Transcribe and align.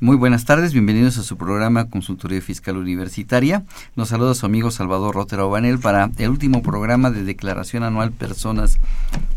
Muy 0.00 0.14
buenas 0.14 0.44
tardes, 0.44 0.72
bienvenidos 0.72 1.18
a 1.18 1.24
su 1.24 1.36
programa 1.36 1.90
Consultoría 1.90 2.40
Fiscal 2.40 2.76
Universitaria. 2.76 3.64
Nos 3.96 4.10
saluda 4.10 4.36
su 4.36 4.46
amigo 4.46 4.70
Salvador 4.70 5.16
Rotera 5.16 5.44
Obanel 5.44 5.80
para 5.80 6.08
el 6.18 6.30
último 6.30 6.62
programa 6.62 7.10
de 7.10 7.24
declaración 7.24 7.82
anual 7.82 8.12
personas 8.12 8.78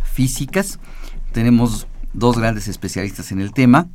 físicas. 0.04 0.78
Tenemos 1.32 1.88
dos 2.14 2.38
grandes 2.38 2.68
especialistas 2.68 3.32
en 3.32 3.42
el 3.42 3.54
tema. 3.54 3.88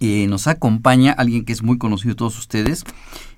Eh, 0.00 0.26
nos 0.26 0.46
acompaña 0.46 1.12
alguien 1.12 1.44
que 1.44 1.52
es 1.52 1.62
muy 1.62 1.76
conocido 1.76 2.14
de 2.14 2.16
todos 2.16 2.38
ustedes, 2.38 2.84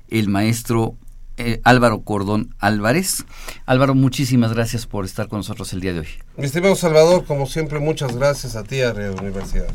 el 0.06 0.28
maestro 0.28 0.94
eh, 1.36 1.60
Álvaro 1.64 2.00
Cordón 2.00 2.54
Álvarez. 2.58 3.24
Álvaro, 3.66 3.94
muchísimas 3.94 4.52
gracias 4.52 4.86
por 4.86 5.04
estar 5.04 5.28
con 5.28 5.40
nosotros 5.40 5.72
el 5.72 5.80
día 5.80 5.92
de 5.92 6.00
hoy. 6.00 6.08
Mi 6.36 6.46
estimado 6.46 6.76
Salvador, 6.76 7.24
como 7.24 7.46
siempre, 7.46 7.78
muchas 7.78 8.16
gracias 8.16 8.56
a 8.56 8.64
ti, 8.64 8.80
a 8.80 8.92
la 8.92 9.12
Universidad. 9.12 9.68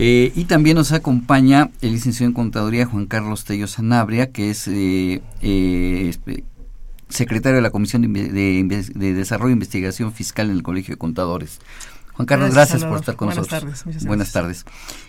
Eh, 0.00 0.32
y 0.36 0.44
también 0.44 0.76
nos 0.76 0.92
acompaña 0.92 1.70
el 1.80 1.90
licenciado 1.90 2.28
en 2.28 2.34
Contaduría 2.34 2.86
Juan 2.86 3.06
Carlos 3.06 3.44
Tello 3.44 3.66
Sanabria, 3.66 4.30
que 4.30 4.50
es 4.50 4.68
eh, 4.68 5.22
eh, 5.42 6.14
secretario 7.08 7.56
de 7.56 7.62
la 7.62 7.70
Comisión 7.70 8.02
de, 8.02 8.28
de, 8.28 8.84
de, 8.94 9.14
Desarrollo 9.14 9.50
e 9.50 9.54
Investigación 9.54 10.12
Fiscal 10.12 10.50
en 10.50 10.56
el 10.56 10.62
Colegio 10.62 10.94
de 10.94 10.98
Contadores. 10.98 11.58
Juan 12.12 12.26
Carlos, 12.26 12.54
gracias, 12.54 12.82
gracias 12.82 12.90
por 12.90 13.00
estar 13.00 13.16
con 13.16 13.26
Buenas 13.26 13.50
nosotros. 13.50 13.82
Tardes, 13.82 14.04
Buenas 14.04 14.32
tardes. 14.32 14.64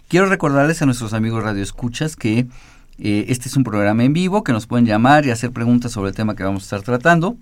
Quiero 0.07 0.25
recordarles 0.25 0.81
a 0.81 0.87
nuestros 0.87 1.13
amigos 1.13 1.43
Radio 1.43 1.61
Escuchas 1.61 2.15
que 2.15 2.47
eh, 3.01 3.27
este 3.29 3.47
es 3.47 3.55
un 3.55 3.63
programa 3.63 4.03
en 4.03 4.11
vivo 4.11 4.43
que 4.43 4.51
nos 4.51 4.67
pueden 4.67 4.85
llamar 4.85 5.25
y 5.25 5.31
hacer 5.31 5.51
preguntas 5.51 5.93
sobre 5.93 6.09
el 6.09 6.15
tema 6.15 6.35
que 6.35 6.43
vamos 6.43 6.63
a 6.63 6.65
estar 6.65 6.81
tratando. 6.81 7.37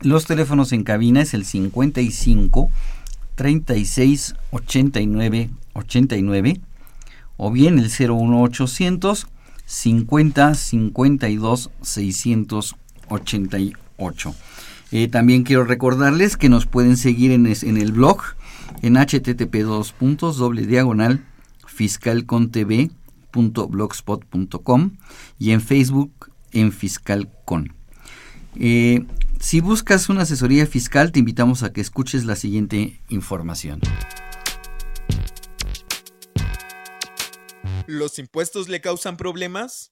Los 0.00 0.26
teléfonos 0.26 0.70
en 0.72 0.84
cabina 0.84 1.22
es 1.22 1.32
el 1.32 1.46
55 1.46 2.68
36 3.34 4.34
89 4.50 5.48
89 5.72 6.60
o 7.38 7.50
bien 7.50 7.78
el 7.78 7.90
01800 7.90 9.26
50 9.64 10.54
52 10.54 11.70
688. 11.80 14.34
Eh, 14.92 15.08
también 15.08 15.42
quiero 15.42 15.64
recordarles 15.64 16.36
que 16.36 16.50
nos 16.50 16.66
pueden 16.66 16.98
seguir 16.98 17.32
en, 17.32 17.46
en 17.46 17.76
el 17.76 17.90
blog 17.92 18.22
en 18.82 18.96
http 18.96 19.62
dos 19.62 19.92
puntos 19.92 20.36
doble 20.36 20.66
diagonal 20.66 21.24
fiscalcontv.blogspot.com 23.36 24.96
y 25.38 25.50
en 25.52 25.60
Facebook 25.60 26.32
en 26.52 26.72
Fiscalcon. 26.72 27.74
Eh, 28.58 29.04
si 29.40 29.60
buscas 29.60 30.08
una 30.08 30.22
asesoría 30.22 30.66
fiscal, 30.66 31.12
te 31.12 31.18
invitamos 31.18 31.62
a 31.62 31.72
que 31.72 31.80
escuches 31.80 32.24
la 32.24 32.36
siguiente 32.36 33.00
información. 33.08 33.80
¿Los 37.86 38.18
impuestos 38.18 38.68
le 38.68 38.80
causan 38.80 39.16
problemas? 39.16 39.90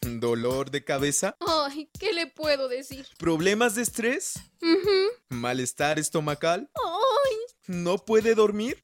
¿Dolor 0.00 0.70
de 0.70 0.84
cabeza? 0.84 1.36
Ay, 1.40 1.90
¿qué 1.98 2.12
le 2.12 2.26
puedo 2.26 2.68
decir? 2.68 3.06
¿Problemas 3.18 3.74
de 3.74 3.82
estrés? 3.82 4.34
Uh 4.62 4.66
-huh. 4.66 5.08
¿Malestar 5.30 5.98
estomacal? 5.98 6.70
Ay. 6.74 7.36
¿No 7.66 7.98
puede 7.98 8.34
dormir? 8.34 8.82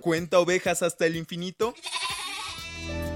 ¿Cuenta 0.00 0.40
ovejas 0.40 0.82
hasta 0.82 1.06
el 1.06 1.16
infinito? 1.16 1.74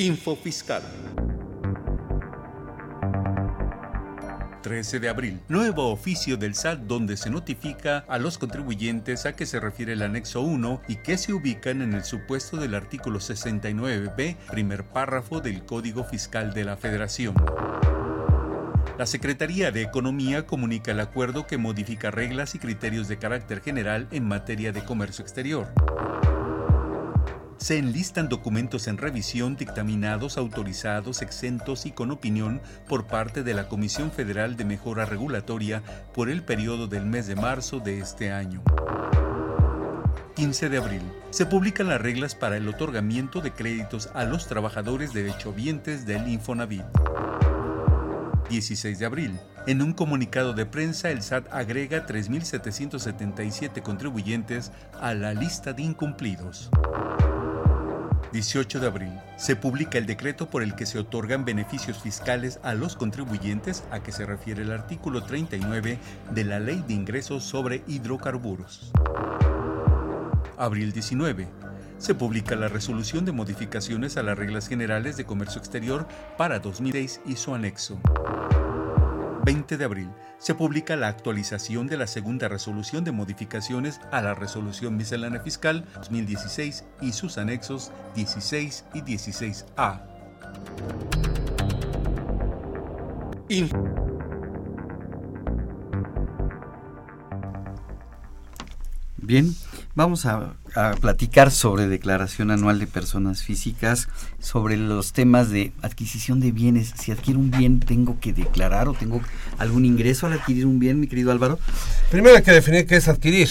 Info 0.00 0.34
Fiscal. 0.34 0.82
13 4.62 4.98
de 4.98 5.10
abril. 5.10 5.40
Nuevo 5.48 5.90
oficio 5.90 6.38
del 6.38 6.54
SAT 6.54 6.78
donde 6.78 7.18
se 7.18 7.28
notifica 7.28 8.06
a 8.08 8.16
los 8.16 8.38
contribuyentes 8.38 9.26
a 9.26 9.36
que 9.36 9.44
se 9.44 9.60
refiere 9.60 9.92
el 9.92 10.00
anexo 10.00 10.40
1 10.40 10.80
y 10.88 10.96
que 11.02 11.18
se 11.18 11.34
ubican 11.34 11.82
en 11.82 11.92
el 11.92 12.04
supuesto 12.04 12.56
del 12.56 12.76
artículo 12.76 13.18
69b, 13.18 14.36
primer 14.50 14.84
párrafo 14.84 15.42
del 15.42 15.66
Código 15.66 16.02
Fiscal 16.02 16.54
de 16.54 16.64
la 16.64 16.78
Federación. 16.78 17.34
La 18.96 19.04
Secretaría 19.04 19.70
de 19.70 19.82
Economía 19.82 20.46
comunica 20.46 20.92
el 20.92 21.00
acuerdo 21.00 21.46
que 21.46 21.58
modifica 21.58 22.10
reglas 22.10 22.54
y 22.54 22.58
criterios 22.58 23.06
de 23.06 23.18
carácter 23.18 23.60
general 23.60 24.08
en 24.12 24.26
materia 24.26 24.72
de 24.72 24.82
comercio 24.82 25.22
exterior 25.22 25.68
se 27.60 27.76
enlistan 27.76 28.30
documentos 28.30 28.88
en 28.88 28.96
revisión 28.96 29.54
dictaminados, 29.54 30.38
autorizados, 30.38 31.20
exentos 31.20 31.84
y 31.84 31.92
con 31.92 32.10
opinión 32.10 32.60
por 32.88 33.06
parte 33.06 33.42
de 33.42 33.52
la 33.52 33.68
Comisión 33.68 34.10
Federal 34.10 34.56
de 34.56 34.64
Mejora 34.64 35.04
Regulatoria 35.04 35.82
por 36.14 36.30
el 36.30 36.42
periodo 36.42 36.88
del 36.88 37.04
mes 37.04 37.26
de 37.26 37.36
marzo 37.36 37.78
de 37.78 37.98
este 37.98 38.32
año. 38.32 38.62
15 40.36 40.70
de 40.70 40.78
abril. 40.78 41.02
Se 41.28 41.44
publican 41.44 41.88
las 41.88 42.00
reglas 42.00 42.34
para 42.34 42.56
el 42.56 42.66
otorgamiento 42.66 43.42
de 43.42 43.52
créditos 43.52 44.08
a 44.14 44.24
los 44.24 44.46
trabajadores 44.46 45.12
derechohabientes 45.12 46.06
del 46.06 46.28
Infonavit. 46.28 46.84
16 48.48 48.98
de 48.98 49.06
abril. 49.06 49.38
En 49.66 49.82
un 49.82 49.92
comunicado 49.92 50.54
de 50.54 50.64
prensa, 50.64 51.10
el 51.10 51.22
SAT 51.22 51.52
agrega 51.52 52.06
3.777 52.06 53.82
contribuyentes 53.82 54.72
a 54.98 55.12
la 55.12 55.34
lista 55.34 55.74
de 55.74 55.82
incumplidos. 55.82 56.70
18 58.32 58.80
de 58.80 58.86
abril. 58.86 59.20
Se 59.36 59.56
publica 59.56 59.98
el 59.98 60.06
decreto 60.06 60.48
por 60.48 60.62
el 60.62 60.74
que 60.74 60.86
se 60.86 60.98
otorgan 60.98 61.44
beneficios 61.44 61.98
fiscales 61.98 62.60
a 62.62 62.74
los 62.74 62.96
contribuyentes 62.96 63.84
a 63.90 64.00
que 64.00 64.12
se 64.12 64.24
refiere 64.24 64.62
el 64.62 64.72
artículo 64.72 65.24
39 65.24 65.98
de 66.30 66.44
la 66.44 66.60
Ley 66.60 66.84
de 66.86 66.94
Ingresos 66.94 67.42
sobre 67.42 67.82
Hidrocarburos. 67.88 68.92
Abril 70.56 70.92
19. 70.92 71.48
Se 71.98 72.14
publica 72.14 72.56
la 72.56 72.68
resolución 72.68 73.24
de 73.24 73.32
modificaciones 73.32 74.16
a 74.16 74.22
las 74.22 74.38
reglas 74.38 74.68
generales 74.68 75.16
de 75.16 75.24
comercio 75.24 75.58
exterior 75.58 76.06
para 76.38 76.60
2006 76.60 77.20
y 77.26 77.36
su 77.36 77.54
anexo. 77.54 78.00
20 79.52 79.78
de 79.78 79.84
abril 79.84 80.08
se 80.38 80.54
publica 80.54 80.94
la 80.94 81.08
actualización 81.08 81.88
de 81.88 81.96
la 81.96 82.06
segunda 82.06 82.46
resolución 82.46 83.02
de 83.02 83.10
modificaciones 83.10 84.00
a 84.12 84.22
la 84.22 84.32
resolución 84.32 84.96
miscelánea 84.96 85.40
fiscal 85.40 85.84
2016 85.96 86.84
y 87.00 87.10
sus 87.10 87.36
anexos 87.36 87.90
16 88.14 88.84
y 88.94 89.00
16A. 89.00 90.02
Info. 93.48 94.09
Bien, 99.30 99.54
Vamos 99.94 100.26
a, 100.26 100.56
platicar 101.00 101.52
sobre 101.52 101.86
declaración 101.86 102.50
anual 102.50 102.80
de 102.80 102.88
personas 102.88 103.44
físicas, 103.44 104.08
sobre 104.40 104.76
los 104.76 105.12
temas 105.12 105.50
de 105.50 105.70
adquisición 105.82 106.40
de 106.40 106.50
bienes. 106.50 106.94
Si 107.00 107.12
adquiero 107.12 107.38
un 107.38 107.52
bien, 107.52 107.78
¿tengo 107.78 108.18
que 108.18 108.32
declarar 108.32 108.88
o 108.88 108.92
tengo 108.92 109.20
algún 109.56 109.84
ingreso 109.84 110.26
al 110.26 110.32
adquirir 110.32 110.66
un 110.66 110.80
bien, 110.80 110.98
mi 110.98 111.06
querido 111.06 111.30
Álvaro? 111.30 111.60
Primero 112.10 112.34
hay 112.34 112.42
que 112.42 112.50
definir 112.50 112.88
qué 112.88 112.96
es 112.96 113.06
adquirir. 113.06 113.48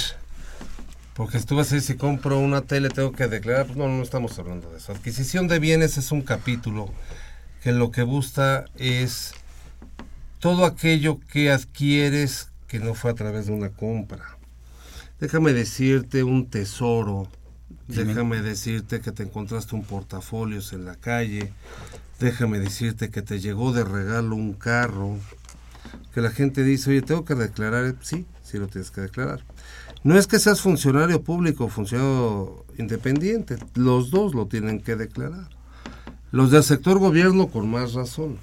Porque 1.13 1.39
si 1.39 1.45
tú 1.45 1.55
vas 1.55 1.71
a 1.71 1.75
decir, 1.75 1.95
si 1.95 1.97
compro 1.97 2.39
una 2.39 2.59
tele, 2.59 2.89
tengo 2.89 3.13
que 3.13 3.29
declarar. 3.29 3.67
Pues 3.67 3.77
no, 3.77 3.87
no 3.87 4.03
estamos 4.03 4.37
hablando 4.37 4.69
de 4.71 4.79
eso. 4.79 4.91
Adquisición 4.91 5.47
de 5.47 5.59
bienes 5.59 5.97
es 5.97 6.11
un 6.11 6.23
capítulo 6.23 6.91
que 7.63 7.71
lo 7.71 7.89
que 7.91 8.03
busca 8.03 8.65
es 8.75 9.33
todo 10.39 10.65
aquello 10.65 11.21
que 11.31 11.51
adquieres 11.51 12.49
que 12.67 12.79
no 12.79 12.95
fue 12.95 13.11
a 13.11 13.15
través 13.15 13.45
de 13.45 13.53
una 13.53 13.69
compra 13.69 14.38
déjame 15.19 15.53
decirte 15.53 16.23
un 16.23 16.49
tesoro, 16.49 17.27
déjame 17.87 18.41
decirte 18.41 19.01
que 19.01 19.11
te 19.11 19.23
encontraste 19.23 19.75
un 19.75 19.83
portafolios 19.83 20.73
en 20.73 20.85
la 20.85 20.95
calle, 20.95 21.51
déjame 22.19 22.59
decirte 22.59 23.09
que 23.09 23.21
te 23.21 23.39
llegó 23.39 23.73
de 23.73 23.83
regalo 23.83 24.35
un 24.35 24.53
carro, 24.53 25.17
que 26.13 26.21
la 26.21 26.31
gente 26.31 26.63
dice, 26.63 26.91
oye, 26.91 27.01
tengo 27.01 27.25
que 27.25 27.35
declarar, 27.35 27.95
sí, 28.01 28.25
sí 28.43 28.57
lo 28.57 28.67
tienes 28.67 28.91
que 28.91 29.01
declarar. 29.01 29.43
No 30.03 30.17
es 30.17 30.27
que 30.27 30.39
seas 30.39 30.61
funcionario 30.61 31.21
público 31.21 31.65
o 31.65 31.69
funcionario 31.69 32.65
independiente, 32.77 33.57
los 33.75 34.11
dos 34.11 34.33
lo 34.33 34.47
tienen 34.47 34.81
que 34.81 34.95
declarar. 34.95 35.49
Los 36.31 36.51
del 36.51 36.63
sector 36.63 36.99
gobierno 36.99 37.47
con 37.47 37.69
más 37.69 37.93
razón. 37.93 38.37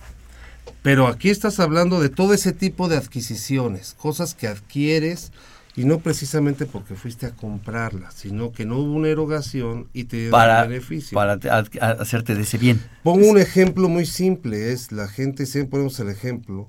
Pero 0.82 1.06
aquí 1.06 1.30
estás 1.30 1.58
hablando 1.60 2.00
de 2.00 2.08
todo 2.08 2.34
ese 2.34 2.52
tipo 2.52 2.88
de 2.88 2.96
adquisiciones, 2.96 3.94
cosas 3.94 4.34
que 4.34 4.48
adquieres, 4.48 5.32
y 5.76 5.84
no 5.84 5.98
precisamente 5.98 6.64
porque 6.64 6.94
fuiste 6.94 7.26
a 7.26 7.32
comprarla, 7.32 8.10
sino 8.10 8.50
que 8.50 8.64
no 8.64 8.78
hubo 8.78 8.94
una 8.94 9.08
erogación 9.08 9.88
y 9.92 10.04
te 10.04 10.16
dio 10.16 10.34
un 10.34 10.68
beneficio. 10.68 11.14
Para 11.14 11.34
hacerte 11.98 12.34
de 12.34 12.42
ese 12.42 12.56
bien. 12.56 12.82
Pongo 13.02 13.28
un 13.28 13.36
ejemplo 13.36 13.90
muy 13.90 14.06
simple, 14.06 14.72
es 14.72 14.90
la 14.90 15.06
gente, 15.06 15.44
siempre 15.44 15.72
ponemos 15.72 16.00
el 16.00 16.08
ejemplo 16.08 16.68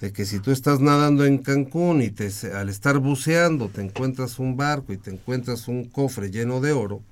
de 0.00 0.14
que 0.14 0.24
si 0.24 0.40
tú 0.40 0.50
estás 0.50 0.80
nadando 0.80 1.26
en 1.26 1.38
Cancún 1.38 2.00
y 2.00 2.10
te, 2.10 2.30
al 2.54 2.70
estar 2.70 2.98
buceando 2.98 3.68
te 3.68 3.82
encuentras 3.82 4.38
un 4.38 4.56
barco 4.56 4.94
y 4.94 4.96
te 4.96 5.10
encuentras 5.10 5.68
un 5.68 5.84
cofre 5.84 6.30
lleno 6.30 6.60
de 6.60 6.72
oro, 6.72 7.02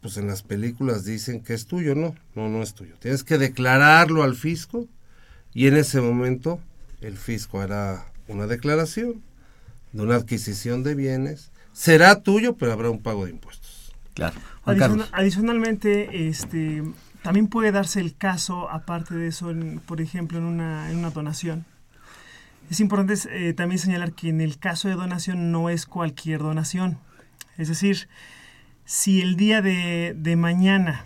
pues 0.00 0.16
en 0.16 0.26
las 0.26 0.42
películas 0.42 1.04
dicen 1.04 1.42
que 1.42 1.54
es 1.54 1.66
tuyo, 1.66 1.94
no, 1.94 2.16
no, 2.34 2.48
no 2.48 2.60
es 2.60 2.74
tuyo. 2.74 2.96
Tienes 2.98 3.22
que 3.22 3.38
declararlo 3.38 4.24
al 4.24 4.34
fisco 4.34 4.88
y 5.54 5.68
en 5.68 5.76
ese 5.76 6.00
momento 6.00 6.58
el 7.00 7.16
fisco 7.16 7.60
hará 7.60 8.06
una 8.26 8.48
declaración 8.48 9.22
de 9.96 10.02
una 10.02 10.16
adquisición 10.16 10.82
de 10.82 10.94
bienes, 10.94 11.50
será 11.72 12.22
tuyo, 12.22 12.56
pero 12.56 12.72
habrá 12.72 12.90
un 12.90 13.02
pago 13.02 13.24
de 13.24 13.32
impuestos. 13.32 13.92
Claro. 14.14 14.36
adicionalmente, 15.12 16.28
este, 16.28 16.82
también 17.22 17.48
puede 17.48 17.72
darse 17.72 18.00
el 18.00 18.16
caso, 18.16 18.70
aparte 18.70 19.14
de 19.14 19.28
eso, 19.28 19.52
por 19.86 20.00
ejemplo, 20.00 20.38
en 20.38 20.44
una, 20.44 20.90
en 20.90 20.98
una 20.98 21.10
donación. 21.10 21.66
Es 22.70 22.80
importante 22.80 23.14
eh, 23.30 23.52
también 23.52 23.78
señalar 23.78 24.12
que 24.12 24.28
en 24.28 24.40
el 24.40 24.58
caso 24.58 24.88
de 24.88 24.94
donación 24.94 25.52
no 25.52 25.68
es 25.68 25.86
cualquier 25.86 26.40
donación. 26.40 26.98
Es 27.58 27.68
decir, 27.68 28.08
si 28.84 29.20
el 29.20 29.36
día 29.36 29.62
de, 29.62 30.14
de 30.16 30.36
mañana 30.36 31.04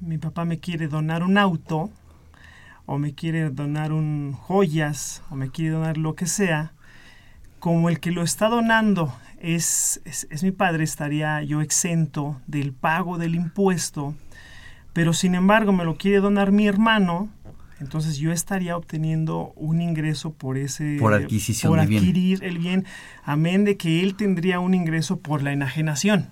mi 0.00 0.18
papá 0.18 0.44
me 0.44 0.58
quiere 0.58 0.88
donar 0.88 1.22
un 1.22 1.38
auto, 1.38 1.90
o 2.86 2.98
me 2.98 3.14
quiere 3.14 3.50
donar 3.50 3.92
un 3.92 4.32
joyas, 4.32 5.22
o 5.30 5.34
me 5.34 5.50
quiere 5.50 5.72
donar 5.72 5.96
lo 5.96 6.14
que 6.14 6.26
sea, 6.26 6.72
como 7.66 7.88
el 7.88 7.98
que 7.98 8.12
lo 8.12 8.22
está 8.22 8.48
donando 8.48 9.12
es, 9.40 10.00
es, 10.04 10.44
mi 10.44 10.52
padre, 10.52 10.84
estaría 10.84 11.42
yo 11.42 11.60
exento 11.62 12.40
del 12.46 12.72
pago 12.72 13.18
del 13.18 13.34
impuesto, 13.34 14.14
pero 14.92 15.12
sin 15.12 15.34
embargo 15.34 15.72
me 15.72 15.84
lo 15.84 15.96
quiere 15.96 16.20
donar 16.20 16.52
mi 16.52 16.68
hermano, 16.68 17.28
entonces 17.80 18.18
yo 18.18 18.30
estaría 18.30 18.76
obteniendo 18.76 19.52
un 19.56 19.80
ingreso 19.80 20.32
por 20.32 20.58
ese 20.58 20.98
por 21.00 21.12
adquisición 21.12 21.72
por 21.72 21.80
adquirir 21.80 22.44
el 22.44 22.58
bien, 22.58 22.84
amén 23.24 23.64
de 23.64 23.76
que 23.76 24.04
él 24.04 24.14
tendría 24.14 24.60
un 24.60 24.72
ingreso 24.72 25.18
por 25.18 25.42
la 25.42 25.52
enajenación 25.52 26.28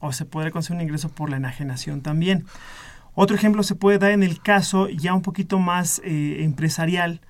o 0.00 0.14
se 0.14 0.24
podría 0.24 0.52
conseguir 0.52 0.76
un 0.76 0.84
ingreso 0.84 1.10
por 1.10 1.28
la 1.28 1.36
enajenación 1.36 2.00
también. 2.00 2.46
Otro 3.14 3.36
ejemplo 3.36 3.62
se 3.62 3.74
puede 3.74 3.98
dar 3.98 4.12
en 4.12 4.22
el 4.22 4.40
caso 4.40 4.88
ya 4.88 5.12
un 5.12 5.20
poquito 5.20 5.58
más 5.58 6.00
eh, 6.02 6.44
empresarial. 6.44 7.20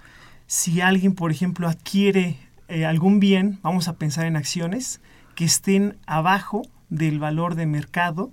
Si 0.47 0.81
alguien, 0.81 1.17
por 1.17 1.33
ejemplo, 1.33 1.69
adquiere 1.69 2.48
eh, 2.69 2.85
algún 2.85 3.21
bien, 3.21 3.59
vamos 3.63 3.89
a 3.89 3.95
pensar 3.95 4.27
en 4.27 4.37
acciones 4.37 5.01
que 5.35 5.45
estén 5.45 5.97
abajo 6.07 6.63
del 6.91 7.19
valor 7.19 7.55
de 7.55 7.67
mercado 7.67 8.31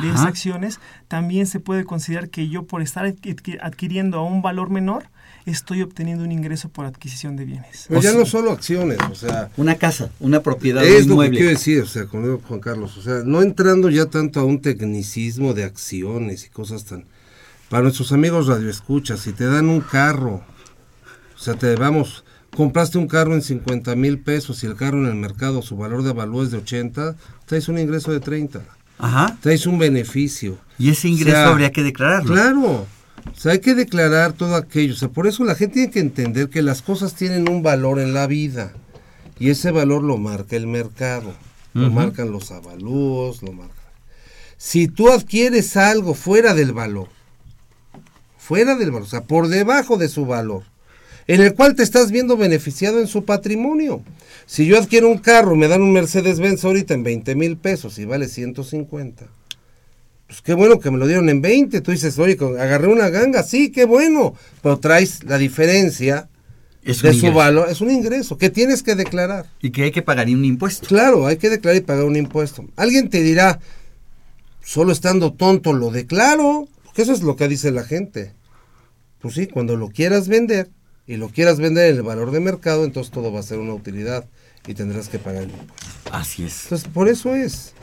de 0.00 0.08
esas 0.08 0.26
acciones, 0.26 0.80
también 1.08 1.46
se 1.46 1.60
puede 1.60 1.84
considerar 1.84 2.28
que 2.28 2.48
yo 2.48 2.64
por 2.64 2.82
estar 2.82 3.14
adquiriendo 3.60 4.18
a 4.18 4.24
un 4.24 4.42
valor 4.42 4.70
menor, 4.70 5.04
estoy 5.46 5.82
obteniendo 5.82 6.24
un 6.24 6.32
ingreso 6.32 6.68
por 6.68 6.86
adquisición 6.86 7.36
de 7.36 7.44
bienes. 7.44 7.86
Pero 7.88 8.00
ya 8.00 8.12
no 8.12 8.26
solo 8.26 8.50
acciones, 8.50 8.98
o 9.10 9.14
sea... 9.14 9.50
Una 9.56 9.76
casa, 9.76 10.10
una 10.20 10.40
propiedad. 10.40 10.84
Es 10.84 11.06
lo 11.06 11.20
que 11.20 11.30
quiero 11.30 11.48
decir, 11.48 11.82
o 11.82 11.86
sea, 11.86 12.06
con 12.06 12.40
Juan 12.40 12.60
Carlos, 12.60 12.96
o 12.96 13.02
sea, 13.02 13.22
no 13.24 13.42
entrando 13.42 13.90
ya 13.90 14.06
tanto 14.06 14.40
a 14.40 14.44
un 14.44 14.60
tecnicismo 14.60 15.54
de 15.54 15.64
acciones 15.64 16.46
y 16.46 16.48
cosas 16.48 16.84
tan... 16.84 17.04
Para 17.68 17.82
nuestros 17.82 18.12
amigos 18.12 18.46
radioescuchas, 18.46 19.20
si 19.20 19.32
te 19.32 19.46
dan 19.46 19.68
un 19.68 19.80
carro, 19.80 20.42
o 21.34 21.38
sea, 21.38 21.54
te 21.54 21.74
vamos 21.76 22.24
compraste 22.54 22.98
un 22.98 23.06
carro 23.06 23.34
en 23.34 23.42
50 23.42 23.94
mil 23.96 24.18
pesos 24.18 24.62
y 24.62 24.66
el 24.66 24.76
carro 24.76 24.98
en 24.98 25.06
el 25.06 25.14
mercado 25.14 25.62
su 25.62 25.76
valor 25.76 26.02
de 26.02 26.10
avalúo 26.10 26.42
es 26.42 26.50
de 26.50 26.58
80, 26.58 27.16
traes 27.46 27.68
un 27.68 27.78
ingreso 27.78 28.12
de 28.12 28.20
30. 28.20 28.62
Ajá. 28.98 29.36
Traes 29.40 29.66
un 29.66 29.78
beneficio. 29.78 30.58
Y 30.78 30.90
ese 30.90 31.08
ingreso 31.08 31.38
habría 31.38 31.72
que 31.72 31.82
declararlo. 31.82 32.32
Claro. 32.32 32.86
O 33.32 33.36
sea, 33.36 33.52
hay 33.52 33.60
que 33.60 33.74
declarar 33.74 34.32
todo 34.32 34.54
aquello. 34.54 34.94
O 34.94 34.96
sea, 34.96 35.08
por 35.08 35.26
eso 35.26 35.44
la 35.44 35.54
gente 35.54 35.74
tiene 35.74 35.90
que 35.90 36.00
entender 36.00 36.48
que 36.48 36.62
las 36.62 36.82
cosas 36.82 37.14
tienen 37.14 37.48
un 37.48 37.62
valor 37.62 37.98
en 37.98 38.14
la 38.14 38.26
vida. 38.26 38.72
Y 39.38 39.50
ese 39.50 39.70
valor 39.70 40.02
lo 40.02 40.16
marca 40.18 40.56
el 40.56 40.66
mercado. 40.66 41.34
Lo 41.72 41.90
marcan 41.90 42.30
los 42.30 42.52
avalúos, 42.52 43.42
lo 43.42 43.52
marcan. 43.52 43.74
Si 44.56 44.86
tú 44.86 45.10
adquieres 45.10 45.76
algo 45.76 46.14
fuera 46.14 46.54
del 46.54 46.72
valor, 46.72 47.08
fuera 48.38 48.76
del 48.76 48.92
valor, 48.92 49.08
o 49.08 49.10
sea, 49.10 49.24
por 49.24 49.48
debajo 49.48 49.96
de 49.96 50.08
su 50.08 50.24
valor, 50.24 50.62
en 51.26 51.40
el 51.40 51.54
cual 51.54 51.74
te 51.74 51.82
estás 51.82 52.10
viendo 52.10 52.36
beneficiado 52.36 53.00
en 53.00 53.06
su 53.06 53.24
patrimonio. 53.24 54.02
Si 54.46 54.66
yo 54.66 54.78
adquiero 54.78 55.08
un 55.08 55.18
carro, 55.18 55.56
me 55.56 55.68
dan 55.68 55.82
un 55.82 55.92
Mercedes-Benz 55.92 56.64
ahorita 56.64 56.94
en 56.94 57.02
20 57.02 57.34
mil 57.34 57.56
pesos 57.56 57.98
y 57.98 58.04
vale 58.04 58.28
150. 58.28 59.26
Pues 60.26 60.42
qué 60.42 60.54
bueno 60.54 60.80
que 60.80 60.90
me 60.90 60.98
lo 60.98 61.06
dieron 61.06 61.28
en 61.28 61.40
20. 61.40 61.80
Tú 61.80 61.90
dices, 61.90 62.18
oye, 62.18 62.36
agarré 62.58 62.88
una 62.88 63.08
ganga, 63.08 63.42
sí, 63.42 63.70
qué 63.70 63.84
bueno. 63.84 64.34
Pero 64.62 64.78
traes 64.78 65.24
la 65.24 65.38
diferencia 65.38 66.28
de 66.82 67.14
su 67.14 67.32
valor. 67.32 67.68
Es 67.70 67.80
un 67.80 67.90
ingreso 67.90 68.36
que 68.36 68.50
tienes 68.50 68.82
que 68.82 68.94
declarar. 68.94 69.46
Y 69.60 69.70
que 69.70 69.84
hay 69.84 69.90
que 69.90 70.02
pagar 70.02 70.28
un 70.28 70.44
impuesto. 70.44 70.86
Claro, 70.86 71.26
hay 71.26 71.36
que 71.36 71.50
declarar 71.50 71.80
y 71.80 71.84
pagar 71.84 72.04
un 72.04 72.16
impuesto. 72.16 72.66
Alguien 72.76 73.10
te 73.10 73.22
dirá, 73.22 73.60
solo 74.62 74.92
estando 74.92 75.32
tonto 75.32 75.72
lo 75.72 75.90
declaro. 75.90 76.68
Porque 76.84 77.02
eso 77.02 77.12
es 77.12 77.22
lo 77.22 77.36
que 77.36 77.48
dice 77.48 77.70
la 77.70 77.84
gente. 77.84 78.32
Pues 79.20 79.34
sí, 79.34 79.46
cuando 79.46 79.76
lo 79.76 79.88
quieras 79.88 80.28
vender, 80.28 80.68
y 81.06 81.16
lo 81.16 81.28
quieras 81.28 81.58
vender 81.58 81.90
en 81.90 81.96
el 81.96 82.02
valor 82.02 82.30
de 82.30 82.40
mercado, 82.40 82.84
entonces 82.84 83.12
todo 83.12 83.32
va 83.32 83.40
a 83.40 83.42
ser 83.42 83.58
una 83.58 83.74
utilidad 83.74 84.26
y 84.66 84.74
tendrás 84.74 85.08
que 85.08 85.18
pagar 85.18 85.44
el 85.44 85.50
impuesto. 85.50 86.10
Así 86.10 86.44
es. 86.44 86.64
Entonces, 86.64 86.88
por 86.88 87.08
eso 87.08 87.34
es. 87.34 87.74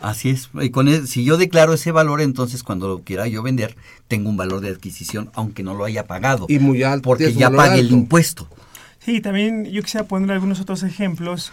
Así 0.00 0.30
es. 0.30 0.48
Y 0.60 0.70
con 0.70 1.06
si 1.06 1.24
yo 1.24 1.36
declaro 1.36 1.74
ese 1.74 1.92
valor, 1.92 2.20
entonces 2.20 2.62
cuando 2.62 2.88
lo 2.88 3.00
quiera 3.00 3.26
yo 3.26 3.42
vender, 3.42 3.76
tengo 4.08 4.30
un 4.30 4.36
valor 4.36 4.60
de 4.60 4.70
adquisición, 4.70 5.30
aunque 5.34 5.62
no 5.62 5.74
lo 5.74 5.84
haya 5.84 6.06
pagado. 6.06 6.46
Y 6.48 6.58
muy 6.58 6.82
alto. 6.82 7.02
Porque 7.02 7.32
ya 7.32 7.50
pague 7.50 7.80
el 7.80 7.90
impuesto. 7.90 8.48
Sí, 8.98 9.20
también 9.20 9.66
yo 9.66 9.82
quisiera 9.82 10.06
poner 10.06 10.30
algunos 10.30 10.60
otros 10.60 10.82
ejemplos. 10.82 11.52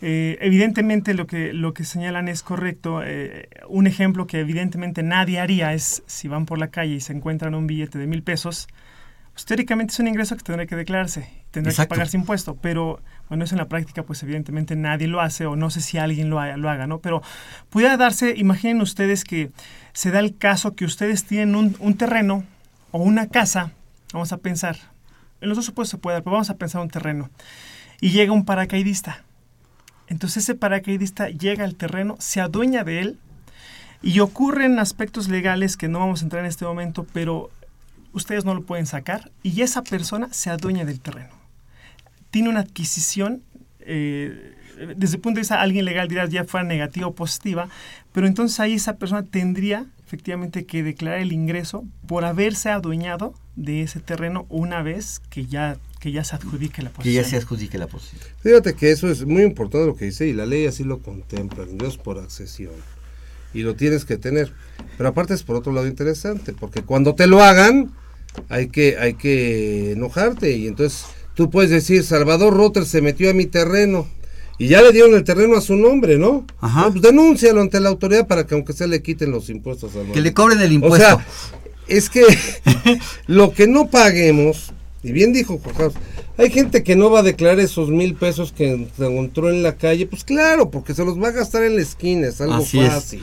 Eh, 0.00 0.36
evidentemente 0.40 1.14
lo 1.14 1.26
que, 1.26 1.52
lo 1.52 1.74
que 1.74 1.84
señalan 1.84 2.28
es 2.28 2.42
correcto. 2.42 3.02
Eh, 3.04 3.48
un 3.68 3.86
ejemplo 3.86 4.26
que 4.26 4.40
evidentemente 4.40 5.02
nadie 5.02 5.38
haría 5.38 5.74
es 5.74 6.02
si 6.06 6.28
van 6.28 6.46
por 6.46 6.58
la 6.58 6.68
calle 6.68 6.94
y 6.94 7.00
se 7.00 7.12
encuentran 7.12 7.54
un 7.54 7.66
billete 7.66 7.98
de 7.98 8.06
mil 8.06 8.22
pesos, 8.22 8.68
pues, 9.34 9.44
teóricamente 9.46 9.92
es 9.92 9.98
un 9.98 10.08
ingreso 10.08 10.36
que 10.36 10.42
tendrá 10.42 10.66
que 10.66 10.76
declararse, 10.76 11.28
tendrá 11.50 11.72
que 11.72 11.86
pagarse 11.86 12.16
impuesto, 12.16 12.56
pero 12.56 13.00
bueno, 13.28 13.44
eso 13.44 13.54
en 13.54 13.60
la 13.60 13.68
práctica 13.68 14.02
pues 14.02 14.22
evidentemente 14.22 14.76
nadie 14.76 15.06
lo 15.06 15.20
hace 15.20 15.46
o 15.46 15.56
no 15.56 15.70
sé 15.70 15.80
si 15.80 15.98
alguien 15.98 16.28
lo, 16.28 16.38
haga, 16.38 16.56
lo 16.56 16.68
haga 16.68 16.86
¿no? 16.86 16.98
Pero 16.98 17.22
pudiera 17.70 17.96
darse, 17.96 18.34
imaginen 18.36 18.82
ustedes 18.82 19.24
que 19.24 19.50
se 19.94 20.10
da 20.10 20.20
el 20.20 20.36
caso 20.36 20.74
que 20.74 20.84
ustedes 20.84 21.24
tienen 21.24 21.54
un, 21.54 21.76
un 21.80 21.94
terreno 21.96 22.44
o 22.90 22.98
una 22.98 23.28
casa, 23.28 23.72
vamos 24.12 24.32
a 24.32 24.36
pensar, 24.36 24.76
en 25.40 25.48
los 25.48 25.56
dos 25.56 25.64
supuestos 25.64 25.92
se 25.92 25.98
puede 25.98 26.16
dar, 26.16 26.22
pero 26.22 26.34
vamos 26.34 26.50
a 26.50 26.56
pensar 26.56 26.82
un 26.82 26.90
terreno, 26.90 27.30
y 28.00 28.10
llega 28.10 28.32
un 28.32 28.44
paracaidista. 28.44 29.24
Entonces 30.08 30.44
ese 30.44 30.54
paracaidista 30.54 31.30
llega 31.30 31.64
al 31.64 31.74
terreno, 31.74 32.16
se 32.18 32.40
adueña 32.40 32.84
de 32.84 33.00
él, 33.00 33.18
y 34.02 34.20
ocurren 34.20 34.78
aspectos 34.78 35.28
legales 35.28 35.76
que 35.76 35.88
no 35.88 36.00
vamos 36.00 36.20
a 36.20 36.24
entrar 36.24 36.42
en 36.42 36.48
este 36.48 36.64
momento, 36.64 37.06
pero 37.12 37.50
ustedes 38.12 38.44
no 38.44 38.54
lo 38.54 38.62
pueden 38.62 38.86
sacar 38.86 39.30
y 39.42 39.62
esa 39.62 39.82
persona 39.82 40.28
se 40.32 40.50
adueña 40.50 40.84
del 40.84 41.00
terreno. 41.00 41.30
Tiene 42.30 42.48
una 42.48 42.60
adquisición 42.60 43.42
eh, 43.80 44.54
desde 44.96 45.16
el 45.16 45.20
punto 45.20 45.36
de 45.36 45.40
vista 45.42 45.60
alguien 45.60 45.84
legal 45.84 46.08
dirá 46.08 46.26
ya 46.26 46.44
fuera 46.44 46.66
negativa 46.66 47.06
o 47.06 47.14
positiva, 47.14 47.68
pero 48.12 48.26
entonces 48.26 48.58
ahí 48.60 48.74
esa 48.74 48.96
persona 48.96 49.22
tendría 49.22 49.86
efectivamente 50.06 50.66
que 50.66 50.82
declarar 50.82 51.20
el 51.20 51.32
ingreso 51.32 51.84
por 52.06 52.24
haberse 52.24 52.68
adueñado 52.68 53.34
de 53.56 53.82
ese 53.82 54.00
terreno 54.00 54.46
una 54.48 54.82
vez 54.82 55.20
que 55.30 55.46
ya 55.46 55.76
que 56.00 56.10
ya 56.10 56.24
se 56.24 56.34
adjudique 56.34 56.82
la 56.82 56.90
posición. 56.90 57.14
Que 57.14 57.22
ya 57.22 57.28
se 57.28 57.36
adjudique 57.36 57.78
la 57.78 57.86
posición. 57.86 58.20
Fíjate 58.42 58.74
que 58.74 58.90
eso 58.90 59.08
es 59.08 59.24
muy 59.24 59.44
importante 59.44 59.86
lo 59.86 59.94
que 59.94 60.06
dice 60.06 60.26
y 60.26 60.32
la 60.32 60.46
ley 60.46 60.66
así 60.66 60.82
lo 60.82 60.98
contempla, 60.98 61.62
ingresos 61.62 61.96
por 61.96 62.18
accesión. 62.18 62.72
Y 63.54 63.62
lo 63.62 63.76
tienes 63.76 64.04
que 64.04 64.16
tener. 64.16 64.52
Pero 64.96 65.10
aparte 65.10 65.32
es 65.34 65.44
por 65.44 65.54
otro 65.54 65.72
lado 65.72 65.86
interesante, 65.86 66.54
porque 66.54 66.82
cuando 66.82 67.14
te 67.14 67.28
lo 67.28 67.40
hagan 67.40 67.92
hay 68.48 68.68
que 68.68 68.96
hay 68.98 69.14
que 69.14 69.92
enojarte 69.92 70.56
y 70.56 70.66
entonces 70.66 71.04
tú 71.34 71.50
puedes 71.50 71.70
decir 71.70 72.04
Salvador 72.04 72.54
Rotter 72.54 72.84
se 72.84 73.02
metió 73.02 73.30
a 73.30 73.34
mi 73.34 73.46
terreno 73.46 74.06
y 74.58 74.68
ya 74.68 74.82
le 74.82 74.92
dieron 74.92 75.14
el 75.14 75.24
terreno 75.24 75.56
a 75.56 75.60
su 75.60 75.76
nombre, 75.76 76.18
¿no? 76.18 76.46
Ajá. 76.60 76.82
No, 76.82 76.90
pues 76.92 77.02
denúncialo 77.02 77.60
ante 77.60 77.80
la 77.80 77.88
autoridad 77.88 78.26
para 78.26 78.46
que 78.46 78.54
aunque 78.54 78.72
sea 78.72 78.86
le 78.86 79.02
quiten 79.02 79.30
los 79.30 79.50
impuestos 79.50 79.96
al 79.96 80.12
Que 80.12 80.20
le 80.20 80.32
cobren 80.32 80.60
el 80.60 80.72
impuesto. 80.72 80.96
O 80.96 80.98
sea, 80.98 81.26
es 81.88 82.08
que 82.08 82.24
lo 83.26 83.52
que 83.52 83.66
no 83.66 83.88
paguemos, 83.88 84.72
y 85.02 85.12
bien 85.12 85.32
dijo 85.32 85.58
Juan 85.58 85.74
Carlos, 85.74 85.94
hay 86.38 86.50
gente 86.50 86.82
que 86.82 86.96
no 86.96 87.10
va 87.10 87.20
a 87.20 87.22
declarar 87.22 87.60
esos 87.60 87.90
mil 87.90 88.14
pesos 88.14 88.52
que 88.52 88.88
encontró 88.98 89.50
en 89.50 89.62
la 89.62 89.76
calle, 89.76 90.06
pues 90.06 90.24
claro, 90.24 90.70
porque 90.70 90.94
se 90.94 91.04
los 91.04 91.20
va 91.20 91.28
a 91.28 91.32
gastar 91.32 91.64
en 91.64 91.76
la 91.76 91.82
esquina, 91.82 92.28
es 92.28 92.40
algo 92.40 92.54
Así 92.54 92.78
es. 92.78 93.16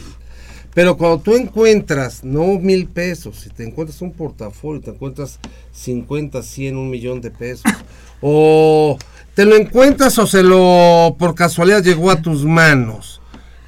Pero 0.74 0.98
cuando 0.98 1.20
tú 1.20 1.36
encuentras, 1.36 2.24
no 2.24 2.60
mil 2.60 2.88
pesos, 2.88 3.38
si 3.38 3.50
te 3.50 3.64
encuentras 3.64 4.02
un 4.02 4.14
portafolio, 4.14 4.82
te 4.82 4.92
encuentras 4.92 5.40
50, 5.74 6.44
100, 6.44 6.78
un 6.78 6.90
millón 6.90 7.22
de 7.22 7.32
pesos, 7.32 7.72
o 8.22 8.98
te 9.34 9.46
lo 9.46 9.56
encuentras 9.56 10.18
o 10.20 10.28
se 10.28 10.44
lo 10.44 11.16
por 11.18 11.34
casualidad 11.36 11.84
llegó 11.84 12.12
a 12.12 12.22
tus 12.22 12.46
manos, 12.46 13.22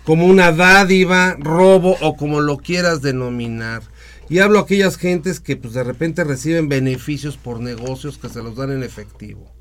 como 0.04 0.26
una 0.26 0.52
dádiva, 0.52 1.36
robo 1.40 1.98
o 2.02 2.16
como 2.16 2.40
lo 2.42 2.58
quieras 2.58 3.02
denominar. 3.02 3.82
Y 4.30 4.40
hablo 4.40 4.60
a 4.60 4.62
aquellas 4.62 4.96
gentes 4.96 5.42
que 5.42 5.58
pues 5.58 5.74
de 5.74 5.84
repente 5.84 6.24
reciben 6.24 6.70
beneficios 6.70 7.36
por 7.36 7.60
negocios 7.60 8.18
que 8.18 8.30
se 8.30 8.42
los 8.42 8.56
dan 8.56 8.72
en 8.72 8.84
efectivo. 8.84 9.52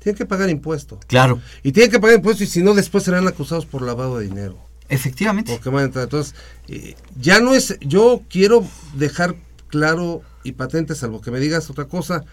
Tienen 0.00 0.18
que 0.18 0.26
pagar 0.26 0.50
impuesto. 0.50 1.00
Claro. 1.06 1.40
Y 1.62 1.72
tienen 1.72 1.90
que 1.90 1.98
pagar 1.98 2.16
impuesto 2.16 2.44
y 2.44 2.46
si 2.46 2.62
no 2.62 2.74
después 2.74 3.04
serán 3.04 3.26
acusados 3.26 3.64
por 3.64 3.80
lavado 3.80 4.18
de 4.18 4.26
dinero. 4.26 4.58
Efectivamente. 4.88 5.52
Entrar. 5.54 6.04
Entonces, 6.04 6.34
eh, 6.68 6.94
ya 7.20 7.40
no 7.40 7.54
es, 7.54 7.78
yo 7.80 8.22
quiero 8.28 8.66
dejar 8.96 9.34
claro 9.68 10.22
y 10.44 10.52
patente, 10.52 10.94
salvo 10.94 11.20
que 11.20 11.30
me 11.30 11.40
digas 11.40 11.70
otra 11.70 11.86
cosa, 11.86 12.24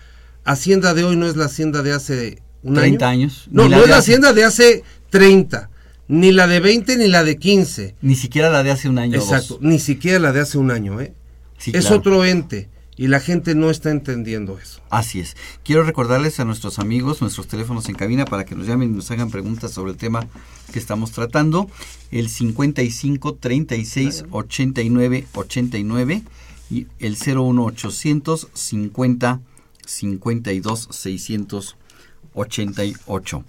Hacienda 0.43 0.93
de 0.93 1.03
hoy 1.03 1.15
no 1.15 1.27
es 1.27 1.36
la 1.36 1.46
Hacienda 1.46 1.81
de 1.84 1.93
hace 1.93 2.41
un 2.63 2.75
30 2.75 3.08
año. 3.08 3.22
años. 3.24 3.48
No, 3.51 3.70
no 3.70 3.81
es 3.84 3.89
la 3.89 3.98
hace- 3.98 4.12
Hacienda 4.12 4.34
de 4.34 4.43
hace 4.43 4.84
30, 5.10 5.70
ni 6.08 6.31
la 6.31 6.48
de 6.48 6.60
20 6.60 6.98
ni 6.98 7.08
la 7.08 7.24
de 7.24 7.38
15. 7.38 7.96
Ni 8.01 8.15
siquiera 8.15 8.50
la 8.50 8.63
de 8.63 8.72
hace 8.72 8.89
un 8.89 8.98
año. 8.98 9.17
Exacto, 9.20 9.60
ni 9.62 9.79
siquiera 9.79 10.20
la 10.20 10.31
de 10.34 10.41
hace 10.41 10.58
un 10.58 10.72
año, 10.72 11.00
¿eh? 11.00 11.13
Sí, 11.58 11.72
es 11.75 11.81
claro. 11.86 11.98
otro 11.98 12.25
ente 12.25 12.70
y 13.01 13.08
la 13.08 13.20
gente 13.20 13.55
no 13.55 13.72
está 13.72 13.89
entendiendo 13.89 14.60
eso. 14.60 14.79
Así 14.91 15.20
es. 15.20 15.36
Quiero 15.63 15.84
recordarles 15.84 16.39
a 16.39 16.46
nuestros 16.46 16.77
amigos 16.77 17.20
nuestros 17.20 17.48
teléfonos 17.48 17.89
en 17.89 17.96
cabina 17.96 18.25
para 18.25 18.46
que 18.46 18.53
nos 18.53 18.67
llamen 18.67 18.91
y 18.91 18.96
nos 18.96 19.10
hagan 19.10 19.31
preguntas 19.31 19.72
sobre 19.72 19.93
el 19.93 19.98
tema 19.98 20.27
que 20.72 20.77
estamos 20.77 21.12
tratando. 21.12 21.67
El 22.12 22.29
55 22.29 23.34
36 23.34 24.25
89 24.29 25.25
89 25.34 26.22
y 26.70 26.86
el 27.00 27.17
01 27.17 27.65
800 27.65 28.50
50 28.53 29.39
52 29.84 30.88
688. 30.91 33.43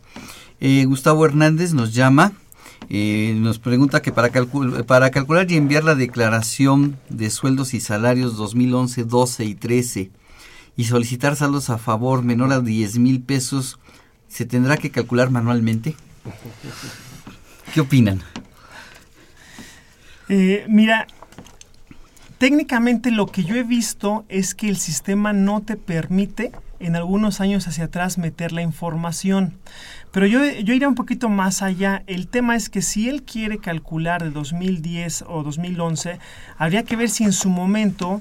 Eh, 0.61 0.87
Gustavo 0.87 1.27
Hernández 1.27 1.75
nos 1.75 1.93
llama. 1.93 2.33
Eh, 2.89 3.35
nos 3.39 3.59
pregunta 3.59 4.03
que 4.03 4.13
para, 4.13 4.31
calcul- 4.33 4.85
para 4.85 5.11
calcular 5.11 5.51
y 5.51 5.57
enviar 5.57 5.85
la 5.85 5.95
declaración 5.95 6.99
de 7.09 7.31
sueldos 7.31 7.75
y 7.75 7.81
salarios 7.81 8.37
2011, 8.37 9.05
12 9.05 9.45
y 9.45 9.55
13 9.55 10.11
y 10.77 10.85
solicitar 10.85 11.37
saldos 11.37 11.71
a 11.71 11.79
favor 11.79 12.23
menor 12.23 12.53
a 12.53 12.61
10 12.61 12.99
mil 12.99 13.21
pesos, 13.23 13.79
¿se 14.29 14.45
tendrá 14.47 14.77
que 14.77 14.91
calcular 14.91 15.31
manualmente? 15.31 15.95
¿Qué 17.75 17.81
opinan? 17.81 18.21
Eh, 20.29 20.65
mira, 20.69 21.07
técnicamente 22.39 23.11
lo 23.11 23.27
que 23.27 23.45
yo 23.45 23.55
he 23.57 23.63
visto 23.65 24.25
es 24.29 24.55
que 24.55 24.69
el 24.69 24.77
sistema 24.79 25.33
no 25.33 25.61
te 25.61 25.77
permite 25.77 26.53
en 26.83 26.97
algunos 26.97 27.41
años 27.41 27.67
hacia 27.69 27.85
atrás 27.85 28.19
meter 28.19 28.53
la 28.53 28.63
información. 28.63 29.55
Pero 30.11 30.27
yo, 30.27 30.45
yo 30.45 30.89
un 30.89 30.95
poquito 30.95 31.29
más 31.29 31.63
allá. 31.63 32.03
El 32.07 32.29
tema 32.29 32.57
es 32.57 32.69
que 32.69 32.83
si 32.83 33.09
él 33.09 33.23
quiere 33.23 33.59
calcular 33.59 34.23
de 34.23 34.31
2010 34.31 35.25
o 35.29 35.43
2011, 35.43 36.19
habría 36.59 36.83
que 36.83 36.97
ver 36.97 37.09
si 37.09 37.25
en 37.25 37.33
su 37.33 37.49
momento 37.49 38.21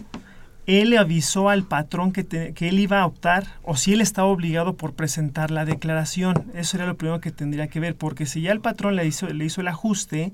él 0.68 0.92
le 0.92 0.98
avisó 0.98 1.50
al 1.50 1.64
patrón 1.64 2.12
que, 2.12 2.26
que 2.54 2.70
él 2.70 2.80
iba 2.80 3.02
a 3.02 3.06
optar 3.06 3.46
o 3.64 3.76
si 3.76 3.94
él 3.94 4.02
estaba 4.02 4.28
obligado 4.28 4.76
por 4.76 4.94
presentar 4.94 5.52
la 5.52 5.66
declaración. 5.66 6.52
Eso 6.54 6.72
sería 6.72 6.86
lo 6.86 6.98
primero 6.98 7.20
que 7.20 7.32
tendría 7.32 7.68
que 7.68 7.80
ver, 7.80 7.96
porque 7.96 8.26
si 8.26 8.42
ya 8.42 8.52
el 8.52 8.62
patrón 8.62 8.96
le 8.96 9.06
hizo, 9.06 9.28
le 9.28 9.46
hizo 9.46 9.62
el 9.62 9.68
ajuste, 9.68 10.34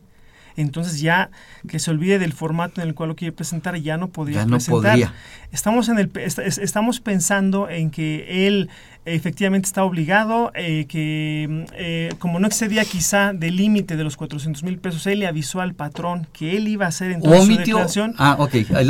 entonces 0.61 0.99
ya 0.99 1.29
que 1.67 1.79
se 1.79 1.91
olvide 1.91 2.19
del 2.19 2.33
formato 2.33 2.81
en 2.81 2.87
el 2.87 2.93
cual 2.95 3.09
lo 3.09 3.15
quiere 3.15 3.31
presentar, 3.31 3.75
ya 3.77 3.97
no 3.97 4.09
podría 4.09 4.39
Ya 4.39 4.45
no 4.45 4.51
presentar. 4.57 4.91
podría. 4.91 5.13
Estamos, 5.51 5.87
en 5.89 5.99
el, 5.99 6.11
est- 6.15 6.39
es- 6.39 6.57
estamos 6.57 6.99
pensando 6.99 7.69
en 7.69 7.89
que 7.91 8.47
él 8.47 8.69
efectivamente 9.05 9.67
está 9.67 9.85
obligado, 9.85 10.51
eh, 10.53 10.85
que 10.89 11.47
mm, 11.49 11.63
eh, 11.75 12.09
como 12.19 12.39
no 12.41 12.47
excedía 12.47 12.83
quizá 12.83 13.31
del 13.31 13.55
límite 13.55 13.95
de 13.95 14.03
los 14.03 14.17
400 14.17 14.63
mil 14.63 14.79
pesos, 14.79 15.07
él 15.07 15.19
le 15.19 15.27
avisó 15.27 15.61
al 15.61 15.73
patrón 15.75 16.27
que 16.33 16.57
él 16.57 16.67
iba 16.67 16.85
a 16.85 16.89
hacer 16.89 17.11
entonces 17.11 17.45
su 17.45 17.55
declaración 17.55 18.15
Ah, 18.17 18.37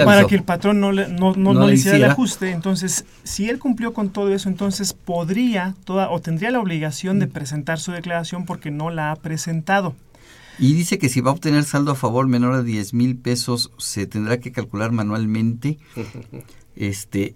para 0.06 0.26
que 0.26 0.34
el 0.36 0.42
patrón 0.44 0.80
no 0.80 0.92
le, 0.92 1.08
no, 1.10 1.34
no- 1.36 1.54
No 1.54 1.62
le 1.62 1.68
le 1.68 1.74
hiciera 1.76 1.98
el 1.98 2.02
hiciera. 2.02 2.14
ajuste. 2.14 2.50
Entonces, 2.52 3.06
si 3.24 3.48
él 3.48 3.60
cumplió 3.60 3.94
con 3.94 4.10
todo 4.10 4.34
eso, 4.34 4.50
entonces 4.50 4.94
podría 4.94 5.76
toda 5.86 6.10
o 6.10 6.20
tendría 6.20 6.50
la 6.50 6.60
obligación 6.60 7.18
Mm. 7.18 7.20
de 7.20 7.28
presentar 7.28 7.80
su 7.80 7.92
declaración 7.92 8.46
porque 8.46 8.72
no 8.72 8.90
la 8.90 9.12
ha 9.12 9.16
presentado. 9.18 9.96
Y 10.60 10.74
dice 10.74 10.98
que 10.98 11.10
si 11.10 11.22
va 11.22 11.32
a 11.32 11.34
obtener 11.34 11.64
saldo 11.66 11.92
a 11.92 11.96
favor 11.96 12.28
menor 12.28 12.54
a 12.56 12.64
10 12.64 12.94
mil 12.94 13.16
pesos, 13.18 13.72
se 13.78 14.08
tendrá 14.08 14.40
que 14.40 14.52
calcular 14.52 14.92
manualmente. 14.92 15.78
Este, 16.76 17.36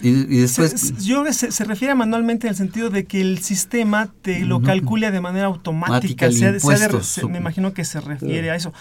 y, 0.00 0.08
y 0.08 0.40
después... 0.40 0.72
Se- 0.72 0.78
se- 0.78 0.94
yo 1.04 1.24
se, 1.32 1.52
se 1.52 1.62
refiere 1.64 1.94
manualmente 1.94 2.48
en 2.48 2.50
el 2.50 2.56
sentido 2.56 2.90
de 2.90 3.04
que 3.04 3.20
el 3.20 3.38
sistema 3.38 4.12
te 4.22 4.40
lo 4.40 4.60
calcule 4.62 5.12
de 5.12 5.20
manera 5.20 5.46
automática. 5.46 5.94
Automática 5.94 6.26
el 6.26 6.32
Se 6.34 6.46
ha 6.46 6.52
de- 6.52 7.28
me 7.28 7.38
imagino 7.38 7.72
que 7.72 7.84
se 7.84 8.00
refiere 8.00 8.50
a 8.50 8.56
eso. 8.56 8.72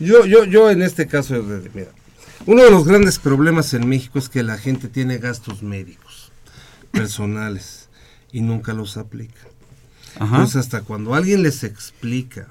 Yo, 0.00 0.24
yo, 0.24 0.44
yo 0.44 0.70
en 0.70 0.80
este 0.80 1.06
caso, 1.06 1.34
mira, 1.74 1.88
uno 2.46 2.62
de 2.64 2.70
los 2.70 2.86
grandes 2.86 3.18
problemas 3.18 3.74
en 3.74 3.86
México 3.86 4.18
es 4.18 4.30
que 4.30 4.42
la 4.42 4.56
gente 4.56 4.88
tiene 4.88 5.18
gastos 5.18 5.62
médicos, 5.62 6.32
personales, 6.90 7.88
y 8.32 8.40
nunca 8.40 8.72
los 8.72 8.96
aplica. 8.96 9.40
Ajá. 10.18 10.36
Entonces, 10.36 10.56
hasta 10.56 10.80
cuando 10.80 11.14
alguien 11.14 11.42
les 11.42 11.62
explica 11.62 12.48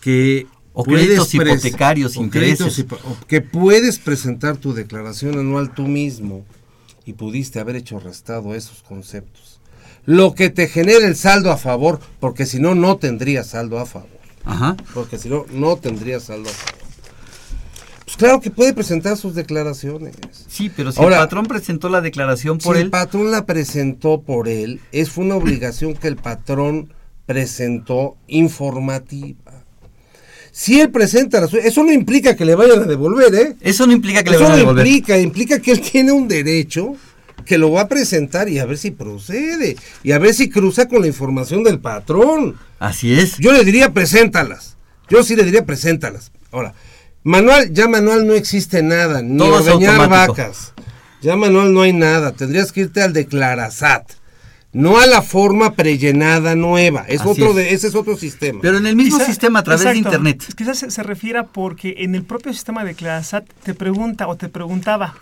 que 0.00 0.46
O 0.72 0.84
créditos 0.84 1.34
hipotecarios, 1.34 2.16
o 2.16 2.22
intereses. 2.22 2.84
que 3.26 3.40
puedes 3.40 3.98
presentar 3.98 4.56
tu 4.56 4.72
declaración 4.72 5.38
anual 5.38 5.74
tú 5.74 5.82
mismo 5.86 6.44
y 7.04 7.14
pudiste 7.14 7.60
haber 7.60 7.76
hecho 7.76 7.98
restado 7.98 8.54
esos 8.54 8.82
conceptos. 8.82 9.60
Lo 10.06 10.34
que 10.34 10.48
te 10.48 10.68
genera 10.68 11.06
el 11.06 11.16
saldo 11.16 11.50
a 11.52 11.56
favor, 11.56 12.00
porque 12.20 12.46
si 12.46 12.58
no, 12.58 12.74
no 12.74 12.96
tendrías 12.96 13.48
saldo 13.48 13.78
a 13.78 13.86
favor. 13.86 14.08
Ajá. 14.44 14.76
Porque 14.94 15.18
si 15.18 15.28
no, 15.28 15.44
no 15.52 15.76
tendrías 15.76 16.24
saldo 16.24 16.48
a 16.48 16.52
favor. 16.52 16.80
Pues 18.04 18.16
claro 18.16 18.40
que 18.40 18.50
puede 18.50 18.72
presentar 18.72 19.16
sus 19.16 19.34
declaraciones. 19.34 20.14
Sí, 20.48 20.70
pero 20.74 20.90
si 20.90 21.00
Ahora, 21.00 21.16
el 21.16 21.22
patrón 21.22 21.46
presentó 21.46 21.88
la 21.88 22.00
declaración 22.00 22.58
por 22.58 22.74
si 22.74 22.80
él... 22.80 22.86
el 22.86 22.90
patrón 22.90 23.30
la 23.30 23.46
presentó 23.46 24.22
por 24.22 24.48
él, 24.48 24.80
es 24.90 25.16
una 25.16 25.36
obligación 25.36 25.94
que 25.94 26.08
el 26.08 26.16
patrón 26.16 26.92
presentó 27.26 28.16
informativa. 28.26 29.59
Si 30.52 30.80
él 30.80 30.90
presenta 30.90 31.40
la 31.40 31.46
suya, 31.46 31.62
eso 31.64 31.82
no 31.84 31.92
implica 31.92 32.36
que 32.36 32.44
le 32.44 32.54
vayan 32.54 32.80
a 32.80 32.86
devolver, 32.86 33.34
¿eh? 33.34 33.56
Eso 33.60 33.86
no 33.86 33.92
implica 33.92 34.22
que 34.22 34.30
le 34.30 34.36
Eso 34.36 34.44
vayan 34.44 34.52
a 34.52 34.56
no 34.56 34.66
devolver. 34.66 34.86
implica, 34.86 35.18
implica 35.18 35.60
que 35.60 35.72
él 35.72 35.80
tiene 35.92 36.12
un 36.12 36.28
derecho 36.28 36.94
que 37.44 37.58
lo 37.58 37.72
va 37.72 37.82
a 37.82 37.88
presentar 37.88 38.48
y 38.48 38.58
a 38.58 38.66
ver 38.66 38.78
si 38.78 38.90
procede 38.90 39.76
y 40.02 40.12
a 40.12 40.18
ver 40.18 40.34
si 40.34 40.50
cruza 40.50 40.86
con 40.88 41.00
la 41.00 41.06
información 41.06 41.64
del 41.64 41.80
patrón. 41.80 42.56
Así 42.78 43.12
es. 43.12 43.38
Yo 43.38 43.52
le 43.52 43.64
diría 43.64 43.92
preséntalas. 43.92 44.76
Yo 45.08 45.22
sí 45.22 45.34
le 45.34 45.44
diría 45.44 45.64
preséntalas. 45.66 46.30
Ahora, 46.52 46.74
manual, 47.24 47.72
ya 47.72 47.88
manual 47.88 48.26
no 48.26 48.34
existe 48.34 48.82
nada, 48.82 49.22
ni 49.22 49.38
Todo 49.38 49.56
ordeñar 49.56 50.08
vacas. 50.08 50.72
Ya 51.22 51.36
manual 51.36 51.72
no 51.72 51.82
hay 51.82 51.92
nada. 51.92 52.32
Tendrías 52.32 52.72
que 52.72 52.82
irte 52.82 53.02
al 53.02 53.12
declarazat. 53.12 54.19
No 54.72 55.00
a 55.00 55.06
la 55.06 55.20
forma 55.22 55.74
prellenada 55.74 56.54
nueva. 56.54 57.04
Es 57.08 57.20
Así 57.22 57.30
otro 57.30 57.50
es. 57.50 57.56
de, 57.56 57.74
ese 57.74 57.88
es 57.88 57.94
otro 57.96 58.16
sistema. 58.16 58.60
Pero 58.62 58.78
en 58.78 58.86
el 58.86 58.94
mismo 58.94 59.18
Quizá- 59.18 59.26
sistema, 59.26 59.58
a 59.58 59.62
través 59.64 59.84
de. 59.84 59.96
Internet. 59.96 60.44
Quizás 60.56 60.78
se, 60.78 60.90
se 60.90 61.02
refiera 61.02 61.44
porque 61.46 61.96
en 61.98 62.14
el 62.14 62.22
propio 62.22 62.52
sistema 62.52 62.84
de 62.84 62.94
Clasat 62.94 63.44
te 63.64 63.74
pregunta 63.74 64.28
o 64.28 64.36
te 64.36 64.48
preguntaba, 64.48 65.14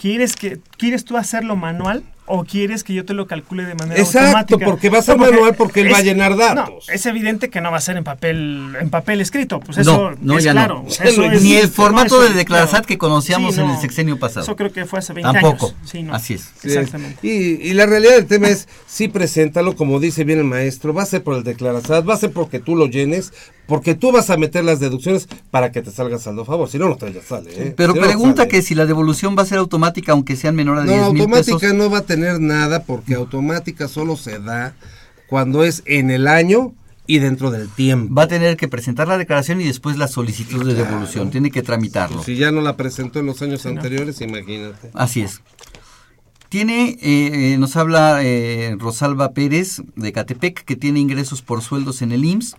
¿Quieres, 0.00 0.34
que, 0.36 0.58
¿Quieres 0.78 1.04
tú 1.04 1.16
hacerlo 1.16 1.56
manual 1.56 2.04
o 2.26 2.44
quieres 2.44 2.84
que 2.84 2.92
yo 2.94 3.04
te 3.04 3.14
lo 3.14 3.26
calcule 3.26 3.64
de 3.64 3.74
manera 3.74 4.00
Exacto, 4.00 4.28
automática? 4.54 4.66
porque 4.66 4.90
va 4.90 4.98
a 4.98 5.02
ser 5.02 5.16
manual 5.18 5.54
porque 5.54 5.80
él 5.82 5.92
va 5.92 5.98
a 5.98 6.02
llenar 6.02 6.36
datos. 6.36 6.86
No, 6.88 6.94
es 6.94 7.06
evidente 7.06 7.50
que 7.50 7.60
no 7.60 7.70
va 7.70 7.78
a 7.78 7.80
ser 7.80 7.96
en 7.96 8.04
papel 8.04 8.74
en 8.80 8.90
papel 8.90 9.20
escrito, 9.20 9.60
pues 9.60 9.78
eso 9.78 10.10
no, 10.10 10.16
no, 10.20 10.38
es 10.38 10.44
ya 10.44 10.52
claro. 10.52 10.82
no. 10.82 10.88
Eso 10.88 11.22
es- 11.24 11.42
Ni 11.42 11.54
el 11.56 11.66
no, 11.66 11.72
formato 11.72 12.22
eso- 12.22 12.22
de 12.22 12.34
declarazat 12.34 12.80
no. 12.82 12.86
que 12.86 12.98
conocíamos 12.98 13.54
Sí, 13.54 13.60
en 13.60 13.68
no. 13.68 13.74
el 13.74 13.80
sexenio 13.80 14.18
pasado. 14.18 14.42
Eso 14.42 14.56
creo 14.56 14.72
que 14.72 14.84
fue 14.86 14.98
hace 14.98 15.12
20 15.12 15.32
Tampoco. 15.40 15.66
años. 15.68 15.78
Sí, 15.84 16.02
no. 16.02 16.14
Así 16.14 16.34
es. 16.34 16.50
Sí. 16.60 16.68
Exactamente. 16.68 17.18
Y, 17.26 17.68
y 17.68 17.74
la 17.74 17.86
realidad 17.86 18.14
del 18.14 18.26
tema 18.26 18.48
es, 18.48 18.68
sí, 18.86 19.08
preséntalo, 19.08 19.76
como 19.76 20.00
dice 20.00 20.24
bien 20.24 20.38
el 20.38 20.44
maestro, 20.44 20.92
va 20.94 21.02
a 21.02 21.06
ser 21.06 21.22
por 21.22 21.36
el 21.36 21.44
declarazat, 21.44 22.08
va 22.08 22.14
a 22.14 22.18
ser 22.18 22.32
porque 22.32 22.58
tú 22.58 22.76
lo 22.76 22.86
llenes, 22.86 23.32
porque 23.66 23.94
tú 23.94 24.12
vas 24.12 24.30
a 24.30 24.36
meter 24.36 24.64
las 24.64 24.78
deducciones 24.80 25.28
para 25.50 25.72
que 25.72 25.82
te 25.82 25.90
salga 25.90 26.18
saldo 26.18 26.42
a 26.42 26.44
favor, 26.44 26.68
si 26.68 26.78
no, 26.78 26.88
no 26.88 26.96
te 26.96 27.12
ya 27.12 27.20
sale. 27.22 27.50
¿eh? 27.52 27.74
Pero 27.76 27.92
Si 27.92 27.98
no, 27.98 28.04
no 28.04 28.08
pregunta 28.08 28.36
sale. 28.42 28.48
que 28.48 28.62
si 28.62 28.74
la 28.74 28.86
devolución 28.86 29.36
va 29.38 29.42
a 29.42 29.46
ser 29.46 29.58
automática 29.58 30.12
aunque 30.12 30.36
sean 30.36 30.54
menor 30.54 30.78
a 30.78 30.84
No, 30.84 30.92
10 30.92 31.12
mil 31.12 31.24
pesos. 31.26 31.48
automática 31.54 31.72
no 31.72 31.90
va 31.90 31.98
a 31.98 32.02
tener 32.02 32.15
nada 32.16 32.84
porque 32.84 33.14
automática 33.14 33.88
solo 33.88 34.16
se 34.16 34.38
da 34.38 34.74
cuando 35.28 35.64
es 35.64 35.82
en 35.86 36.10
el 36.10 36.28
año 36.28 36.74
y 37.06 37.18
dentro 37.18 37.50
del 37.50 37.68
tiempo. 37.68 38.14
Va 38.14 38.24
a 38.24 38.28
tener 38.28 38.56
que 38.56 38.68
presentar 38.68 39.08
la 39.08 39.18
declaración 39.18 39.60
y 39.60 39.64
después 39.64 39.96
la 39.96 40.08
solicitud 40.08 40.66
de 40.66 40.74
devolución. 40.74 41.30
Tiene 41.30 41.50
que 41.50 41.62
tramitarlo. 41.62 42.22
Si 42.22 42.36
ya 42.36 42.50
no 42.50 42.60
la 42.60 42.76
presentó 42.76 43.20
en 43.20 43.26
los 43.26 43.42
años 43.42 43.64
anteriores, 43.66 44.20
imagínate. 44.20 44.90
Así 44.94 45.22
es. 45.22 45.40
Tiene, 46.48 46.90
eh, 46.90 46.98
eh, 47.02 47.56
nos 47.58 47.76
habla 47.76 48.22
eh, 48.22 48.76
Rosalba 48.78 49.32
Pérez 49.32 49.82
de 49.96 50.12
Catepec, 50.12 50.64
que 50.64 50.76
tiene 50.76 51.00
ingresos 51.00 51.42
por 51.42 51.60
sueldos 51.60 52.02
en 52.02 52.12
el 52.12 52.24
IMSS 52.24 52.56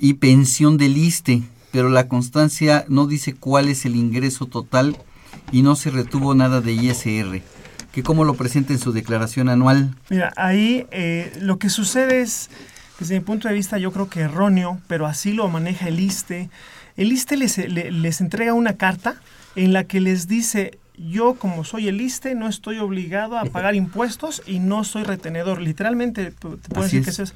y 0.00 0.14
pensión 0.14 0.78
del 0.78 0.96
ISTE, 0.96 1.42
pero 1.72 1.90
la 1.90 2.08
constancia 2.08 2.84
no 2.88 3.06
dice 3.06 3.34
cuál 3.34 3.68
es 3.68 3.84
el 3.84 3.96
ingreso 3.96 4.46
total 4.46 4.96
y 5.52 5.62
no 5.62 5.76
se 5.76 5.90
retuvo 5.90 6.34
nada 6.34 6.60
de 6.60 6.72
ISR. 6.72 7.42
Que 7.92 8.02
cómo 8.02 8.24
lo 8.24 8.34
presenta 8.34 8.72
en 8.72 8.78
su 8.78 8.92
declaración 8.92 9.48
anual. 9.48 9.94
Mira, 10.08 10.32
ahí 10.36 10.86
eh, 10.90 11.32
lo 11.40 11.58
que 11.58 11.68
sucede 11.68 12.22
es, 12.22 12.48
desde 12.98 13.14
mi 13.16 13.20
punto 13.20 13.48
de 13.48 13.54
vista, 13.54 13.76
yo 13.78 13.92
creo 13.92 14.08
que 14.08 14.20
erróneo, 14.20 14.80
pero 14.86 15.06
así 15.06 15.32
lo 15.32 15.48
maneja 15.48 15.88
el 15.88 16.00
ISTE. 16.00 16.48
El 16.96 17.12
ISTE 17.12 17.36
les, 17.36 17.58
le- 17.58 17.90
les 17.90 18.20
entrega 18.20 18.54
una 18.54 18.74
carta 18.78 19.16
en 19.56 19.72
la 19.74 19.84
que 19.84 20.00
les 20.00 20.26
dice, 20.26 20.78
yo 20.96 21.34
como 21.34 21.64
soy 21.64 21.88
el 21.88 22.00
ISTE 22.00 22.34
no 22.34 22.48
estoy 22.48 22.78
obligado 22.78 23.36
a 23.38 23.44
pagar 23.44 23.74
impuestos 23.84 24.42
y 24.46 24.58
no 24.58 24.84
soy 24.84 25.02
retenedor. 25.04 25.60
Literalmente, 25.60 26.26
te 26.30 26.32
puedo 26.32 26.58
Así 26.86 26.96
decir 26.98 27.02
que 27.04 27.10
es. 27.10 27.14
eso 27.18 27.22
es. 27.24 27.34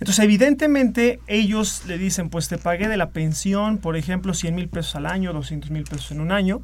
Entonces, 0.00 0.24
evidentemente, 0.24 1.20
ellos 1.26 1.82
le 1.86 1.96
dicen, 1.96 2.28
pues 2.28 2.48
te 2.48 2.58
pagué 2.58 2.86
de 2.88 2.96
la 2.96 3.10
pensión, 3.10 3.78
por 3.78 3.96
ejemplo, 3.96 4.34
100 4.34 4.54
mil 4.54 4.68
pesos 4.68 4.94
al 4.96 5.06
año, 5.06 5.32
200 5.32 5.70
mil 5.70 5.84
pesos 5.84 6.10
en 6.10 6.20
un 6.20 6.32
año, 6.32 6.60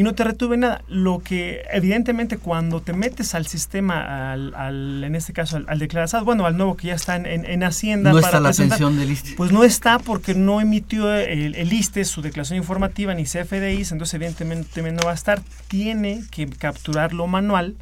y 0.00 0.02
no 0.02 0.14
te 0.14 0.24
retuve 0.24 0.56
nada. 0.56 0.80
Lo 0.88 1.18
que, 1.18 1.60
evidentemente, 1.70 2.38
cuando 2.38 2.80
te 2.80 2.94
metes 2.94 3.34
al 3.34 3.46
sistema, 3.46 4.32
al, 4.32 4.54
al- 4.54 5.04
en 5.04 5.14
este 5.14 5.34
caso, 5.34 5.58
al, 5.58 5.66
al 5.68 5.78
declarazado, 5.78 6.24
bueno, 6.24 6.46
al 6.46 6.56
nuevo 6.56 6.74
que 6.76 6.86
ya 6.86 6.94
está 6.94 7.16
en, 7.16 7.26
en- 7.26 7.44
en 7.44 7.62
Hacienda. 7.64 8.10
No 8.10 8.16
para 8.20 8.26
está 8.28 8.40
la 8.40 8.52
pensión 8.70 8.98
del 8.98 9.10
ISTE. 9.10 9.34
Pues 9.36 9.52
no 9.52 9.62
está 9.62 9.98
porque 9.98 10.34
no 10.34 10.62
emitió 10.62 11.12
el, 11.14 11.54
el 11.54 11.72
ISTE 11.72 12.06
su 12.06 12.22
declaración 12.22 12.56
informativa 12.56 13.12
ni 13.12 13.24
CFDIs, 13.24 13.92
entonces 13.92 14.14
evidentemente 14.14 14.80
no 14.90 15.02
va 15.04 15.10
a 15.10 15.14
estar. 15.14 15.42
Tiene 15.68 16.22
que 16.30 16.46
capturarlo 16.48 17.26
manual 17.26 17.74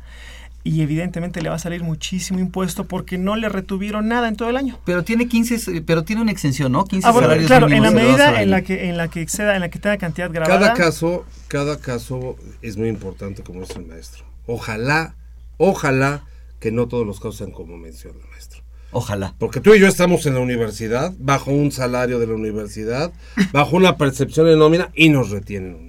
y 0.68 0.82
evidentemente 0.82 1.40
le 1.40 1.48
va 1.48 1.54
a 1.54 1.58
salir 1.58 1.82
muchísimo 1.82 2.40
impuesto 2.40 2.84
porque 2.84 3.16
no 3.16 3.36
le 3.36 3.48
retuvieron 3.48 4.06
nada 4.06 4.28
en 4.28 4.36
todo 4.36 4.50
el 4.50 4.56
año. 4.58 4.78
Pero 4.84 5.02
tiene 5.02 5.26
15, 5.26 5.80
pero 5.80 6.04
tiene 6.04 6.20
una 6.20 6.30
exención, 6.30 6.70
¿no? 6.72 6.84
15 6.84 7.08
Ah, 7.08 7.10
bueno, 7.10 7.28
salarios 7.28 7.46
claro, 7.46 7.68
en 7.70 7.82
la 7.82 7.90
medida 7.90 8.42
en 8.42 8.50
la 8.50 8.60
que 8.60 8.90
en 8.90 8.98
la 8.98 9.08
que 9.08 9.22
exceda, 9.22 9.54
en 9.54 9.62
la 9.62 9.70
que 9.70 9.78
tenga 9.78 9.96
cantidad 9.96 10.30
grabada. 10.30 10.58
Cada 10.58 10.74
caso, 10.74 11.24
cada 11.48 11.78
caso 11.78 12.36
es 12.60 12.76
muy 12.76 12.88
importante, 12.88 13.42
como 13.42 13.62
dice 13.62 13.78
el 13.78 13.86
maestro. 13.86 14.26
Ojalá, 14.46 15.14
ojalá 15.56 16.24
que 16.60 16.70
no 16.70 16.86
todos 16.86 17.06
los 17.06 17.18
casos 17.18 17.36
sean 17.38 17.50
como 17.50 17.78
menciona 17.78 18.18
el 18.22 18.28
maestro. 18.28 18.62
Ojalá. 18.90 19.34
Porque 19.38 19.60
tú 19.60 19.72
y 19.72 19.80
yo 19.80 19.86
estamos 19.86 20.26
en 20.26 20.34
la 20.34 20.40
universidad, 20.40 21.14
bajo 21.18 21.50
un 21.50 21.72
salario 21.72 22.18
de 22.18 22.26
la 22.26 22.34
universidad, 22.34 23.10
bajo 23.52 23.74
una 23.76 23.96
percepción 23.96 24.46
de 24.46 24.56
nómina 24.56 24.90
y 24.94 25.08
nos 25.08 25.30
retienen 25.30 25.87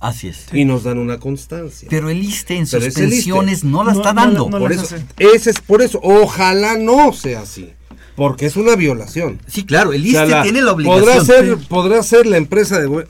Así 0.00 0.28
es. 0.28 0.46
Y 0.52 0.64
nos 0.64 0.84
dan 0.84 0.98
una 0.98 1.18
constancia. 1.18 1.88
Pero 1.90 2.10
el 2.10 2.22
ISTE 2.22 2.56
en 2.56 2.66
sus 2.66 2.80
Pero 2.80 2.92
pensiones 2.94 3.64
no 3.64 3.84
la 3.84 3.92
No, 3.92 3.98
está 4.00 4.12
dando. 4.12 4.48
no 4.50 4.58
por 4.58 4.72
eso, 4.72 4.96
ese 5.18 5.50
es 5.50 5.60
por 5.60 5.80
eso. 5.82 5.98
Ojalá 6.02 6.76
no 6.76 7.12
sea 7.12 7.40
así. 7.40 7.72
Porque 8.16 8.46
es 8.46 8.56
una 8.56 8.76
violación. 8.76 9.40
Sí, 9.46 9.64
claro, 9.64 9.92
el 9.92 10.02
O 10.02 10.10
sea, 10.10 10.22
ISTE 10.24 10.34
la- 10.36 10.42
tiene 10.42 10.62
la 10.62 10.72
obligación. 10.72 11.04
Podrá 11.04 11.24
ser, 11.24 11.58
Sí. 11.58 11.66
podrá 11.68 12.02
ser 12.02 12.26
la 12.26 12.36
empresa 12.36 12.78
de. 12.80 13.06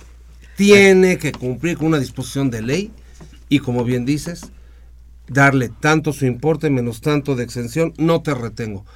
Tiene 0.57 1.19
que 1.19 1.33
cumplir 1.33 1.77
con 1.77 1.89
una 1.89 1.99
disposición 1.99 2.51
de 2.51 2.63
ley 2.63 2.93
y, 3.49 3.59
como 3.59 3.85
bien 3.85 4.05
dices, 4.05 4.51
darle 5.27 5.69
tanto 5.69 6.13
su 6.13 6.27
importe 6.27 6.71
menos 6.71 7.01
tanto 7.01 7.35
de 7.35 7.45
exención. 7.45 7.93
No 7.99 8.23
te 8.23 8.35
retengo. 8.35 8.87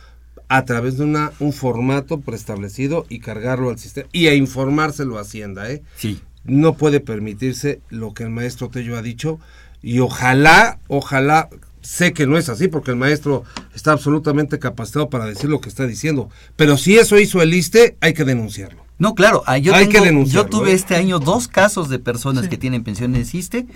A 0.49 0.65
través 0.65 0.97
de 0.97 1.05
una, 1.05 1.33
un 1.41 1.53
formato 1.53 2.21
preestablecido 2.21 3.05
y 3.11 3.19
cargarlo 3.19 3.69
al 3.71 3.79
sistema 3.79 4.09
y 4.13 4.29
a 4.29 4.35
informárselo 4.35 5.19
a 5.19 5.23
Hacienda. 5.23 5.71
¿eh? 5.71 5.83
Sí. 5.97 6.21
No 6.49 6.75
puede 6.75 6.99
permitirse 7.01 7.81
lo 7.91 8.15
que 8.15 8.25
el 8.25 8.31
maestro 8.31 8.69
Tello 8.69 8.97
ha 8.97 9.03
dicho 9.03 9.39
y 9.83 10.01
ojalá, 10.01 10.79
ojalá, 10.89 11.49
sé 11.83 12.13
que 12.13 12.27
no 12.27 12.37
es 12.37 12.49
así 12.49 12.67
porque 12.69 12.91
el 12.91 12.97
maestro 12.97 13.45
está 13.75 13.93
absolutamente 13.93 14.59
capacitado 14.59 15.09
para 15.09 15.27
decir 15.27 15.49
lo 15.49 15.61
que 15.61 15.69
está 15.69 15.87
diciendo, 15.87 16.29
pero 16.57 16.77
si 16.77 16.97
eso 16.97 17.19
hizo 17.19 17.41
el 17.43 17.55
ISTE, 17.55 17.97
hay 18.01 18.13
que 18.15 18.25
denunciarlo. 18.25 18.83
No, 18.99 19.15
claro, 19.15 19.45
ah, 19.47 19.59
yo, 19.59 19.75
Hay 19.75 19.87
tengo- 19.87 20.01
que 20.01 20.07
denunciarlo, 20.07 20.51
yo 20.51 20.59
tuve 20.59 20.73
¿eh? 20.73 20.75
este 20.75 20.97
año 20.97 21.21
dos 21.21 21.47
casos 21.47 21.89
de 21.89 22.01
personas 22.01 22.49
que 22.49 22.57
tienen 22.59 22.83
pensiones 22.83 23.33
ISTE 23.35 23.67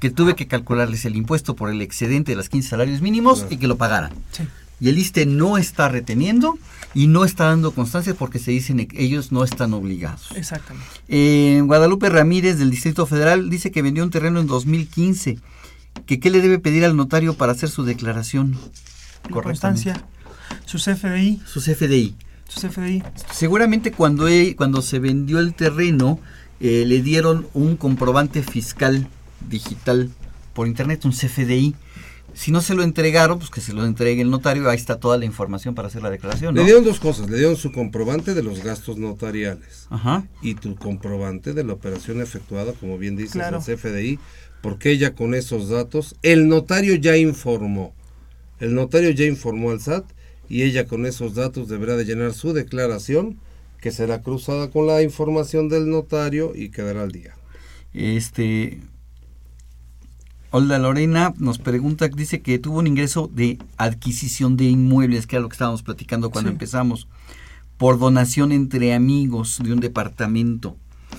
que 0.00 0.10
tuve 0.10 0.34
que 0.34 0.48
calcularles 0.48 1.04
el 1.04 1.14
impuesto 1.14 1.54
por 1.54 1.70
el 1.70 1.82
excedente 1.82 2.32
de 2.32 2.36
los 2.36 2.48
15 2.48 2.70
salarios 2.70 3.02
mínimos 3.02 3.46
y 3.50 3.58
que 3.58 3.68
lo 3.68 3.76
pagaran. 3.76 4.10
Sí. 4.32 4.44
Y 4.80 4.88
el 4.88 4.98
ISTE 4.98 5.26
no 5.26 5.58
está 5.58 5.88
reteniendo 5.88 6.58
y 6.94 7.06
no 7.06 7.24
está 7.24 7.44
dando 7.44 7.72
constancia 7.72 8.14
porque 8.14 8.38
se 8.38 8.50
dicen 8.50 8.86
que 8.86 9.02
ellos 9.04 9.30
no 9.30 9.44
están 9.44 9.74
obligados. 9.74 10.28
Exactamente. 10.34 10.86
Eh, 11.08 11.60
Guadalupe 11.64 12.08
Ramírez 12.08 12.58
del 12.58 12.70
Distrito 12.70 13.04
Federal 13.06 13.50
dice 13.50 13.70
que 13.70 13.82
vendió 13.82 14.02
un 14.02 14.10
terreno 14.10 14.40
en 14.40 14.46
2015. 14.46 15.38
Que 16.06 16.18
qué 16.20 16.30
le 16.30 16.40
debe 16.40 16.58
pedir 16.58 16.84
al 16.84 16.96
notario 16.96 17.34
para 17.34 17.52
hacer 17.52 17.68
su 17.68 17.84
declaración. 17.84 18.56
La 19.28 19.42
constancia, 19.42 20.04
su 20.64 20.78
CFDI, 20.78 21.40
Su 21.46 21.60
CFDI. 21.60 22.14
su 22.48 22.60
CFDI. 22.66 23.02
Seguramente 23.32 23.92
cuando, 23.92 24.28
e- 24.28 24.54
cuando 24.56 24.82
se 24.82 24.98
vendió 24.98 25.38
el 25.40 25.52
terreno 25.54 26.18
eh, 26.60 26.84
le 26.86 27.02
dieron 27.02 27.46
un 27.54 27.76
comprobante 27.76 28.42
fiscal 28.42 29.08
digital 29.48 30.10
por 30.54 30.66
internet, 30.66 31.04
un 31.04 31.12
CFDI. 31.12 31.74
Si 32.34 32.52
no 32.52 32.60
se 32.60 32.74
lo 32.74 32.82
entregaron, 32.82 33.38
pues 33.38 33.50
que 33.50 33.60
se 33.60 33.72
lo 33.72 33.84
entregue 33.84 34.22
el 34.22 34.30
notario, 34.30 34.68
ahí 34.68 34.76
está 34.76 34.98
toda 34.98 35.18
la 35.18 35.24
información 35.24 35.74
para 35.74 35.88
hacer 35.88 36.02
la 36.02 36.10
declaración. 36.10 36.54
¿no? 36.54 36.60
Le 36.60 36.64
dieron 36.66 36.84
dos 36.84 37.00
cosas, 37.00 37.28
le 37.28 37.36
dieron 37.38 37.56
su 37.56 37.72
comprobante 37.72 38.34
de 38.34 38.42
los 38.42 38.62
gastos 38.62 38.98
notariales 38.98 39.86
Ajá. 39.90 40.24
y 40.42 40.54
tu 40.54 40.74
comprobante 40.76 41.52
de 41.52 41.64
la 41.64 41.72
operación 41.72 42.20
efectuada, 42.20 42.72
como 42.72 42.98
bien 42.98 43.16
dices, 43.16 43.32
Claro. 43.32 43.58
el 43.58 43.76
CFDI, 43.76 44.18
porque 44.62 44.90
ella 44.90 45.14
con 45.14 45.34
esos 45.34 45.68
datos, 45.68 46.16
el 46.22 46.48
notario 46.48 46.94
ya 46.94 47.16
informó, 47.16 47.94
el 48.58 48.74
notario 48.74 49.10
ya 49.10 49.24
informó 49.24 49.70
al 49.70 49.80
SAT 49.80 50.04
y 50.48 50.62
ella 50.62 50.86
con 50.86 51.06
esos 51.06 51.34
datos 51.34 51.68
deberá 51.68 51.96
de 51.96 52.04
llenar 52.04 52.34
su 52.34 52.52
declaración 52.52 53.38
que 53.80 53.90
será 53.90 54.20
cruzada 54.22 54.68
con 54.70 54.86
la 54.86 55.02
información 55.02 55.68
del 55.68 55.88
notario 55.88 56.52
y 56.54 56.68
quedará 56.70 57.02
al 57.02 57.12
día. 57.12 57.34
Este. 57.94 58.80
Olga 60.52 60.78
Lorena 60.78 61.32
nos 61.38 61.58
pregunta, 61.58 62.08
dice 62.08 62.40
que 62.42 62.58
tuvo 62.58 62.80
un 62.80 62.86
ingreso 62.88 63.30
de 63.32 63.58
adquisición 63.76 64.56
de 64.56 64.64
inmuebles, 64.64 65.26
que 65.26 65.36
era 65.36 65.42
lo 65.42 65.48
que 65.48 65.54
estábamos 65.54 65.82
platicando 65.82 66.30
cuando 66.30 66.50
Sí. 66.50 66.54
empezamos, 66.54 67.06
por 67.76 67.98
donación 67.98 68.50
entre 68.50 68.92
amigos 68.94 69.60
de 69.62 69.72
un 69.72 69.80
departamento. 69.80 70.76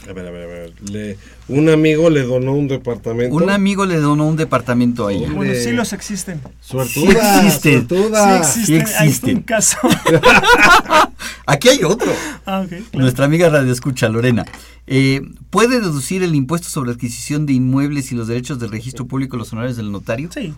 A 0.10 0.14
ver, 0.14 0.28
a 0.28 0.32
ver, 0.32 0.44
a 0.44 0.48
ver. 0.48 0.74
Le, 0.90 1.18
un 1.48 1.70
amigo 1.70 2.10
le 2.10 2.24
donó 2.24 2.54
un 2.54 2.68
departamento. 2.68 3.36
Un 3.36 3.50
amigo 3.50 3.86
le 3.86 3.98
donó 3.98 4.28
un 4.28 4.36
departamento 4.36 5.08
a 5.08 5.14
ella. 5.14 5.30
Bueno, 5.32 5.54
sí 5.56 5.72
los 5.72 5.94
existen. 5.94 6.42
Suertuda, 6.60 7.40
Sí 7.42 7.46
existen. 7.48 7.88
suertuda. 7.88 8.44
Sí 8.44 8.66
sí 8.66 8.76
existen. 8.76 9.02
Un 9.02 9.08
existen. 9.08 9.42
caso. 9.44 9.78
Aquí 11.46 11.70
hay 11.70 11.84
otro. 11.84 12.12
ah, 12.46 12.62
ok, 12.62 12.70
claro. 12.70 12.86
Nuestra 12.94 13.26
amiga 13.26 13.50
Radio 13.50 13.72
Escucha, 13.72 14.10
Lorena. 14.10 14.46
Eh, 14.88 15.22
¿Puede 15.50 15.80
deducir 15.80 16.24
el 16.24 16.34
impuesto 16.36 16.70
sobre 16.70 16.92
adquisición 16.92 17.46
de 17.46 17.54
inmuebles 17.54 18.12
y 18.12 18.16
los 18.16 18.28
derechos 18.28 18.60
del 18.60 18.72
registro 18.72 19.06
público 19.06 19.38
los 19.38 19.52
honorarios 19.54 19.78
del 19.78 19.92
notario? 19.92 20.30
Sí, 20.34 20.54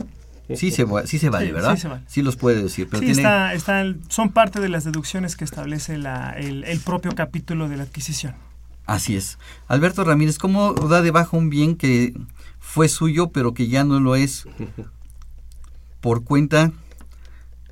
Sí 0.55 0.71
se, 0.71 0.83
va- 0.83 1.07
sí 1.07 1.19
se 1.19 1.29
vale, 1.29 1.47
Sí, 1.47 1.51
¿verdad? 1.53 1.75
sí 1.75 1.81
se 1.81 1.87
vale. 1.87 2.03
los 2.17 2.35
puede 2.35 2.61
decir, 2.61 2.87
pero 2.89 2.99
sí 2.99 3.05
tiene... 3.07 3.21
está, 3.21 3.53
está 3.53 3.81
el- 3.81 3.99
son 4.09 4.29
parte 4.29 4.59
de 4.59 4.67
las 4.69 4.83
deducciones 4.83 5.35
que 5.37 5.45
establece 5.45 5.97
la, 5.97 6.31
el, 6.37 6.65
el 6.65 6.79
propio 6.81 7.13
capítulo 7.15 7.69
de 7.69 7.77
la 7.77 7.83
adquisición. 7.83 8.33
Así 8.85 9.15
es. 9.15 9.37
Alberto 9.67 10.03
Ramírez, 10.03 10.37
¿cómo 10.37 10.73
da 10.73 11.01
de 11.01 11.11
baja 11.11 11.37
un 11.37 11.49
bien 11.49 11.75
que 11.75 12.13
fue 12.59 12.89
suyo 12.89 13.29
pero 13.29 13.53
que 13.53 13.67
ya 13.67 13.83
no 13.83 13.99
lo 13.99 14.15
es 14.15 14.45
por 16.01 16.23
cuenta? 16.23 16.71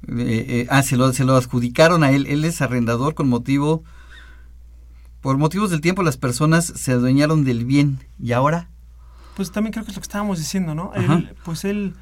eh, 0.08 0.46
eh, 0.48 0.68
ah, 0.70 0.84
se 0.84 0.98
lo, 0.98 1.12
se 1.14 1.26
lo 1.26 1.36
adjudicaron 1.36 2.04
a 2.04 2.12
él. 2.12 2.26
Él 2.28 2.46
es 2.46 2.62
arrendador 2.62 3.14
con 3.14 3.30
motivo... 3.30 3.84
Por 5.22 5.38
motivos 5.38 5.70
del 5.70 5.82
tiempo 5.82 6.02
las 6.02 6.18
personas 6.18 6.66
se 6.66 6.94
adueñaron 6.94 7.44
del 7.44 7.64
bien 7.64 8.00
y 8.20 8.32
ahora... 8.32 8.70
Pues 9.36 9.52
también 9.52 9.72
creo 9.72 9.86
que 9.86 9.92
es 9.92 9.96
lo 9.96 10.02
que 10.02 10.06
estábamos 10.06 10.40
diciendo, 10.40 10.74
¿no? 10.74 10.94
Él, 10.96 11.36
pues 11.46 11.64
él... 11.64 11.94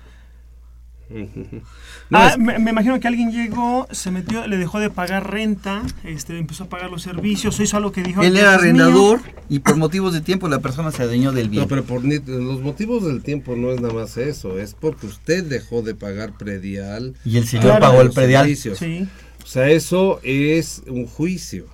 No, 1.09 2.17
Ah, 2.17 2.29
es- 2.29 2.37
me, 2.37 2.59
me 2.59 2.71
imagino 2.71 2.99
que 2.99 3.07
alguien 3.07 3.31
llegó, 3.31 3.87
se 3.91 4.11
metió, 4.11 4.45
le 4.47 4.57
dejó 4.57 4.79
de 4.79 4.89
pagar 4.89 5.31
renta, 5.31 5.81
este, 6.03 6.37
empezó 6.37 6.65
a 6.65 6.69
pagar 6.69 6.89
los 6.91 7.01
servicios, 7.01 7.59
hizo 7.59 7.77
algo 7.77 7.91
que 7.91 8.03
dijo... 8.03 8.21
Él 8.21 8.31
"Pues 8.31 8.41
era 8.41 8.55
es 8.55 8.61
mío". 8.61 8.69
arrendador 8.85 9.21
y 9.49 9.59
por 9.59 9.75
motivos 9.77 10.13
de 10.13 10.21
tiempo 10.21 10.47
la 10.47 10.59
persona 10.59 10.91
se 10.91 11.03
adueñó 11.03 11.31
del 11.31 11.49
bien. 11.49 11.63
No, 11.63 11.67
pero 11.67 11.83
por 11.83 12.03
ni- 12.03 12.19
los 12.19 12.61
motivos 12.61 13.05
del 13.05 13.21
tiempo 13.23 13.55
no 13.55 13.71
es 13.71 13.81
nada 13.81 13.93
más 13.93 14.17
eso, 14.17 14.59
es 14.59 14.75
porque 14.75 15.07
usted 15.07 15.43
dejó 15.43 15.81
de 15.81 15.95
pagar 15.95 16.37
predial. 16.37 17.15
Y 17.25 17.37
el 17.37 17.47
señor 17.47 17.65
Claro. 17.65 17.81
pagó 17.81 18.01
el 18.01 18.11
predial. 18.11 18.55
Sí. 18.55 19.07
O 19.43 19.45
sea, 19.47 19.69
eso 19.69 20.19
es 20.23 20.83
un 20.87 21.05
juicio. 21.07 21.65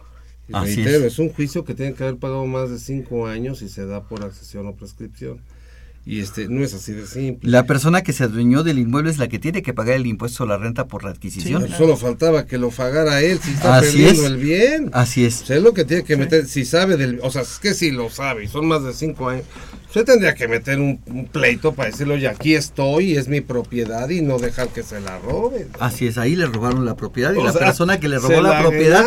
Así 0.53 0.75
reitero, 0.75 1.05
es. 1.05 1.13
es. 1.13 1.19
un 1.19 1.29
juicio 1.29 1.65
que 1.65 1.73
tiene 1.73 1.93
que 1.93 2.03
haber 2.03 2.17
pagado 2.17 2.45
más 2.45 2.69
de 2.69 2.77
cinco 2.79 3.27
años 3.27 3.61
y 3.63 3.69
se 3.69 3.85
da 3.85 4.03
por 4.03 4.23
accesión 4.23 4.67
o 4.67 4.75
prescripción. 4.75 5.39
Y 6.07 6.19
este 6.19 6.47
no 6.47 6.63
es 6.63 6.73
así 6.75 6.91
de 6.93 7.07
simple. 7.07 7.49
La 7.49 7.65
persona 7.65 8.03
que 8.03 8.13
se 8.13 8.25
adueñó 8.25 8.63
del 8.63 8.77
inmueble 8.77 9.09
es 9.09 9.17
la 9.17 9.27
que 9.27 9.39
tiene 9.39 9.63
que 9.63 9.73
pagar 9.73 9.95
el 9.95 10.05
impuesto 10.05 10.43
a 10.43 10.47
la 10.47 10.57
renta 10.57 10.85
por 10.87 11.03
la 11.03 11.09
adquisición. 11.09 11.63
Pero 11.63 11.75
Solo 11.75 11.97
faltaba 11.97 12.45
que 12.45 12.59
lo 12.59 12.69
pagara 12.69 13.21
él, 13.21 13.39
si 13.41 13.51
está 13.51 13.77
Así 13.77 13.87
perdiendo 13.87 14.21
es. 14.21 14.27
el 14.27 14.37
bien. 14.37 14.89
Así 14.93 15.25
es. 15.25 15.41
O 15.41 15.45
sea, 15.47 15.57
es 15.57 15.63
lo 15.63 15.73
que 15.73 15.83
tiene 15.83 16.03
que 16.03 16.15
meter, 16.15 16.45
si 16.47 16.63
sabe 16.63 16.95
del, 16.95 17.19
o 17.23 17.31
sea, 17.31 17.41
es 17.41 17.57
que 17.57 17.73
si 17.73 17.89
lo 17.89 18.11
sabe 18.11 18.43
y 18.43 18.47
son 18.47 18.67
más 18.67 18.83
de 18.83 18.93
cinco 18.93 19.29
años, 19.29 19.45
usted 19.95 20.11
tendría 20.11 20.35
que 20.35 20.47
meter 20.49 20.77
un, 20.79 20.99
un 21.05 21.25
pleito 21.25 21.73
para 21.73 21.89
decirle, 21.89 22.15
oye, 22.15 22.27
aquí 22.27 22.53
estoy, 22.53 23.15
es 23.15 23.29
mi 23.29 23.39
propiedad 23.39 24.09
y 24.09 24.21
no 24.21 24.37
dejar 24.39 24.67
que 24.67 24.83
se 24.83 24.99
la 24.99 25.17
roben. 25.19 25.69
Así 25.79 26.05
es, 26.07 26.17
ahí 26.17 26.35
le 26.35 26.47
robaron 26.47 26.83
la 26.85 26.95
propiedad 26.95 27.33
y 27.33 27.37
O 27.37 27.43
la 27.45 27.53
sea, 27.53 27.61
persona 27.67 27.97
que 27.99 28.09
le 28.09 28.19
robó 28.19 28.41
la, 28.41 28.55
la 28.55 28.61
propiedad 28.61 29.05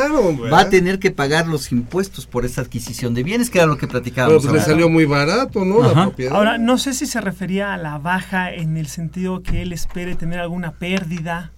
va 0.51 0.61
a 0.61 0.71
tener 0.71 0.99
que 0.99 1.11
pagar 1.11 1.47
los 1.47 1.73
impuestos 1.73 2.27
por 2.27 2.47
esa 2.47 2.63
adquisición 2.63 3.13
de 3.13 3.23
bienes, 3.23 3.51
que 3.51 3.59
era 3.59 3.67
lo 3.67 3.75
que 3.77 3.87
Pero 3.87 3.93
platicábamos. 4.01 4.43
pues 4.47 4.55
le 4.55 4.61
salió 4.63 4.89
muy 4.89 5.05
barato, 5.05 5.65
¿no? 5.65 5.83
Ajá. 5.83 5.95
La 5.95 6.03
propiedad. 6.07 6.35
Ahora, 6.35 6.57
no 6.57 6.79
sé 6.79 6.95
si 6.95 7.05
se 7.07 7.21
refería 7.21 7.75
a 7.75 7.77
la 7.77 7.99
baja 7.99 8.51
en 8.55 8.79
el 8.79 8.87
sentido 8.87 9.43
que 9.43 9.63
él 9.63 9.75
espere 9.75 10.15
tener 10.15 10.39
alguna 10.41 10.73
pérdida 10.73 11.53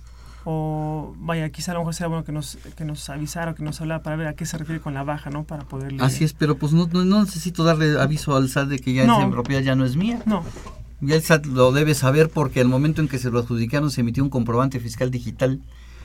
o 0.52 1.14
vaya, 1.18 1.48
quizá 1.50 1.70
a 1.72 1.74
lo 1.74 1.80
mejor 1.80 1.94
sería 1.94 2.08
bueno 2.08 2.24
que 2.24 2.32
nos, 2.32 2.58
que 2.76 2.84
nos 2.84 3.08
avisara 3.08 3.52
o 3.52 3.54
que 3.54 3.62
nos 3.62 3.80
hablara 3.80 4.02
para 4.02 4.16
ver 4.16 4.26
a 4.28 4.34
qué 4.34 4.44
se 4.46 4.58
refiere 4.58 4.80
con 4.80 4.94
la 4.94 5.04
baja, 5.04 5.30
¿no? 5.30 5.44
Para 5.44 5.64
poderle... 5.64 6.02
Así 6.02 6.24
es, 6.24 6.32
pero 6.32 6.56
pues 6.56 6.72
no, 6.72 6.88
no, 6.92 7.04
no 7.04 7.20
necesito 7.24 7.62
darle 7.64 8.00
aviso 8.00 8.36
al 8.36 8.48
SAT 8.48 8.68
de 8.68 8.78
que 8.80 8.92
ya 8.92 9.06
No. 9.06 9.18
esa 9.20 9.30
propiedad 9.30 9.62
ya 9.62 9.74
no 9.74 9.84
es 9.84 9.96
mía. 9.96 10.20
No. 10.26 10.44
Ya 11.00 11.14
el 11.16 11.22
SAT 11.22 11.46
lo 11.46 11.72
debe 11.72 11.94
saber 11.94 12.28
porque 12.28 12.60
al 12.60 12.68
momento 12.68 13.00
en 13.00 13.08
que 13.08 13.18
se 13.18 13.30
lo 13.30 13.38
adjudicaron 13.38 13.90
se 13.90 14.00
emitió 14.02 14.22
un 14.22 14.30
comprobante 14.30 14.80
fiscal 14.80 15.10
digital 15.10 15.60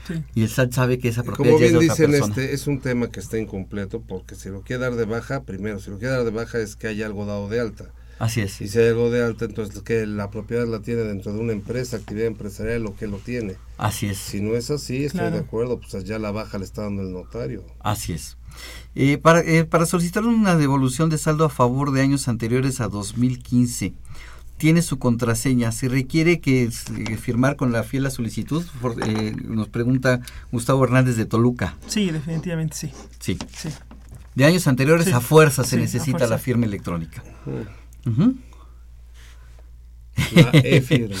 Sí. 0.06 0.14
y 0.36 0.42
el 0.44 0.48
SAT 0.48 0.72
sabe 0.72 0.98
que 1.00 1.08
esa 1.08 1.24
propiedad 1.24 1.56
Como 1.56 1.58
ya 1.60 1.66
es 1.66 1.72
bien 1.72 1.80
de 1.80 1.92
otra 1.92 1.94
dicen, 2.06 2.10
persona. 2.12 2.42
este 2.42 2.54
es 2.54 2.66
un 2.68 2.80
tema 2.80 3.08
que 3.08 3.18
está 3.18 3.38
incompleto 3.38 4.00
porque 4.02 4.36
si 4.36 4.48
lo 4.50 4.60
quiere 4.62 4.82
dar 4.82 4.94
de 4.94 5.04
baja, 5.04 5.42
primero, 5.42 5.80
si 5.80 5.90
lo 5.90 5.98
quiere 5.98 6.14
dar 6.14 6.24
de 6.24 6.30
baja 6.30 6.58
es 6.58 6.76
que 6.76 6.86
haya 6.86 7.06
algo 7.06 7.26
dado 7.26 7.48
de 7.48 7.60
alta. 7.60 7.86
Así 8.18 8.40
es. 8.40 8.60
Y 8.62 8.68
si 8.68 8.78
hay 8.78 8.88
algo 8.88 9.10
de 9.10 9.22
alta, 9.22 9.44
entonces 9.44 9.82
que 9.82 10.06
la 10.06 10.30
propiedad 10.30 10.66
la 10.66 10.80
tiene 10.80 11.02
dentro 11.02 11.32
de 11.34 11.38
una 11.40 11.52
empresa, 11.52 11.98
actividad 11.98 12.26
empresarial, 12.28 12.86
o 12.86 12.96
que 12.96 13.06
lo 13.06 13.18
tiene. 13.18 13.56
Así 13.76 14.06
es. 14.06 14.16
Si 14.18 14.40
no 14.40 14.54
es 14.54 14.70
así, 14.70 15.04
estoy 15.04 15.20
Claro. 15.20 15.36
de 15.36 15.42
acuerdo, 15.42 15.78
pues 15.80 16.02
ya 16.04 16.18
la 16.18 16.30
baja 16.30 16.56
le 16.58 16.64
está 16.64 16.82
dando 16.82 17.02
el 17.02 17.12
notario. 17.12 17.62
Así 17.80 18.12
es. 18.14 18.38
Eh, 18.94 19.18
para, 19.18 19.40
eh, 19.40 19.64
para 19.66 19.84
solicitar 19.84 20.24
una 20.24 20.56
devolución 20.56 21.10
de 21.10 21.18
saldo 21.18 21.44
a 21.44 21.50
favor 21.50 21.92
de 21.92 22.00
años 22.00 22.26
anteriores 22.28 22.80
a 22.80 22.88
2015, 22.88 23.92
tiene 24.56 24.80
su 24.80 24.98
contraseña. 24.98 25.70
Se 25.70 25.88
requiere 25.90 26.40
que 26.40 26.62
eh, 26.62 27.16
firmar 27.18 27.56
con 27.56 27.70
la 27.70 27.82
fiel 27.82 28.06
a 28.06 28.10
solicitud. 28.10 28.64
For- 28.80 28.96
eh, 29.06 29.34
nos 29.44 29.68
pregunta 29.68 30.20
Gustavo 30.50 30.82
Hernández 30.84 31.16
de 31.16 31.26
Toluca. 31.26 31.76
Sí, 31.86 32.10
definitivamente 32.10 32.74
sí. 32.74 32.90
Sí. 33.20 33.36
Sí. 33.54 33.68
De 34.34 34.46
años 34.46 34.66
anteriores 34.66 35.06
Sí, 35.06 35.12
a 35.12 35.20
fuerza 35.20 35.62
se 35.64 35.76
sí, 35.76 35.82
necesita 35.82 36.18
fuerza. 36.20 36.26
la 36.34 36.38
firma 36.38 36.64
electrónica. 36.64 37.22
Mm. 38.06 38.10
Ujú. 38.10 38.34
La 40.34 40.50
E-firma. 40.64 41.16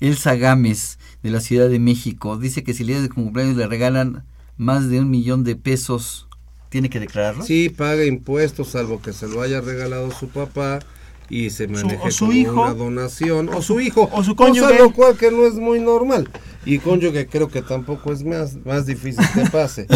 Elsa 0.00 0.34
Gámez, 0.34 0.98
de 1.22 1.30
la 1.30 1.40
Ciudad 1.40 1.68
de 1.68 1.78
México, 1.78 2.36
dice 2.38 2.64
que 2.64 2.74
si 2.74 2.82
el 2.82 2.88
día 2.88 3.00
de 3.00 3.08
cumpleaños 3.08 3.56
le 3.56 3.66
regalan 3.66 4.24
más 4.56 4.88
de 4.88 5.00
un 5.00 5.10
millón 5.10 5.44
de 5.44 5.54
pesos, 5.54 6.26
¿tiene 6.70 6.90
que 6.90 6.98
declararlo? 6.98 7.44
Sí, 7.44 7.68
paga 7.68 8.04
impuestos, 8.04 8.68
salvo 8.68 9.00
que 9.00 9.12
se 9.12 9.28
lo 9.28 9.42
haya 9.42 9.60
regalado 9.60 10.10
su 10.10 10.28
papá 10.28 10.80
y 11.28 11.50
se 11.50 11.68
maneje 11.68 12.00
o 12.02 12.10
su 12.10 12.26
como 12.26 12.32
hijo. 12.36 12.62
una 12.62 12.74
donación, 12.74 13.48
o 13.50 13.62
su 13.62 13.80
hijo, 13.80 14.08
o 14.12 14.24
su 14.24 14.34
cosa 14.34 14.50
cónyuge. 14.50 14.78
lo 14.78 14.92
cual 14.92 15.16
que 15.16 15.30
no 15.30 15.46
es 15.46 15.54
muy 15.54 15.80
normal. 15.80 16.28
Y 16.64 16.78
cónyuge 16.78 17.26
creo 17.28 17.48
que 17.48 17.62
tampoco 17.62 18.12
es 18.12 18.24
más, 18.24 18.56
más 18.64 18.86
difícil 18.86 19.24
que 19.34 19.48
pase, 19.50 19.86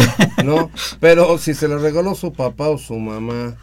¿no? 0.45 0.71
Pero 1.01 1.37
si 1.37 1.53
se 1.53 1.67
le 1.67 1.77
regaló 1.77 2.15
su 2.15 2.31
papá 2.31 2.69
o 2.69 2.77
su 2.77 2.95
mamá 2.95 3.57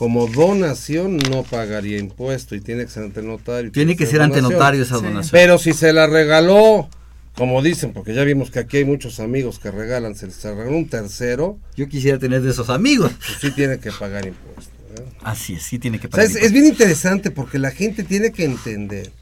como 0.00 0.26
donación, 0.28 1.18
no 1.18 1.42
pagaría 1.42 1.98
impuesto 1.98 2.54
y 2.54 2.62
tiene 2.62 2.86
que 2.86 2.90
ser 2.90 3.02
ante 3.02 3.20
notario. 3.20 3.70
Tiene 3.70 3.96
que 3.96 4.06
ser 4.06 4.22
ante 4.22 4.40
notario 4.40 4.82
esa 4.82 4.96
Sí. 4.96 5.04
donación. 5.04 5.30
Pero 5.30 5.58
si 5.58 5.74
se 5.74 5.92
la 5.92 6.06
regaló, 6.06 6.88
como 7.36 7.60
dicen, 7.60 7.92
porque 7.92 8.14
ya 8.14 8.24
vimos 8.24 8.50
que 8.50 8.60
aquí 8.60 8.78
hay 8.78 8.86
muchos 8.86 9.20
amigos 9.20 9.58
que 9.58 9.70
regalan, 9.70 10.14
se 10.14 10.24
les 10.28 10.42
regaló 10.42 10.70
un 10.74 10.88
tercero, 10.88 11.58
Yo 11.76 11.86
quisiera 11.86 12.18
tener 12.18 12.40
de 12.40 12.50
esos 12.50 12.70
amigos. 12.70 13.12
pues 13.18 13.38
sí 13.42 13.50
tiene 13.50 13.78
que 13.78 13.92
pagar 13.92 14.24
impuesto. 14.26 14.72
¿eh? 14.96 15.04
Así 15.22 15.52
es, 15.56 15.64
sí 15.64 15.78
tiene 15.78 15.98
que 15.98 16.06
O 16.06 16.10
sea, 16.12 16.24
pagar. 16.24 16.30
es, 16.34 16.44
es 16.44 16.52
bien 16.52 16.64
interesante 16.64 17.30
porque 17.30 17.58
la 17.58 17.70
gente 17.70 18.02
tiene 18.02 18.32
que 18.32 18.44
entender 18.46 19.12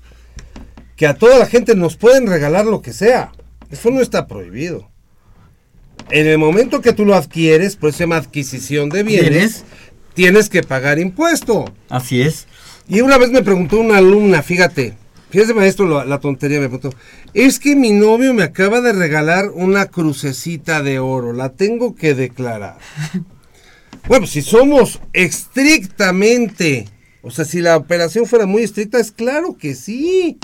que 0.94 1.08
a 1.08 1.14
toda 1.14 1.40
la 1.40 1.46
gente 1.46 1.74
nos 1.74 1.96
pueden 1.96 2.28
regalar 2.28 2.66
lo 2.66 2.82
que 2.82 2.92
sea. 2.92 3.32
Eso 3.68 3.90
no 3.90 4.00
está 4.00 4.28
prohibido. 4.28 4.88
En 6.10 6.28
el 6.28 6.38
momento 6.38 6.80
que 6.80 6.92
tú 6.92 7.04
lo 7.04 7.16
adquieres, 7.16 7.74
por 7.74 7.88
eso 7.90 7.98
se 7.98 8.04
llama 8.04 8.16
adquisición 8.18 8.88
de 8.90 9.02
bienes, 9.02 9.30
¿Bienes? 9.30 9.64
Tienes 10.14 10.48
que 10.48 10.62
pagar 10.62 10.98
impuesto. 10.98 11.64
Así 11.88 12.22
es. 12.22 12.46
Y 12.88 13.00
una 13.00 13.18
vez 13.18 13.30
me 13.30 13.42
preguntó 13.42 13.78
una 13.80 13.98
alumna, 13.98 14.42
fíjate, 14.42 14.94
fíjese 15.30 15.54
maestro 15.54 15.86
la, 15.86 16.04
la 16.04 16.20
tontería, 16.20 16.58
me 16.58 16.68
preguntó, 16.68 16.96
es 17.34 17.58
que 17.58 17.76
mi 17.76 17.92
novio 17.92 18.32
me 18.32 18.42
acaba 18.42 18.80
de 18.80 18.92
regalar 18.92 19.50
una 19.50 19.86
crucecita 19.86 20.82
de 20.82 20.98
oro, 20.98 21.32
la 21.32 21.50
tengo 21.50 21.94
que 21.94 22.14
declarar. 22.14 22.78
bueno, 24.08 24.26
si 24.26 24.40
somos 24.40 25.00
estrictamente, 25.12 26.88
o 27.20 27.30
sea, 27.30 27.44
si 27.44 27.60
la 27.60 27.76
operación 27.76 28.24
fuera 28.24 28.46
muy 28.46 28.62
estricta, 28.62 28.98
es 28.98 29.12
claro 29.12 29.56
que 29.58 29.74
sí, 29.74 30.38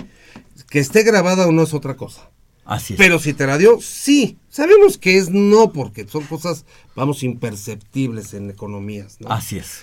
que 0.68 0.81
esté 0.81 1.03
grabada 1.03 1.46
o 1.46 1.53
no 1.53 1.62
es 1.62 1.72
otra 1.72 1.94
cosa. 1.94 2.29
Así 2.64 2.94
es. 2.94 2.98
Pero 2.98 3.18
si 3.18 3.33
te 3.35 3.46
la 3.46 3.59
dio, 3.59 3.79
sí. 3.81 4.38
Sabemos 4.48 4.98
que 4.98 5.18
es 5.18 5.31
no, 5.31 5.72
porque 5.72 6.07
son 6.09 6.24
cosas, 6.24 6.64
vamos, 6.96 7.22
imperceptibles 7.22 8.35
en 8.35 8.50
economías, 8.50 9.16
¿no? 9.20 9.31
Así 9.31 9.59
es. 9.59 9.83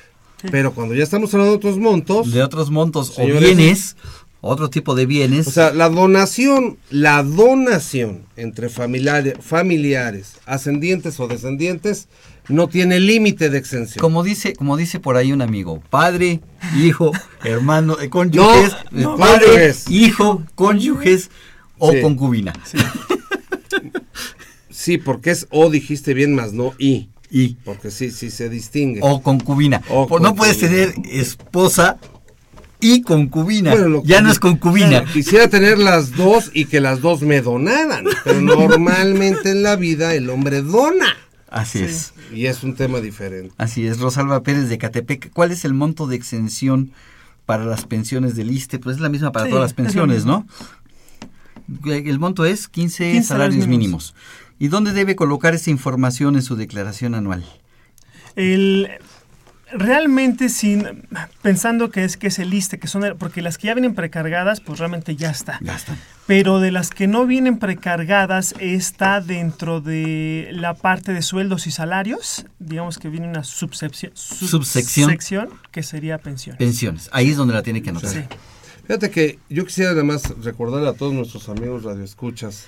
Pero 0.50 0.74
cuando 0.74 0.96
ya 0.96 1.04
estamos 1.04 1.34
hablando 1.34 1.52
de 1.52 1.58
otros 1.58 1.78
montos, 1.78 2.32
De 2.32 2.42
otros 2.42 2.72
montos 2.72 3.14
Señores, 3.14 3.38
o 3.44 3.46
bienes, 3.56 3.96
otro 4.42 4.70
tipo 4.72 4.96
de 4.96 5.06
bienes. 5.06 5.48
o 5.48 5.52
sea, 5.52 5.72
la 5.72 5.90
donación, 5.90 6.80
la 6.90 7.22
donación 7.22 8.24
entre 8.36 8.70
familiares, 8.70 9.36
familiares, 9.40 10.34
ascendientes 10.48 11.20
o 11.20 11.28
descendientes, 11.28 12.08
no 12.50 12.68
tiene 12.68 13.00
límite 13.00 13.52
de 13.52 13.60
exención. 13.60 14.02
como 14.02 14.24
dice, 14.24 14.54
como 14.54 14.78
dice 14.78 15.00
por 15.00 15.16
ahí 15.16 15.32
un 15.32 15.44
amigo, 15.44 15.84
padre, 15.92 16.40
hijo, 16.76 17.12
hermano, 17.44 18.00
eh, 18.02 18.10
cónyuges, 18.10 18.72
No, 18.90 19.00
eh, 19.00 19.04
no, 19.04 19.18
padre, 19.18 19.46
cónyuges. 19.46 19.90
hijo, 19.92 20.44
cónyuges 20.56 21.30
o 21.82 21.92
Sí. 21.92 22.02
concubina. 22.02 22.54
Sí, 24.70 24.98
porque 24.98 25.32
es 25.32 25.48
o 25.52 25.70
dijiste 25.70 26.14
bien 26.14 26.34
más 26.36 26.54
no 26.54 26.74
y. 26.78 27.10
Y 27.34 27.56
Porque 27.64 27.92
sí, 27.92 28.12
sí 28.12 28.30
se 28.30 28.50
distingue. 28.50 29.00
o 29.04 29.22
concubina. 29.22 29.82
O 29.90 30.06
Por- 30.06 30.22
no 30.22 30.36
puedes 30.36 30.60
tener 30.60 30.94
esposa 31.10 31.98
y 32.82 33.02
concubina. 33.04 33.72
Bueno, 33.72 33.88
lo 33.88 34.04
ya 34.04 34.18
que- 34.18 34.24
no 34.24 34.32
es 34.32 34.40
concubina. 34.40 34.90
Claro, 34.90 35.06
quisiera 35.14 35.48
tener 35.48 35.78
las 35.80 36.12
dos 36.18 36.52
y 36.54 36.66
que 36.66 36.82
las 36.82 37.00
dos 37.00 37.22
me 37.22 37.40
donaran, 37.42 38.04
pero 38.26 38.42
normalmente 38.42 39.52
en 39.52 39.64
la 39.64 39.78
vida 39.78 40.14
el 40.14 40.30
hombre 40.30 40.62
dona. 40.62 41.16
Así 41.50 41.80
es. 41.80 42.14
Y 42.34 42.48
es 42.48 42.64
un 42.64 42.76
tema 42.76 43.00
diferente. 43.00 43.54
Así 43.58 43.86
es, 43.88 44.00
Rosalba 44.00 44.44
Pérez 44.44 44.68
de 44.70 44.78
Catepec. 44.78 45.32
¿Cuál 45.32 45.52
es 45.52 45.64
el 45.64 45.74
monto 45.74 46.08
de 46.08 46.16
exención 46.18 46.92
para 47.46 47.64
las 47.66 47.86
pensiones 47.86 48.36
del 48.36 48.52
ISTE? 48.52 48.80
Pues 48.80 48.98
es 48.98 49.02
la 49.02 49.10
misma 49.10 49.32
para 49.32 49.46
Sí, 49.46 49.52
todas 49.52 49.64
las 49.64 49.74
pensiones. 49.74 50.26
¿no? 50.26 50.46
El 51.86 52.20
monto 52.20 52.46
es 52.46 52.68
15, 52.68 53.12
15 53.14 53.28
salarios 53.28 53.28
salarios 53.28 53.68
mínimos. 53.68 54.16
¿Y 54.60 54.68
dónde 54.68 54.94
debe 54.94 55.16
colocar 55.16 55.54
esa 55.56 55.70
información 55.72 56.36
en 56.36 56.42
su 56.42 56.56
declaración 56.56 57.16
anual? 57.16 57.44
El, 58.36 58.90
realmente 59.74 60.50
sin 60.50 61.08
pensando 61.42 61.90
que 61.90 62.04
es 62.04 62.18
que 62.18 62.28
es 62.28 62.40
el 62.40 62.54
ISTE, 62.54 62.80
que 62.80 62.88
son 62.88 63.16
porque 63.18 63.42
las 63.42 63.58
que 63.58 63.68
ya 63.68 63.74
vienen 63.74 63.96
precargadas, 63.96 64.60
pues 64.60 64.80
realmente 64.80 65.16
ya 65.16 65.30
está. 65.30 65.60
Ya 65.62 65.76
está. 65.76 65.96
Pero 66.28 66.60
de 66.60 66.72
las 66.72 66.90
que 66.90 67.08
no 67.08 67.26
vienen 67.26 67.58
precargadas 67.58 68.54
está 68.60 69.22
dentro 69.22 69.82
de 69.82 70.50
la 70.52 70.74
parte 70.74 71.14
de 71.14 71.22
sueldos 71.22 71.68
y 71.68 71.72
salarios, 71.72 72.46
digamos 72.60 73.00
que 73.00 73.10
viene 73.10 73.28
una 73.28 73.44
subsección, 73.44 74.12
Subsección. 74.16 75.10
subsección, 75.10 75.50
que 75.72 75.84
sería 75.84 76.18
pensiones. 76.18 76.60
Pensiones. 76.60 77.10
Ahí 77.12 77.30
es 77.32 77.38
donde 77.38 77.54
la 77.54 77.64
tiene 77.64 77.82
que 77.82 77.90
anotar. 77.90 78.12
Sí. 78.12 78.20
Fíjate 78.88 79.10
que 79.12 79.40
yo 79.50 79.66
quisiera 79.66 79.92
además 79.92 80.24
recordarle 80.44 80.90
a 80.90 80.94
todos 80.94 81.14
nuestros 81.14 81.48
amigos 81.50 81.84
radioescuchas 81.84 82.66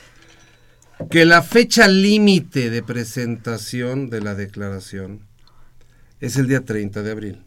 que 1.09 1.25
la 1.25 1.41
fecha 1.41 1.87
límite 1.87 2.69
de 2.69 2.83
presentación 2.83 4.09
de 4.09 4.21
la 4.21 4.35
declaración 4.35 5.21
es 6.21 6.37
el 6.37 6.47
día 6.47 6.63
30 6.63 7.01
de 7.03 7.11
abril. 7.11 7.41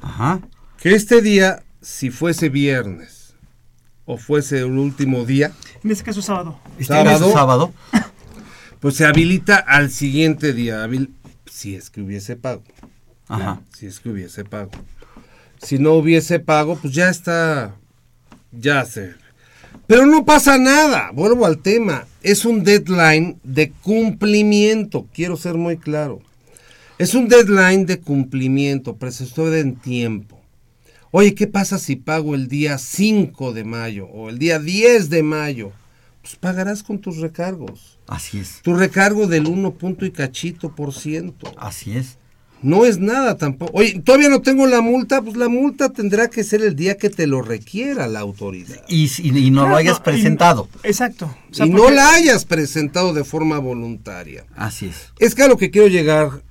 Ajá. 0.00 0.40
Que 0.78 0.94
este 0.94 1.20
día 1.22 1.62
si 1.80 2.10
fuese 2.10 2.48
viernes 2.50 3.34
o 4.04 4.16
fuese 4.18 4.58
el 4.58 4.66
último 4.78 5.24
día. 5.24 5.52
En 5.82 5.90
este 5.90 6.04
caso 6.04 6.22
sábado. 6.22 6.58
Sábado. 6.80 7.32
sábado. 7.32 7.74
Pues 8.80 8.94
se 8.96 9.04
habilita 9.04 9.56
al 9.56 9.90
siguiente 9.90 10.54
día, 10.54 10.82
habil- 10.86 11.10
si 11.44 11.74
es 11.74 11.90
que 11.90 12.00
hubiese 12.00 12.34
pago. 12.36 12.62
Ajá. 13.28 13.60
Si 13.76 13.84
es 13.84 14.00
que 14.00 14.08
hubiese 14.08 14.42
pago. 14.42 14.70
Si 15.60 15.78
no 15.78 15.92
hubiese 15.92 16.40
pago, 16.40 16.76
pues 16.78 16.94
ya 16.94 17.10
está, 17.10 17.74
ya 18.52 18.84
se. 18.84 19.14
Pero 19.86 20.06
no 20.06 20.24
pasa 20.24 20.58
nada, 20.58 21.10
vuelvo 21.12 21.46
al 21.46 21.58
tema. 21.58 22.06
Es 22.22 22.44
un 22.44 22.64
deadline 22.64 23.38
de 23.42 23.70
cumplimiento, 23.70 25.06
quiero 25.12 25.36
ser 25.36 25.54
muy 25.54 25.76
claro. 25.76 26.20
Es 26.98 27.14
un 27.14 27.28
deadline 27.28 27.86
de 27.86 27.98
cumplimiento, 27.98 28.96
sucede 29.10 29.60
en 29.60 29.76
tiempo. 29.76 30.38
Oye, 31.12 31.34
¿qué 31.34 31.46
pasa 31.46 31.78
si 31.78 31.96
pago 31.96 32.34
el 32.34 32.46
día 32.46 32.78
5 32.78 33.52
de 33.52 33.64
mayo 33.64 34.06
o 34.06 34.28
el 34.28 34.38
día 34.38 34.58
10 34.58 35.10
de 35.10 35.22
mayo? 35.22 35.72
Pues 36.22 36.36
pagarás 36.36 36.82
con 36.82 37.00
tus 37.00 37.16
recargos. 37.16 37.98
Así 38.06 38.38
es. 38.38 38.60
Tu 38.62 38.74
recargo 38.74 39.26
del 39.26 39.46
1 39.46 39.72
punto 39.74 40.04
y 40.04 40.12
cachito 40.12 40.74
por 40.74 40.94
ciento. 40.94 41.52
Así 41.56 41.96
es. 41.96 42.18
No 42.62 42.84
es 42.84 42.98
nada 42.98 43.36
tampoco. 43.38 43.72
Oye, 43.74 44.00
todavía 44.04 44.28
no 44.28 44.42
tengo 44.42 44.66
la 44.66 44.80
multa, 44.82 45.22
pues 45.22 45.36
la 45.36 45.48
multa 45.48 45.88
tendrá 45.90 46.28
que 46.28 46.44
ser 46.44 46.60
el 46.62 46.76
día 46.76 46.98
que 46.98 47.08
te 47.08 47.26
lo 47.26 47.40
requiera 47.40 48.06
la 48.06 48.20
autoridad. 48.20 48.82
Y, 48.88 49.08
si- 49.08 49.28
y 49.28 49.50
no 49.50 49.66
lo 49.66 49.76
hayas 49.76 49.94
no, 49.94 50.00
y- 50.00 50.04
presentado. 50.04 50.68
Exacto. 50.82 51.34
O 51.50 51.54
sea, 51.54 51.64
y 51.66 51.70
no 51.70 51.90
la 51.90 52.10
hayas 52.12 52.44
presentado 52.44 53.14
de 53.14 53.24
forma 53.24 53.58
voluntaria. 53.58 54.44
Así 54.56 54.86
es. 54.86 55.12
Es 55.18 55.34
que 55.34 55.42
a 55.44 55.48
lo 55.48 55.56
que 55.56 55.70
quiero 55.70 55.88
llegar, 55.88 56.42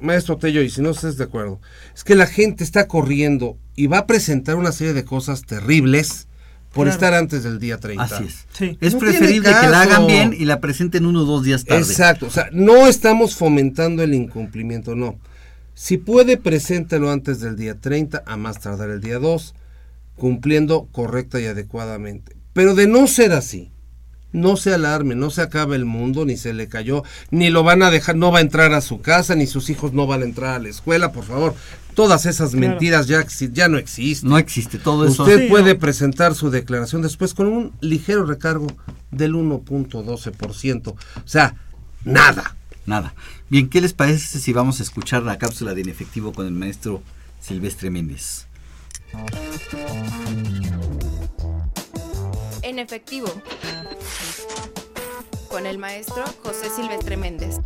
maestro 0.00 0.36
Tello, 0.36 0.60
y 0.62 0.68
si 0.70 0.82
no 0.82 0.90
estés 0.90 1.16
de 1.16 1.24
acuerdo, 1.24 1.60
es 1.94 2.04
que 2.04 2.14
la 2.14 2.26
gente 2.26 2.62
está 2.62 2.86
corriendo 2.86 3.56
y 3.74 3.86
va 3.86 3.98
a 3.98 4.06
presentar 4.06 4.56
una 4.56 4.72
serie 4.72 4.92
de 4.92 5.04
cosas 5.04 5.42
terribles 5.46 6.28
por 6.72 6.84
Claro. 6.86 6.90
estar 6.90 7.14
antes 7.14 7.42
del 7.42 7.58
día 7.58 7.78
30. 7.78 8.02
Así 8.04 8.24
es. 8.24 8.46
Sí. 8.52 8.78
Es 8.80 8.94
No 8.94 9.00
preferible 9.00 9.48
que 9.60 9.68
la 9.68 9.82
hagan 9.82 10.06
bien 10.06 10.34
y 10.38 10.44
la 10.46 10.60
presenten 10.60 11.06
uno 11.06 11.20
o 11.20 11.24
dos 11.24 11.44
días 11.44 11.64
tarde. 11.64 11.82
Exacto, 11.82 12.26
o 12.26 12.30
sea, 12.30 12.48
no 12.52 12.86
estamos 12.86 13.34
fomentando 13.36 14.02
el 14.02 14.14
incumplimiento, 14.14 14.94
no. 14.94 15.18
Si 15.74 15.96
puede, 15.98 16.36
preséntelo 16.36 17.10
antes 17.10 17.40
del 17.40 17.56
día 17.56 17.78
30, 17.80 18.22
a 18.26 18.36
más 18.36 18.60
tardar 18.60 18.90
el 18.90 19.00
día 19.00 19.18
2, 19.18 19.54
cumpliendo 20.16 20.88
correcta 20.92 21.40
y 21.40 21.46
adecuadamente. 21.46 22.36
Pero 22.52 22.74
de 22.74 22.86
no 22.86 23.06
ser 23.06 23.32
así, 23.32 23.70
no 24.32 24.56
se 24.56 24.72
alarme, 24.74 25.14
no 25.14 25.30
se 25.30 25.42
acaba 25.42 25.74
el 25.76 25.84
mundo, 25.84 26.24
ni 26.24 26.36
se 26.36 26.52
le 26.52 26.68
cayó, 26.68 27.02
ni 27.30 27.50
lo 27.50 27.62
van 27.64 27.82
a 27.82 27.90
dejar, 27.90 28.16
no 28.16 28.30
va 28.32 28.38
a 28.38 28.42
entrar 28.42 28.72
a 28.74 28.80
su 28.80 29.00
casa, 29.00 29.34
ni 29.34 29.46
sus 29.46 29.68
hijos 29.70 29.92
no 29.92 30.06
van 30.06 30.22
a 30.22 30.24
entrar 30.24 30.54
a 30.54 30.58
la 30.58 30.68
escuela, 30.68 31.12
por 31.12 31.24
favor. 31.24 31.54
Todas 31.94 32.26
esas 32.26 32.52
Claro. 32.52 32.68
mentiras 32.68 33.06
ya, 33.06 33.24
ya 33.52 33.68
no 33.68 33.78
existen. 33.78 34.30
No 34.30 34.38
existe 34.38 34.78
todo 34.78 35.06
eso. 35.06 35.22
Usted 35.24 35.42
Sí, 35.42 35.48
puede 35.48 35.74
no. 35.74 35.80
presentar 35.80 36.34
su 36.34 36.50
declaración 36.50 37.02
después 37.02 37.34
con 37.34 37.46
un 37.48 37.72
ligero 37.80 38.24
recargo 38.24 38.66
del 39.10 39.34
1.12%. 39.34 40.90
O 40.92 40.96
sea, 41.28 41.54
nada. 42.04 42.56
Nada. 42.86 43.14
Bien, 43.48 43.68
¿qué 43.68 43.80
les 43.80 43.92
parece 43.92 44.38
si 44.40 44.52
vamos 44.52 44.80
a 44.80 44.82
escuchar 44.82 45.22
la 45.22 45.38
cápsula 45.38 45.74
de 45.74 45.82
inefectivo 45.82 46.32
con 46.32 46.46
el 46.46 46.52
maestro 46.52 47.02
Silvestre 47.40 47.90
Méndez? 47.90 48.46
En 52.62 52.78
efectivo. 52.78 53.28
Con 55.48 55.66
el 55.66 55.78
maestro 55.78 56.24
José 56.42 56.68
Silvestre 56.74 57.16
Méndez. 57.16 57.56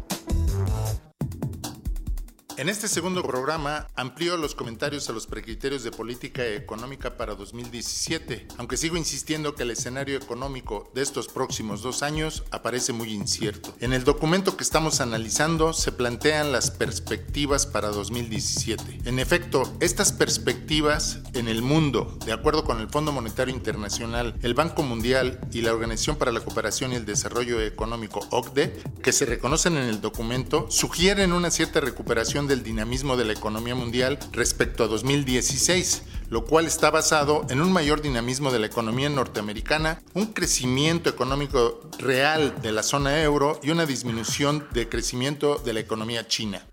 En 2.59 2.71
este 2.71 2.89
segundo 2.89 3.23
programa 3.23 3.89
amplío 3.97 4.39
los 4.39 4.55
comentarios 4.55 5.11
a 5.11 5.13
los 5.13 5.27
precriterios 5.27 5.85
de 5.85 5.91
política 5.91 6.43
económica 6.47 7.19
para 7.19 7.35
2017, 7.35 8.49
aunque 8.57 8.79
sigo 8.79 8.97
insistiendo 8.97 9.55
que 9.55 9.65
el 9.65 9.73
escenario 9.73 10.17
económico 10.17 10.91
de 10.95 11.03
estos 11.03 11.29
próximos 11.29 11.83
dos 11.83 12.03
años 12.03 12.45
aparece 12.51 12.95
muy 12.95 13.13
incierto. 13.13 13.75
En 13.81 13.93
el 13.93 14.05
documento 14.05 14.57
que 14.57 14.65
estamos 14.65 15.03
analizando 15.03 15.75
se 15.75 15.93
plantean 15.93 16.51
las 16.51 16.71
perspectivas 16.71 17.67
para 17.67 17.89
2017. 17.89 19.01
En 19.05 19.19
efecto, 19.19 19.71
estas 19.81 20.13
perspectivas 20.13 21.19
en 21.35 21.49
el 21.49 21.61
mundo, 21.61 22.19
de 22.25 22.33
acuerdo 22.33 22.65
con 22.65 22.81
el 22.81 22.89
Fondo 22.89 23.13
Monetario 23.13 23.55
Internacional, 23.55 24.35
el 24.41 24.55
Banco 24.55 24.83
Mundial 24.83 25.41
y 25.53 25.61
la 25.61 25.75
Organización 25.75 26.17
para 26.17 26.33
la 26.33 26.41
Cooperación 26.41 26.95
y 26.95 26.97
el 26.97 27.05
Desarrollo 27.05 27.61
Económico 27.61 28.27
OCDE, 28.31 28.83
que 29.03 29.13
se 29.13 29.27
reconocen 29.27 29.77
en 29.77 29.91
el 29.91 30.01
documento, 30.01 30.71
sugieren 30.71 31.35
una 31.35 31.51
cierta 31.51 31.81
recuperación 31.81 32.46
del 32.47 32.63
dinamismo 32.63 33.17
de 33.17 33.25
la 33.25 33.33
economía 33.33 33.75
mundial 33.75 34.19
respecto 34.33 34.85
a 34.85 34.89
2016, 34.89 36.03
lo 36.31 36.45
cual 36.45 36.67
está 36.67 36.91
basado 36.91 37.47
en 37.51 37.61
un 37.61 37.73
mayor 37.73 38.03
dinamismo 38.03 38.51
de 38.51 38.59
la 38.59 38.67
economía 38.67 39.09
norteamericana, 39.09 40.03
un 40.15 40.27
crecimiento 40.27 41.11
económico 41.11 41.81
real 41.99 42.55
de 42.63 42.73
la 42.73 42.83
zona 42.83 43.23
euro 43.23 43.61
y 43.63 43.71
una 43.71 43.87
disminución 43.87 44.67
de 44.73 44.89
crecimiento 44.89 45.59
de 45.59 45.73
la 45.73 45.81
economía 45.81 46.27
china. 46.27 46.67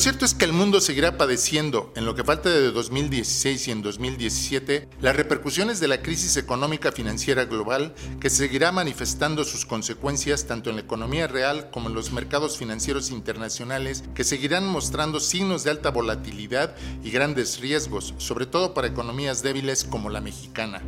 Lo 0.00 0.04
cierto 0.04 0.24
es 0.24 0.32
que 0.32 0.46
el 0.46 0.54
mundo 0.54 0.80
seguirá 0.80 1.18
padeciendo, 1.18 1.92
en 1.94 2.06
lo 2.06 2.14
que 2.14 2.24
falta 2.24 2.48
de 2.48 2.72
2016 2.72 3.68
y 3.68 3.70
en 3.70 3.82
2017, 3.82 4.88
las 4.98 5.14
repercusiones 5.14 5.78
de 5.78 5.88
la 5.88 6.00
crisis 6.00 6.38
económica 6.38 6.90
financiera 6.90 7.44
global 7.44 7.94
que 8.18 8.30
seguirá 8.30 8.72
manifestando 8.72 9.44
sus 9.44 9.66
consecuencias 9.66 10.46
tanto 10.46 10.70
en 10.70 10.76
la 10.76 10.82
economía 10.82 11.26
real 11.26 11.68
como 11.70 11.90
en 11.90 11.94
los 11.94 12.12
mercados 12.12 12.56
financieros 12.56 13.10
internacionales 13.10 14.02
que 14.14 14.24
seguirán 14.24 14.66
mostrando 14.66 15.20
signos 15.20 15.64
de 15.64 15.72
alta 15.72 15.90
volatilidad 15.90 16.74
y 17.04 17.10
grandes 17.10 17.60
riesgos, 17.60 18.14
sobre 18.16 18.46
todo 18.46 18.72
para 18.72 18.88
economías 18.88 19.42
débiles 19.42 19.84
como 19.84 20.08
la 20.08 20.22
mexicana. 20.22 20.80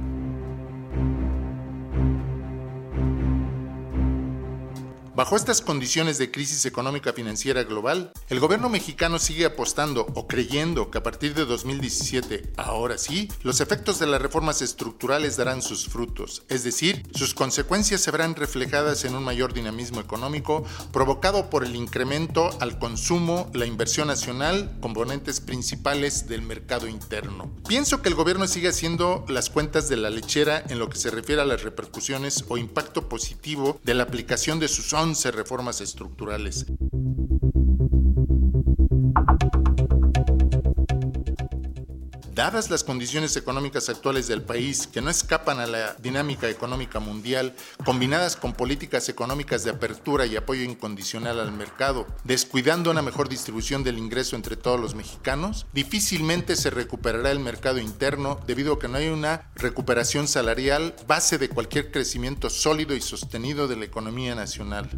Bajo 5.14 5.36
estas 5.36 5.60
condiciones 5.60 6.16
de 6.16 6.30
crisis 6.30 6.64
económica 6.64 7.12
financiera 7.12 7.64
global, 7.64 8.12
el 8.30 8.40
gobierno 8.40 8.70
mexicano 8.70 9.18
sigue 9.18 9.44
apostando 9.44 10.06
o 10.14 10.26
creyendo 10.26 10.90
que 10.90 10.96
a 10.96 11.02
partir 11.02 11.34
de 11.34 11.44
2017, 11.44 12.54
ahora 12.56 12.96
sí, 12.96 13.28
los 13.42 13.60
efectos 13.60 13.98
de 13.98 14.06
las 14.06 14.22
reformas 14.22 14.62
estructurales 14.62 15.36
darán 15.36 15.60
sus 15.60 15.86
frutos, 15.86 16.44
es 16.48 16.64
decir, 16.64 17.06
sus 17.14 17.34
consecuencias 17.34 18.00
se 18.00 18.10
verán 18.10 18.34
reflejadas 18.36 19.04
en 19.04 19.14
un 19.14 19.22
mayor 19.22 19.52
dinamismo 19.52 20.00
económico 20.00 20.64
provocado 20.92 21.50
por 21.50 21.62
el 21.62 21.76
incremento 21.76 22.48
al 22.60 22.78
consumo, 22.78 23.50
la 23.52 23.66
inversión 23.66 24.08
nacional, 24.08 24.78
componentes 24.80 25.40
principales 25.40 26.26
del 26.26 26.40
mercado 26.40 26.88
interno. 26.88 27.52
Pienso 27.68 28.00
que 28.00 28.08
el 28.08 28.14
gobierno 28.14 28.46
sigue 28.48 28.68
haciendo 28.68 29.26
las 29.28 29.50
cuentas 29.50 29.90
de 29.90 29.98
la 29.98 30.08
lechera 30.08 30.64
en 30.70 30.78
lo 30.78 30.88
que 30.88 30.96
se 30.96 31.10
refiere 31.10 31.42
a 31.42 31.44
las 31.44 31.64
repercusiones 31.64 32.46
o 32.48 32.56
impacto 32.56 33.10
positivo 33.10 33.78
de 33.84 33.92
la 33.92 34.04
aplicación 34.04 34.58
de 34.58 34.68
sus 34.68 34.94
11 35.02 35.32
reformas 35.32 35.80
estructurales. 35.80 36.64
Dadas 42.42 42.70
las 42.70 42.82
condiciones 42.82 43.36
económicas 43.36 43.88
actuales 43.88 44.26
del 44.26 44.42
país, 44.42 44.88
que 44.88 45.00
no 45.00 45.10
escapan 45.10 45.60
a 45.60 45.66
la 45.68 45.94
dinámica 46.02 46.50
económica 46.50 46.98
mundial, 46.98 47.54
combinadas 47.84 48.34
con 48.34 48.52
políticas 48.52 49.08
económicas 49.08 49.62
de 49.62 49.70
apertura 49.70 50.26
y 50.26 50.34
apoyo 50.34 50.64
incondicional 50.64 51.38
al 51.38 51.52
mercado, 51.52 52.04
descuidando 52.24 52.90
una 52.90 53.00
mejor 53.00 53.28
distribución 53.28 53.84
del 53.84 53.96
ingreso 53.96 54.34
entre 54.34 54.56
todos 54.56 54.80
los 54.80 54.96
mexicanos, 54.96 55.66
difícilmente 55.72 56.56
se 56.56 56.70
recuperará 56.70 57.30
el 57.30 57.38
mercado 57.38 57.78
interno 57.78 58.40
debido 58.44 58.72
a 58.72 58.78
que 58.80 58.88
no 58.88 58.98
hay 58.98 59.06
una 59.06 59.52
recuperación 59.54 60.26
salarial 60.26 60.96
base 61.06 61.38
de 61.38 61.48
cualquier 61.48 61.92
crecimiento 61.92 62.50
sólido 62.50 62.96
y 62.96 63.02
sostenido 63.02 63.68
de 63.68 63.76
la 63.76 63.84
economía 63.84 64.34
nacional. 64.34 64.90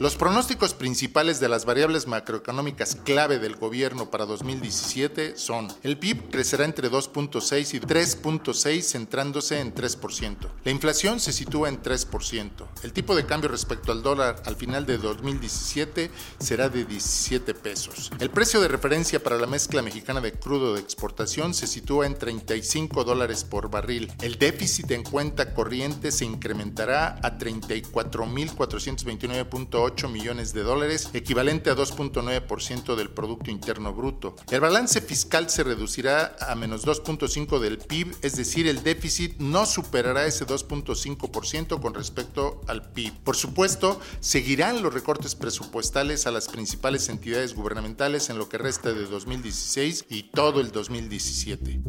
Los 0.00 0.16
pronósticos 0.16 0.72
principales 0.72 1.40
de 1.40 1.50
las 1.50 1.66
variables 1.66 2.06
macroeconómicas 2.06 2.96
clave 3.04 3.38
del 3.38 3.56
gobierno 3.56 4.10
para 4.10 4.24
2017 4.24 5.36
son 5.36 5.68
el 5.82 5.98
PIB 5.98 6.30
crecerá 6.30 6.64
entre 6.64 6.90
2.6 6.90 7.74
y 7.74 7.80
3.6 7.80 8.80
centrándose 8.80 9.60
en 9.60 9.74
3%. 9.74 10.36
La 10.64 10.70
inflación 10.70 11.20
se 11.20 11.34
sitúa 11.34 11.68
en 11.68 11.82
3%. 11.82 12.50
El 12.82 12.94
tipo 12.94 13.14
de 13.14 13.26
cambio 13.26 13.50
respecto 13.50 13.92
al 13.92 14.02
dólar 14.02 14.42
al 14.46 14.56
final 14.56 14.86
de 14.86 14.96
2017 14.96 16.10
será 16.38 16.70
de 16.70 16.86
17 16.86 17.52
pesos. 17.52 18.10
El 18.20 18.30
precio 18.30 18.62
de 18.62 18.68
referencia 18.68 19.22
para 19.22 19.36
la 19.36 19.46
mezcla 19.46 19.82
mexicana 19.82 20.22
de 20.22 20.32
crudo 20.32 20.72
de 20.72 20.80
exportación 20.80 21.52
se 21.52 21.66
sitúa 21.66 22.06
en 22.06 22.14
35 22.14 23.04
dólares 23.04 23.44
por 23.44 23.70
barril. 23.70 24.10
El 24.22 24.38
déficit 24.38 24.92
en 24.92 25.02
cuenta 25.02 25.52
corriente 25.52 26.10
se 26.10 26.24
incrementará 26.24 27.20
a 27.22 27.36
34.429.8 27.36 29.89
1.8 29.90 30.08
millones 30.10 30.52
de 30.52 30.62
dólares, 30.62 31.10
equivalente 31.12 31.70
a 31.70 31.76
2.9% 31.76 32.94
del 32.94 33.10
Producto 33.10 33.50
Interno 33.50 33.92
Bruto. 33.92 34.36
El 34.50 34.60
balance 34.60 35.00
fiscal 35.00 35.50
se 35.50 35.64
reducirá 35.64 36.36
a 36.40 36.54
menos 36.54 36.86
2.5 36.86 37.58
del 37.58 37.78
PIB, 37.78 38.16
es 38.22 38.36
decir, 38.36 38.66
el 38.66 38.82
déficit 38.82 39.38
no 39.38 39.66
superará 39.66 40.26
ese 40.26 40.46
2.5% 40.46 41.80
con 41.80 41.94
respecto 41.94 42.60
al 42.66 42.90
PIB. 42.90 43.12
Por 43.24 43.36
supuesto, 43.36 44.00
seguirán 44.20 44.82
los 44.82 44.94
recortes 44.94 45.34
presupuestales 45.34 46.26
a 46.26 46.30
las 46.30 46.48
principales 46.48 47.08
entidades 47.08 47.54
gubernamentales 47.54 48.30
en 48.30 48.38
lo 48.38 48.48
que 48.48 48.58
resta 48.58 48.92
de 48.92 49.06
2016 49.06 50.06
y 50.08 50.24
todo 50.24 50.60
el 50.60 50.70
2017. 50.70 51.80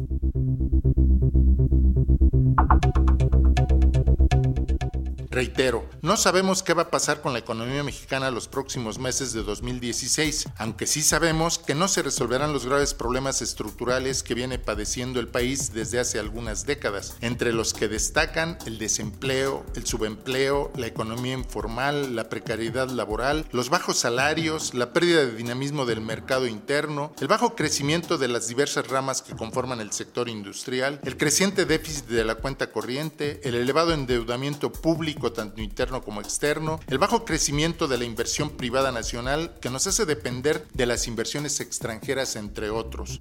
Reitero, 5.32 5.88
no 6.02 6.18
sabemos 6.18 6.62
qué 6.62 6.74
va 6.74 6.82
a 6.82 6.90
pasar 6.90 7.22
con 7.22 7.32
la 7.32 7.38
economía 7.38 7.82
mexicana 7.82 8.30
los 8.30 8.48
próximos 8.48 8.98
meses 8.98 9.32
de 9.32 9.42
2016, 9.42 10.50
aunque 10.58 10.86
sí 10.86 11.00
sabemos 11.00 11.58
que 11.58 11.74
no 11.74 11.88
se 11.88 12.02
resolverán 12.02 12.52
los 12.52 12.66
graves 12.66 12.92
problemas 12.92 13.40
estructurales 13.40 14.22
que 14.22 14.34
viene 14.34 14.58
padeciendo 14.58 15.20
el 15.20 15.28
país 15.28 15.72
desde 15.72 16.00
hace 16.00 16.18
algunas 16.18 16.66
décadas, 16.66 17.16
entre 17.22 17.54
los 17.54 17.72
que 17.72 17.88
destacan 17.88 18.58
el 18.66 18.76
desempleo, 18.76 19.64
el 19.74 19.86
subempleo, 19.86 20.70
la 20.76 20.86
economía 20.86 21.32
informal, 21.32 22.14
la 22.14 22.28
precariedad 22.28 22.90
laboral, 22.90 23.46
los 23.52 23.70
bajos 23.70 23.96
salarios, 23.96 24.74
la 24.74 24.92
pérdida 24.92 25.24
de 25.24 25.34
dinamismo 25.34 25.86
del 25.86 26.02
mercado 26.02 26.46
interno, 26.46 27.14
el 27.22 27.28
bajo 27.28 27.56
crecimiento 27.56 28.18
de 28.18 28.28
las 28.28 28.48
diversas 28.48 28.86
ramas 28.86 29.22
que 29.22 29.34
conforman 29.34 29.80
el 29.80 29.92
sector 29.92 30.28
industrial, 30.28 31.00
el 31.04 31.16
creciente 31.16 31.64
déficit 31.64 32.04
de 32.04 32.26
la 32.26 32.34
cuenta 32.34 32.70
corriente, 32.70 33.40
el 33.44 33.54
elevado 33.54 33.94
endeudamiento 33.94 34.70
público 34.70 35.21
tanto 35.30 35.62
interno 35.62 36.02
como 36.02 36.20
externo, 36.20 36.80
el 36.88 36.98
bajo 36.98 37.24
crecimiento 37.24 37.86
de 37.86 37.98
la 37.98 38.04
inversión 38.04 38.50
privada 38.50 38.90
nacional 38.90 39.54
que 39.60 39.70
nos 39.70 39.86
hace 39.86 40.06
depender 40.06 40.66
de 40.74 40.86
las 40.86 41.06
inversiones 41.06 41.60
extranjeras, 41.60 42.34
entre 42.34 42.70
otros. 42.70 43.20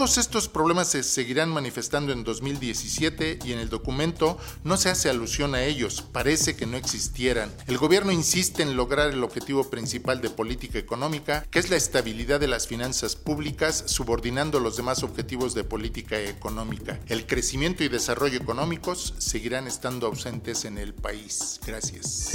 Todos 0.00 0.16
estos 0.16 0.48
problemas 0.48 0.88
se 0.88 1.02
seguirán 1.02 1.50
manifestando 1.50 2.14
en 2.14 2.24
2017 2.24 3.40
y 3.44 3.52
en 3.52 3.58
el 3.58 3.68
documento 3.68 4.38
no 4.64 4.78
se 4.78 4.88
hace 4.88 5.10
alusión 5.10 5.54
a 5.54 5.62
ellos, 5.62 6.00
parece 6.00 6.56
que 6.56 6.64
no 6.64 6.78
existieran. 6.78 7.52
El 7.66 7.76
gobierno 7.76 8.10
insiste 8.10 8.62
en 8.62 8.78
lograr 8.78 9.10
el 9.10 9.22
objetivo 9.22 9.68
principal 9.68 10.22
de 10.22 10.30
política 10.30 10.78
económica, 10.78 11.44
que 11.50 11.58
es 11.58 11.68
la 11.68 11.76
estabilidad 11.76 12.40
de 12.40 12.48
las 12.48 12.66
finanzas 12.66 13.14
públicas, 13.14 13.84
subordinando 13.88 14.58
los 14.58 14.78
demás 14.78 15.02
objetivos 15.02 15.52
de 15.52 15.64
política 15.64 16.18
económica. 16.18 16.98
El 17.06 17.26
crecimiento 17.26 17.84
y 17.84 17.88
desarrollo 17.88 18.38
económicos 18.38 19.12
seguirán 19.18 19.66
estando 19.66 20.06
ausentes 20.06 20.64
en 20.64 20.78
el 20.78 20.94
país. 20.94 21.60
Gracias. 21.66 22.32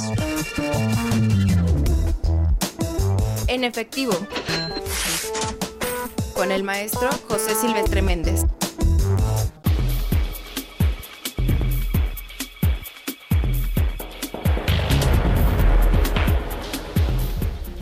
En 3.48 3.64
efectivo 3.64 4.14
con 6.36 6.52
el 6.52 6.64
maestro 6.64 7.10
José 7.28 7.56
Silvestre 7.56 8.02
Méndez. 8.02 8.46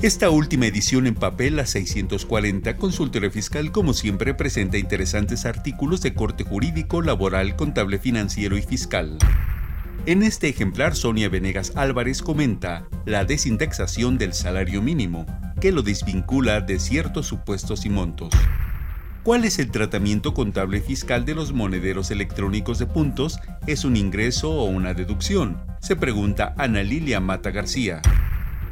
Esta 0.01 0.29
última 0.29 0.67
edición 0.67 1.07
en 1.07 1.15
papel, 1.15 1.55
la 1.55 1.65
640, 1.65 2.75
Consultoría 2.75 3.31
Fiscal, 3.31 3.71
como 3.71 3.93
siempre, 3.93 4.33
presenta 4.33 4.77
interesantes 4.77 5.45
artículos 5.45 6.01
de 6.01 6.13
corte 6.13 6.43
jurídico, 6.43 7.01
laboral, 7.01 7.55
contable, 7.55 7.99
financiero 7.99 8.57
y 8.57 8.61
fiscal. 8.61 9.17
En 10.05 10.21
este 10.21 10.49
ejemplar, 10.49 10.97
Sonia 10.97 11.29
Venegas 11.29 11.71
Álvarez 11.77 12.21
comenta 12.21 12.85
la 13.05 13.23
desindexación 13.23 14.17
del 14.17 14.33
salario 14.33 14.81
mínimo, 14.81 15.25
que 15.61 15.71
lo 15.71 15.81
desvincula 15.81 16.59
de 16.59 16.77
ciertos 16.77 17.27
supuestos 17.27 17.85
y 17.85 17.89
montos. 17.89 18.33
¿Cuál 19.23 19.45
es 19.45 19.59
el 19.59 19.71
tratamiento 19.71 20.33
contable 20.33 20.81
fiscal 20.81 21.23
de 21.23 21.35
los 21.35 21.53
monederos 21.53 22.11
electrónicos 22.11 22.79
de 22.79 22.85
puntos? 22.85 23.39
¿Es 23.65 23.85
un 23.85 23.95
ingreso 23.95 24.51
o 24.51 24.65
una 24.65 24.93
deducción? 24.93 25.57
Se 25.79 25.95
pregunta 25.95 26.53
Ana 26.57 26.83
Lilia 26.83 27.21
Mata 27.21 27.51
García. 27.51 28.01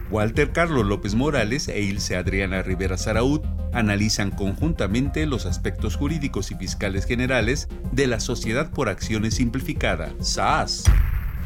Walter 0.10 0.52
Carlos 0.52 0.86
López 0.86 1.16
Morales 1.16 1.70
e 1.70 1.80
Ilse 1.80 2.18
Adriana 2.18 2.62
Rivera 2.62 2.98
Saraud 2.98 3.40
analizan 3.72 4.32
conjuntamente 4.32 5.26
los 5.26 5.46
aspectos 5.46 5.96
jurídicos 5.96 6.52
y 6.52 6.56
fiscales 6.56 7.06
generales 7.06 7.70
de 7.94 8.08
la 8.08 8.20
Sociedad 8.20 8.70
por 8.70 8.90
Acciones 8.90 9.36
Simplificada, 9.36 10.14
SAS. 10.20 10.84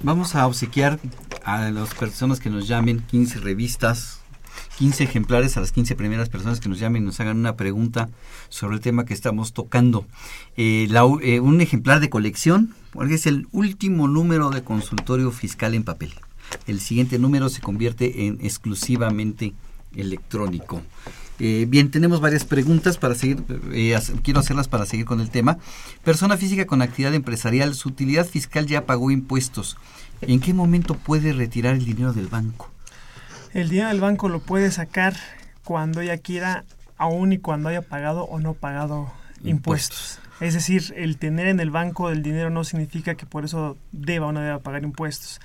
Vamos 0.00 0.36
a 0.36 0.46
obsequiar 0.46 1.00
a 1.42 1.70
las 1.70 1.92
personas 1.92 2.38
que 2.38 2.50
nos 2.50 2.68
llamen 2.68 3.00
15 3.00 3.40
revistas, 3.40 4.20
15 4.78 5.02
ejemplares 5.02 5.56
a 5.56 5.60
las 5.60 5.72
15 5.72 5.96
primeras 5.96 6.28
personas 6.28 6.60
que 6.60 6.68
nos 6.68 6.78
llamen 6.78 7.02
y 7.02 7.06
nos 7.06 7.18
hagan 7.18 7.36
una 7.36 7.56
pregunta 7.56 8.08
sobre 8.48 8.76
el 8.76 8.80
tema 8.80 9.04
que 9.04 9.12
estamos 9.12 9.52
tocando. 9.52 10.06
Eh, 10.56 10.88
eh, 11.22 11.40
un 11.40 11.60
ejemplar 11.60 11.98
de 11.98 12.10
colección, 12.10 12.74
porque 12.92 13.14
es 13.14 13.26
el 13.26 13.48
último 13.50 14.06
número 14.06 14.50
de 14.50 14.62
consultorio 14.62 15.32
fiscal 15.32 15.74
en 15.74 15.82
papel. 15.82 16.14
El 16.68 16.78
siguiente 16.78 17.18
número 17.18 17.48
se 17.48 17.60
convierte 17.60 18.26
en 18.26 18.38
exclusivamente 18.40 19.52
electrónico. 19.94 20.82
Eh, 21.40 21.66
bien, 21.68 21.90
tenemos 21.90 22.20
varias 22.20 22.44
preguntas 22.44 22.98
para 22.98 23.14
seguir, 23.14 23.44
quiero 24.22 24.40
hacerlas 24.40 24.66
para 24.66 24.86
seguir 24.86 25.06
con 25.06 25.20
el 25.20 25.30
tema. 25.30 25.58
Persona 26.02 26.36
física 26.36 26.66
con 26.66 26.82
actividad 26.82 27.14
empresarial, 27.14 27.74
su 27.74 27.90
utilidad 27.90 28.26
fiscal 28.26 28.66
ya 28.66 28.86
pagó 28.86 29.10
impuestos. 29.10 29.76
¿En 30.20 30.40
qué 30.40 30.52
momento 30.52 30.94
puede 30.94 31.32
retirar 31.32 31.74
el 31.74 31.84
dinero 31.84 32.12
del 32.12 32.26
banco? 32.26 32.70
El 33.54 33.68
dinero 33.68 33.88
del 33.88 34.00
banco 34.00 34.28
lo 34.28 34.40
puede 34.40 34.70
sacar 34.72 35.16
cuando 35.62 36.00
ella 36.00 36.18
quiera, 36.18 36.64
aún 36.96 37.32
y 37.32 37.38
cuando 37.38 37.68
haya 37.68 37.82
pagado 37.82 38.24
o 38.24 38.40
no 38.40 38.54
pagado 38.54 39.12
impuestos. 39.44 40.18
Es 40.40 40.54
decir, 40.54 40.94
el 40.96 41.18
tener 41.18 41.46
en 41.46 41.60
el 41.60 41.70
banco 41.70 42.10
el 42.10 42.22
dinero 42.22 42.50
no 42.50 42.64
significa 42.64 43.14
que 43.14 43.26
por 43.26 43.44
eso 43.44 43.76
deba 43.92 44.26
o 44.26 44.32
no 44.32 44.40
deba 44.40 44.60
pagar 44.60 44.84
impuestos. 44.84 45.40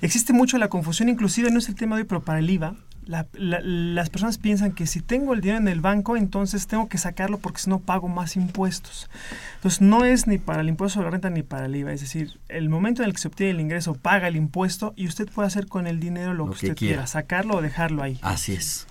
Existe 0.00 0.32
mucho 0.32 0.58
la 0.58 0.68
confusión, 0.68 1.08
inclusive 1.08 1.50
no 1.50 1.58
es 1.58 1.68
el 1.68 1.74
tema 1.74 1.96
de 1.96 2.02
hoy, 2.02 2.08
pero 2.08 2.22
para 2.22 2.40
el 2.40 2.50
IVA, 2.50 2.74
las 3.04 4.10
personas 4.10 4.38
piensan 4.38 4.72
que 4.72 4.86
si 4.86 5.00
tengo 5.00 5.34
el 5.34 5.40
dinero 5.40 5.58
en 5.58 5.68
el 5.68 5.80
banco, 5.80 6.16
entonces 6.16 6.68
tengo 6.68 6.88
que 6.88 6.98
sacarlo 6.98 7.38
porque 7.38 7.60
si 7.60 7.70
no 7.70 7.80
pago 7.80 8.06
más 8.08 8.36
impuestos. 8.36 9.10
Entonces 9.56 9.80
no 9.80 10.04
es 10.04 10.28
ni 10.28 10.38
para 10.38 10.60
el 10.60 10.68
impuesto 10.68 10.94
sobre 10.94 11.06
la 11.06 11.10
renta 11.12 11.30
ni 11.30 11.42
para 11.42 11.66
el 11.66 11.74
IVA. 11.74 11.92
Es 11.92 12.00
decir, 12.00 12.38
el 12.48 12.68
momento 12.68 13.02
en 13.02 13.08
el 13.08 13.14
que 13.14 13.20
se 13.20 13.28
obtiene 13.28 13.52
el 13.52 13.60
ingreso 13.60 13.94
paga 13.94 14.28
el 14.28 14.36
impuesto 14.36 14.92
y 14.96 15.08
usted 15.08 15.28
puede 15.28 15.48
hacer 15.48 15.66
con 15.66 15.88
el 15.88 15.98
dinero 15.98 16.32
lo, 16.32 16.46
que 16.46 16.52
usted 16.52 16.76
quiera. 16.76 17.06
sacarlo 17.08 17.56
o 17.56 17.62
dejarlo 17.62 18.02
ahí. 18.02 18.18
Así 18.22 18.52
es. 18.52 18.86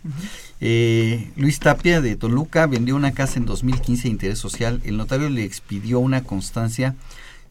Eh, 0.60 1.32
Luis 1.38 1.60
Tapia 1.60 2.02
de 2.02 2.16
Toluca 2.18 2.68
vendió 2.68 2.98
una 2.98 3.14
casa 3.14 3.40
en 3.40 3.46
2015 3.46 4.04
de 4.04 4.10
interés 4.10 4.40
social. 4.40 4.82
El 4.84 4.98
notario 4.98 5.30
le 5.30 5.46
expidió 5.46 6.00
una 6.00 6.24
constancia 6.24 6.96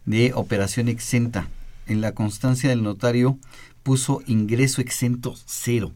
de 0.05 0.33
operación 0.35 0.89
exenta. 0.89 1.49
En 1.87 2.03
la 2.03 2.13
constancia 2.13 2.69
del 2.69 2.83
notario 2.83 3.39
puso 3.83 4.23
ingreso 4.27 4.83
exento 4.83 5.35
cero 5.47 5.93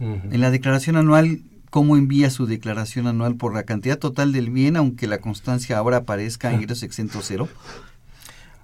en 0.00 0.40
la 0.40 0.50
declaración 0.50 0.96
anual, 0.96 1.40
¿cómo 1.70 1.96
envía 1.96 2.30
su 2.30 2.46
declaración 2.46 3.06
anual 3.06 3.36
por 3.36 3.54
la 3.54 3.64
cantidad 3.64 3.98
total 3.98 4.32
del 4.32 4.50
bien, 4.50 4.76
aunque 4.76 5.06
la 5.06 5.18
constancia 5.18 5.78
ahora 5.78 5.98
aparezca 5.98 6.52
ingresos 6.52 6.82
exento 6.82 7.20
cero? 7.22 7.48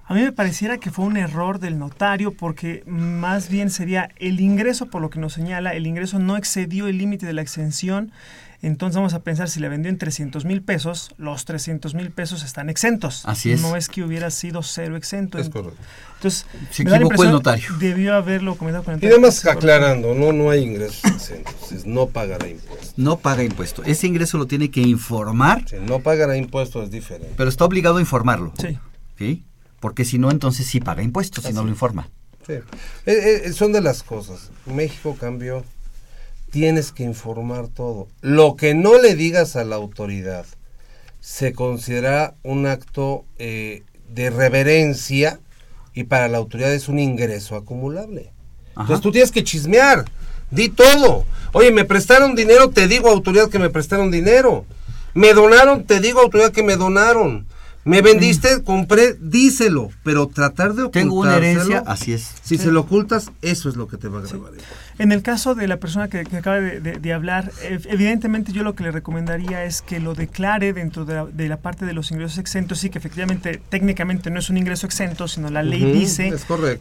A 0.06 0.14
mí 0.14 0.22
me 0.22 0.32
pareciera 0.32 0.78
que 0.78 0.90
fue 0.90 1.04
un 1.04 1.16
error 1.16 1.60
del 1.60 1.78
notario 1.78 2.32
porque 2.32 2.82
más 2.86 3.48
bien 3.48 3.70
sería 3.70 4.10
el 4.16 4.40
ingreso, 4.40 4.86
por 4.86 5.00
lo 5.00 5.08
que 5.08 5.20
nos 5.20 5.34
señala, 5.34 5.72
el 5.74 5.86
ingreso 5.86 6.18
no 6.18 6.36
excedió 6.36 6.88
el 6.88 6.98
límite 6.98 7.26
de 7.26 7.32
la 7.32 7.42
exención 7.42 8.10
entonces 8.62 8.96
vamos 8.96 9.14
a 9.14 9.20
pensar, 9.20 9.48
si 9.48 9.58
le 9.58 9.68
vendió 9.68 9.90
en 9.90 9.96
300 9.96 10.44
mil 10.44 10.62
pesos, 10.62 11.14
los 11.16 11.46
300 11.46 11.94
mil 11.94 12.10
pesos 12.10 12.42
están 12.42 12.68
exentos. 12.68 13.22
Así 13.24 13.52
es. 13.52 13.62
No 13.62 13.74
es 13.74 13.88
que 13.88 14.02
hubiera 14.02 14.30
sido 14.30 14.62
cero 14.62 14.96
exento. 14.96 15.38
Es 15.38 15.48
correcto. 15.48 15.80
Entonces, 16.16 16.46
se 16.70 16.82
equivocó 16.82 17.24
el 17.24 17.30
notario. 17.30 17.74
Debió 17.78 18.14
haberlo 18.14 18.56
comentado 18.56 18.84
con 18.84 18.94
el 18.94 19.02
Y 19.02 19.06
además 19.06 19.44
aclarando, 19.46 20.14
no, 20.14 20.32
no 20.32 20.50
hay 20.50 20.62
ingresos 20.62 21.02
exentos, 21.04 21.86
no 21.86 22.08
pagará 22.08 22.48
impuestos. 22.48 22.92
No 22.98 23.18
paga 23.18 23.42
impuesto. 23.42 23.82
Ese 23.84 24.06
ingreso 24.06 24.36
lo 24.36 24.46
tiene 24.46 24.70
que 24.70 24.82
informar. 24.82 25.64
no 25.80 26.00
pagará 26.00 26.36
impuestos 26.36 26.84
es 26.84 26.90
diferente. 26.90 27.32
Pero 27.36 27.48
está 27.48 27.64
obligado 27.64 27.96
a 27.96 28.00
informarlo. 28.00 28.52
Sí. 28.58 28.78
¿sí? 29.16 29.44
Porque 29.80 30.04
si 30.04 30.18
no, 30.18 30.30
entonces 30.30 30.66
sí 30.66 30.80
paga 30.80 31.02
impuestos, 31.02 31.44
si 31.44 31.54
no 31.54 31.62
lo 31.62 31.70
informa. 31.70 32.10
Sí. 32.46 32.54
Eh, 33.06 33.42
eh, 33.44 33.52
son 33.54 33.72
de 33.72 33.80
las 33.80 34.02
cosas. 34.02 34.50
México 34.66 35.16
cambió. 35.18 35.64
Tienes 36.50 36.92
que 36.92 37.04
informar 37.04 37.68
todo. 37.68 38.08
Lo 38.20 38.56
que 38.56 38.74
no 38.74 38.98
le 38.98 39.14
digas 39.14 39.56
a 39.56 39.64
la 39.64 39.76
autoridad 39.76 40.46
se 41.20 41.52
considera 41.52 42.34
un 42.42 42.66
acto 42.66 43.24
eh, 43.38 43.82
de 44.08 44.30
reverencia 44.30 45.38
y 45.94 46.04
para 46.04 46.28
la 46.28 46.38
autoridad 46.38 46.72
es 46.72 46.88
un 46.88 46.98
ingreso 46.98 47.56
acumulable. 47.56 48.32
Entonces 48.70 49.00
tú 49.00 49.12
tienes 49.12 49.30
que 49.30 49.44
chismear, 49.44 50.04
di 50.50 50.68
todo. 50.68 51.24
Oye, 51.52 51.70
me 51.72 51.84
prestaron 51.84 52.34
dinero, 52.34 52.70
te 52.70 52.88
digo 52.88 53.10
autoridad 53.10 53.50
que 53.50 53.58
me 53.58 53.70
prestaron 53.70 54.10
dinero. 54.10 54.64
Me 55.12 55.34
donaron, 55.34 55.84
te 55.84 56.00
digo 56.00 56.20
autoridad 56.20 56.52
que 56.52 56.62
me 56.62 56.76
donaron. 56.76 57.46
Me 57.84 58.02
vendiste, 58.02 58.62
compré, 58.62 59.16
díselo, 59.18 59.88
pero 60.04 60.28
tratar 60.28 60.74
de 60.74 60.82
ocultárselo. 60.82 60.90
Tengo 60.90 61.20
una 61.20 61.36
herencia, 61.36 61.82
así 61.86 62.12
es. 62.12 62.30
Si 62.42 62.58
se 62.58 62.70
lo 62.70 62.80
ocultas, 62.80 63.32
eso 63.40 63.68
es 63.68 63.76
lo 63.76 63.88
que 63.88 63.96
te 63.96 64.08
va 64.08 64.18
a 64.18 64.22
grabar. 64.22 64.52
En 65.00 65.12
el 65.12 65.22
caso 65.22 65.54
de 65.54 65.66
la 65.66 65.78
persona 65.78 66.08
que, 66.08 66.18
acaba 66.20 66.60
de, 66.60 67.12
hablar, 67.14 67.50
evidentemente 67.62 68.52
yo 68.52 68.62
lo 68.62 68.74
que 68.74 68.82
le 68.82 68.90
recomendaría 68.90 69.64
es 69.64 69.80
que 69.80 69.98
lo 69.98 70.14
declare 70.14 70.74
dentro 70.74 71.06
de 71.06 71.48
la, 71.48 71.56
parte 71.56 71.86
de 71.86 71.94
los 71.94 72.10
ingresos 72.10 72.36
exentos, 72.36 72.80
sí 72.80 72.90
que 72.90 72.98
efectivamente 72.98 73.62
técnicamente 73.70 74.30
no 74.30 74.38
es 74.38 74.50
un 74.50 74.58
ingreso 74.58 74.84
exento, 74.84 75.26
sino 75.26 75.48
la 75.48 75.62
ley 75.62 75.90
dice 75.90 76.34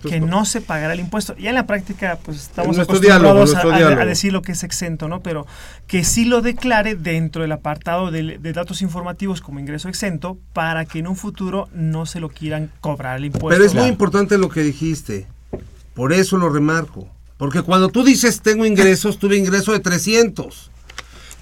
que 0.06 0.20
no 0.20 0.44
se 0.44 0.60
pagará 0.60 0.96
el 0.96 1.00
impuesto. 1.00 1.34
Ya 1.38 1.52
en 1.52 1.56
la 1.56 1.66
práctica 1.66 2.20
pues 2.22 2.42
estamos 2.42 2.78
acostumbrados 2.78 3.56
a, 3.56 4.06
decir 4.06 4.34
lo 4.34 4.42
que 4.42 4.52
es 4.52 4.66
exento, 4.66 5.08
¿no? 5.08 5.22
Pero 5.22 5.48
que 5.88 6.04
sí 6.04 6.26
lo 6.26 6.42
declare 6.42 6.96
dentro 6.96 7.44
del 7.44 7.54
apartado 7.54 8.12
de, 8.12 8.38
de 8.38 8.52
datos 8.52 8.82
informativos 8.82 9.40
como 9.40 9.62
ingreso 9.62 9.88
exento 9.88 10.38
para 10.52 10.84
que 10.84 11.00
en 11.00 11.08
un 11.08 11.16
futuro 11.16 11.70
no 11.74 12.06
se 12.06 12.20
lo 12.20 12.28
quieran 12.28 12.70
cobrar 12.82 13.16
el 13.20 13.26
impuesto. 13.28 13.48
Pero 13.48 13.64
es 13.64 13.74
muy 13.74 13.88
importante 13.88 14.38
lo 14.38 14.50
que 14.50 14.62
dijiste, 14.62 15.26
por 15.94 16.12
eso 16.12 16.38
lo 16.38 16.50
remarco 16.50 17.08
porque 17.40 17.62
cuando 17.62 17.88
tú 17.88 18.04
dices 18.04 18.42
tengo 18.42 18.66
ingresos, 18.66 19.18
tuve 19.18 19.38
ingreso 19.38 19.72
de 19.72 19.80
300. 19.80 20.72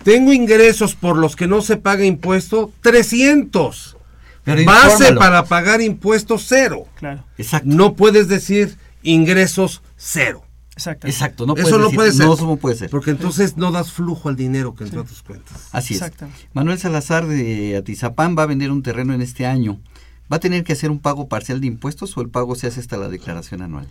Tengo 0.04 0.32
ingresos 0.32 0.94
por 0.94 1.18
los 1.18 1.36
que 1.36 1.48
no 1.48 1.64
se 1.64 1.76
paga 1.76 2.06
impuesto, 2.06 2.72
300. 2.82 3.98
Pero 4.44 4.64
Base 4.64 5.14
para 5.14 5.44
pagar 5.46 5.82
impuestos 5.82 6.46
cero. 6.48 6.86
Claro. 7.00 7.26
Exacto. 7.40 7.68
No 7.68 7.96
puedes 7.96 8.28
decir 8.28 8.78
ingresos 9.02 9.82
cero. 9.98 10.44
Exacto. 10.74 11.08
Exacto. 11.08 11.46
No 11.48 11.56
Eso 11.56 11.80
no 11.80 11.90
puede 11.90 12.12
ser. 12.12 12.28
No, 12.28 12.58
puede 12.58 12.76
ser. 12.76 12.92
Porque 12.92 13.10
entonces 13.10 13.58
no 13.58 13.72
das 13.72 13.92
flujo 13.92 14.30
al 14.30 14.36
dinero 14.36 14.76
que 14.76 14.84
entra 14.84 15.02
a 15.02 15.04
tus 15.04 15.24
cuentas. 15.24 15.68
Así 15.72 15.96
es. 15.96 16.12
Manuel 16.54 16.78
Salazar 16.78 17.26
de 17.26 17.76
Atizapán 17.76 18.38
va 18.38 18.44
a 18.44 18.46
vender 18.46 18.70
un 18.70 18.84
terreno 18.84 19.16
en 19.16 19.24
este 19.24 19.48
año. 19.48 19.82
¿Va 20.32 20.38
a 20.38 20.40
tener 20.40 20.64
que 20.64 20.74
hacer 20.74 20.92
un 20.92 21.00
pago 21.00 21.28
parcial 21.28 21.60
de 21.60 21.68
impuestos 21.68 22.16
o 22.16 22.22
el 22.22 22.30
pago 22.30 22.54
se 22.56 22.68
hace 22.68 22.80
hasta 22.80 22.98
la 22.98 23.10
declaración 23.10 23.64
anual? 23.64 23.88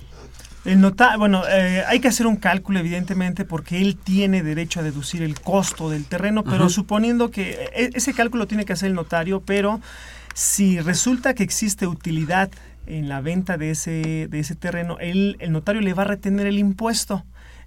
El 0.67 0.81
nota 0.81 1.17
bueno, 1.17 1.45
eh, 1.49 1.85
hay 1.87 2.01
que 2.01 2.09
hacer 2.09 2.27
un 2.27 2.37
cálculo 2.37 2.81
evidentemente 2.81 3.45
porque 3.45 3.81
él 3.81 3.97
tiene 3.97 4.43
derecho 4.43 4.81
a 4.81 4.83
deducir 4.83 5.23
el 5.23 5.41
costo 5.41 5.89
del 5.89 6.05
terreno, 6.05 6.43
pero 6.43 6.69
suponiendo 6.69 7.31
que 7.31 7.71
e, 7.75 7.91
ese 7.95 8.13
cálculo 8.13 8.47
tiene 8.47 8.65
que 8.65 8.73
hacer 8.73 8.89
el 8.89 8.95
notario, 8.95 9.41
pero 9.41 9.81
si 10.35 10.81
resulta 10.81 11.35
que 11.35 11.45
existe 11.45 11.87
utilidad 11.87 12.51
en 12.87 13.09
la 13.09 13.21
venta 13.21 13.57
de 13.57 13.71
ese, 13.71 14.29
de 14.29 14.39
ese 14.41 14.57
terreno, 14.57 14.99
el 14.99 15.39
notario 15.49 15.81
le 15.81 15.95
va 15.95 16.03
a 16.03 16.07
retener 16.07 16.47
el 16.47 16.59
impuesto 16.59 17.25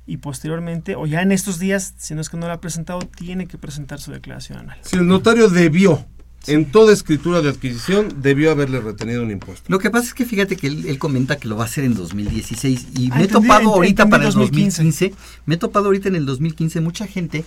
y 0.10 0.18
posteriormente, 0.18 0.96
o 0.96 1.06
ya 1.06 1.22
en 1.22 1.32
estos 1.32 1.60
días, 1.60 1.94
si 1.98 2.16
no 2.16 2.22
es 2.22 2.30
que 2.30 2.38
no 2.38 2.48
lo 2.48 2.54
ha 2.54 2.60
presentado, 2.60 3.00
tiene 3.00 3.46
que 3.46 3.60
presentar 3.60 4.00
su 4.00 4.12
declaración 4.12 4.58
anual. 4.58 4.78
Si 4.82 4.98
el 4.98 5.08
notario 5.08 5.50
debió 5.50 6.04
en 6.50 6.72
toda 6.72 6.94
escritura 6.94 7.42
de 7.42 7.50
adquisición 7.50 8.22
debió 8.22 8.52
haberle 8.52 8.82
retenido 8.82 9.24
un 9.24 9.32
impuesto. 9.32 9.64
Lo 9.68 9.80
que 9.80 9.90
pasa 9.90 10.08
es 10.08 10.14
que 10.14 10.26
fíjate 10.26 10.56
que 10.56 10.68
él, 10.68 10.98
comenta 10.98 11.38
que 11.38 11.48
lo 11.48 11.56
va 11.56 11.64
a 11.64 11.68
hacer 11.68 11.84
en 11.84 11.94
2016 11.94 12.88
y 12.98 13.10
me 13.12 13.24
he 13.24 13.28
topado 13.28 13.74
ahorita 13.74 14.10
para 14.10 14.28
el 14.28 14.34
2015, 14.34 15.14
me 15.46 15.56
he 15.56 15.58
topado 15.58 15.86
ahorita 15.86 16.10
en 16.10 16.16
el 16.16 16.26
2015 16.26 16.82
mucha 16.82 17.08
gente 17.08 17.46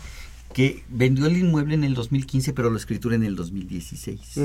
que 0.55 0.85
vendió 0.89 1.27
el 1.27 1.37
inmueble 1.37 1.75
en 1.75 1.85
el 1.85 1.95
2015 1.95 2.53
pero 2.53 2.71
lo 2.71 2.77
escritura 2.77 3.17
en 3.17 3.25
el 3.25 3.35
2016. 3.35 4.39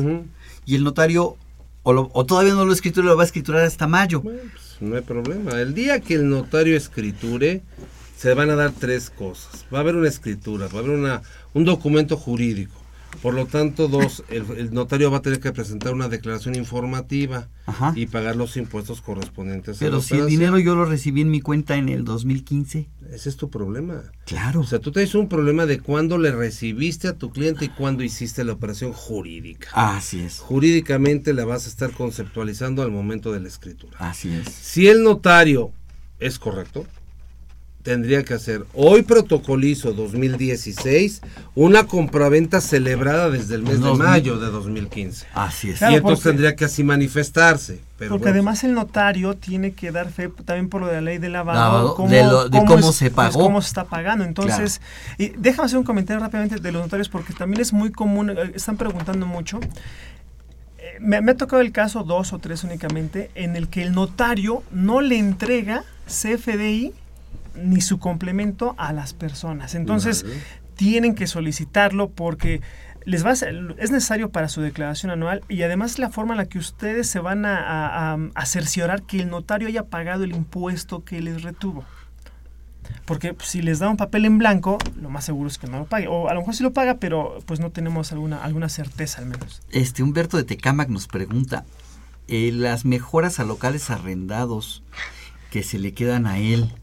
Y 0.65 0.75
el 0.75 0.83
notario 0.83 1.37
o, 1.83 2.25
todavía 2.25 2.53
no 2.53 2.65
lo 2.65 2.73
escritura, 2.73 3.07
lo 3.07 3.15
va 3.15 3.23
a 3.23 3.25
escriturar 3.25 3.63
hasta 3.63 3.87
mayo. 3.87 4.21
Pues, 4.21 4.41
no 4.81 4.95
hay 4.95 5.03
problema. 5.03 5.61
El 5.61 5.73
día 5.73 6.01
que 6.01 6.15
el 6.15 6.29
notario 6.29 6.75
escriture 6.75 7.61
se 8.17 8.33
van 8.33 8.49
a 8.49 8.55
dar 8.55 8.71
tres 8.71 9.09
cosas. 9.09 9.65
Va 9.73 9.77
a 9.77 9.81
haber 9.81 9.95
una 9.95 10.09
escritura, 10.09 10.67
va 10.67 10.79
a 10.79 10.83
haber 10.83 10.97
una, 10.97 11.21
un 11.53 11.63
documento 11.63 12.17
jurídico 12.17 12.86
por 13.21 13.33
lo 13.33 13.45
tanto, 13.45 13.87
dos, 13.87 14.23
el, 14.29 14.73
notario 14.73 15.11
va 15.11 15.17
a 15.17 15.21
tener 15.21 15.39
que 15.39 15.51
presentar 15.51 15.93
una 15.93 16.07
declaración 16.07 16.55
informativa 16.55 17.49
y 17.95 18.05
pagar 18.07 18.35
los 18.35 18.57
impuestos 18.57 19.01
correspondientes. 19.01 19.77
Pero 19.79 20.01
si 20.01 20.15
el 20.15 20.27
dinero 20.27 20.57
yo 20.59 20.75
lo 20.75 20.85
recibí 20.85 21.21
en 21.21 21.29
mi 21.29 21.41
cuenta 21.41 21.75
en 21.75 21.89
el 21.89 22.03
2015. 22.03 22.87
Ese 23.11 23.29
es 23.29 23.37
tu 23.37 23.49
problema. 23.49 24.03
Claro. 24.25 24.61
O 24.61 24.63
sea, 24.65 24.79
tú 24.79 24.91
tienes 24.91 25.15
un 25.15 25.29
problema 25.29 25.65
de 25.65 25.79
cuándo 25.79 26.17
le 26.17 26.31
recibiste 26.31 27.07
a 27.07 27.13
tu 27.13 27.31
cliente 27.31 27.65
y 27.65 27.69
cuándo 27.69 28.03
hiciste 28.03 28.43
la 28.43 28.53
operación 28.53 28.93
jurídica. 28.93 29.69
Así 29.73 30.19
es. 30.19 30.39
Jurídicamente 30.39 31.33
la 31.33 31.45
vas 31.45 31.65
a 31.65 31.69
estar 31.69 31.91
conceptualizando 31.91 32.81
al 32.81 32.91
momento 32.91 33.31
de 33.31 33.39
la 33.39 33.47
escritura. 33.47 33.97
Así 33.99 34.33
es. 34.33 34.49
Si 34.49 34.87
el 34.87 35.03
notario 35.03 35.71
es 36.19 36.39
correcto, 36.39 36.85
tendría 37.87 38.21
que 38.25 38.33
hacer 38.33 38.65
hoy 38.73 39.01
protocolizo 39.03 39.93
2016 39.93 41.21
una 41.55 41.85
compraventa 41.85 42.59
celebrada 42.59 43.29
desde 43.29 43.55
el 43.55 43.63
mes 43.63 43.81
de 43.81 43.93
mayo 43.93 44.37
de 44.37 44.47
2015. 44.47 45.25
Así 45.33 45.69
es. 45.69 45.81
y 45.81 45.95
entonces 45.95 46.21
tendría 46.21 46.53
que 46.57 46.65
así 46.65 46.83
manifestarse. 46.83 47.79
porque 48.09 48.27
además 48.27 48.65
el 48.65 48.73
notario 48.73 49.35
tiene 49.35 49.71
que 49.71 49.93
dar 49.93 50.09
fe 50.11 50.27
también 50.43 50.67
por 50.67 50.81
lo 50.81 50.87
de 50.87 50.95
la 50.95 51.01
ley 51.01 51.17
de 51.17 51.29
lavado, 51.29 51.95
cómo, 51.95 52.09
de, 52.09 52.65
cómo, 52.67 52.91
se 52.91 53.09
pagó. 53.09 53.31
Pues, 53.31 53.45
cómo 53.45 53.61
se 53.61 53.67
está 53.69 53.85
pagando. 53.85 54.25
Entonces, 54.25 54.81
y 55.17 55.29
déjame 55.29 55.67
hacer 55.67 55.77
un 55.77 55.85
comentario 55.85 56.21
rápidamente 56.21 56.59
de 56.59 56.71
los 56.73 56.81
notarios 56.81 57.07
porque 57.07 57.31
también 57.31 57.61
es 57.61 57.71
muy 57.71 57.89
común, 57.89 58.31
eh, 58.31 58.51
están 58.53 58.75
preguntando 58.75 59.25
mucho. 59.25 59.61
Eh, 60.77 60.97
me, 60.99 61.21
me 61.21 61.31
ha 61.31 61.37
tocado 61.37 61.61
el 61.61 61.71
caso 61.71 62.03
dos 62.03 62.33
o 62.33 62.39
tres 62.39 62.65
únicamente 62.65 63.31
en 63.33 63.55
el 63.55 63.69
que 63.69 63.81
el 63.81 63.93
notario 63.93 64.63
no 64.71 64.99
le 64.99 65.17
entrega 65.17 65.85
CFDI 66.05 66.93
ni 67.57 67.81
su 67.81 67.99
complemento 67.99 68.75
a 68.77 68.93
las 68.93 69.13
personas. 69.13 69.75
Entonces, 69.75 70.25
tienen 70.75 71.15
que 71.15 71.27
solicitarlo 71.27 72.09
porque 72.09 72.61
les 73.07 73.25
va 73.25 73.31
es 73.31 73.91
necesario 73.91 74.31
para 74.31 74.49
su 74.49 74.61
declaración 74.61 75.11
anual 75.11 75.41
y 75.47 75.61
además 75.61 75.97
la 75.97 76.09
forma 76.09 76.33
en 76.33 76.39
la 76.39 76.45
que 76.45 76.59
ustedes 76.59 77.07
se 77.07 77.19
van 77.19 77.45
a, 77.45 78.17
cerciorar 78.45 79.03
que 79.03 79.21
el 79.21 79.29
notario 79.29 79.69
haya 79.69 79.85
pagado 79.85 80.25
el 80.25 80.33
impuesto 80.33 81.05
que 81.05 81.21
les 81.21 81.41
retuvo. 81.41 81.85
Porque 83.05 83.35
si 83.41 83.61
les 83.61 83.79
da 83.79 83.89
un 83.89 83.95
papel 83.95 84.25
en 84.25 84.37
blanco, 84.37 84.77
lo 85.01 85.09
más 85.09 85.23
seguro 85.23 85.47
es 85.47 85.57
que 85.57 85.67
no 85.67 85.79
lo 85.79 85.85
pague. 85.85 86.07
O 86.07 86.27
a 86.29 86.33
lo 86.33 86.41
mejor 86.41 86.55
sí 86.55 86.63
lo 86.63 86.73
paga, 86.73 86.95
pero 86.95 87.39
pues 87.45 87.61
no 87.61 87.71
tenemos 87.71 88.11
alguna, 88.11 88.43
alguna 88.43 88.67
certeza 88.67 89.19
al 89.19 89.27
menos. 89.27 89.61
Este 89.71 90.03
Humberto 90.03 90.35
de 90.35 90.43
Tecámac 90.43 90.89
nos 90.89 91.07
pregunta, 91.07 91.63
eh, 92.27 92.51
las 92.53 92.83
mejoras 92.83 93.39
a 93.39 93.45
locales 93.45 93.89
arrendados 93.89 94.83
que 95.49 95.63
se 95.63 95.79
le 95.79 95.93
quedan 95.93 96.27
a 96.27 96.39
él, 96.39 96.73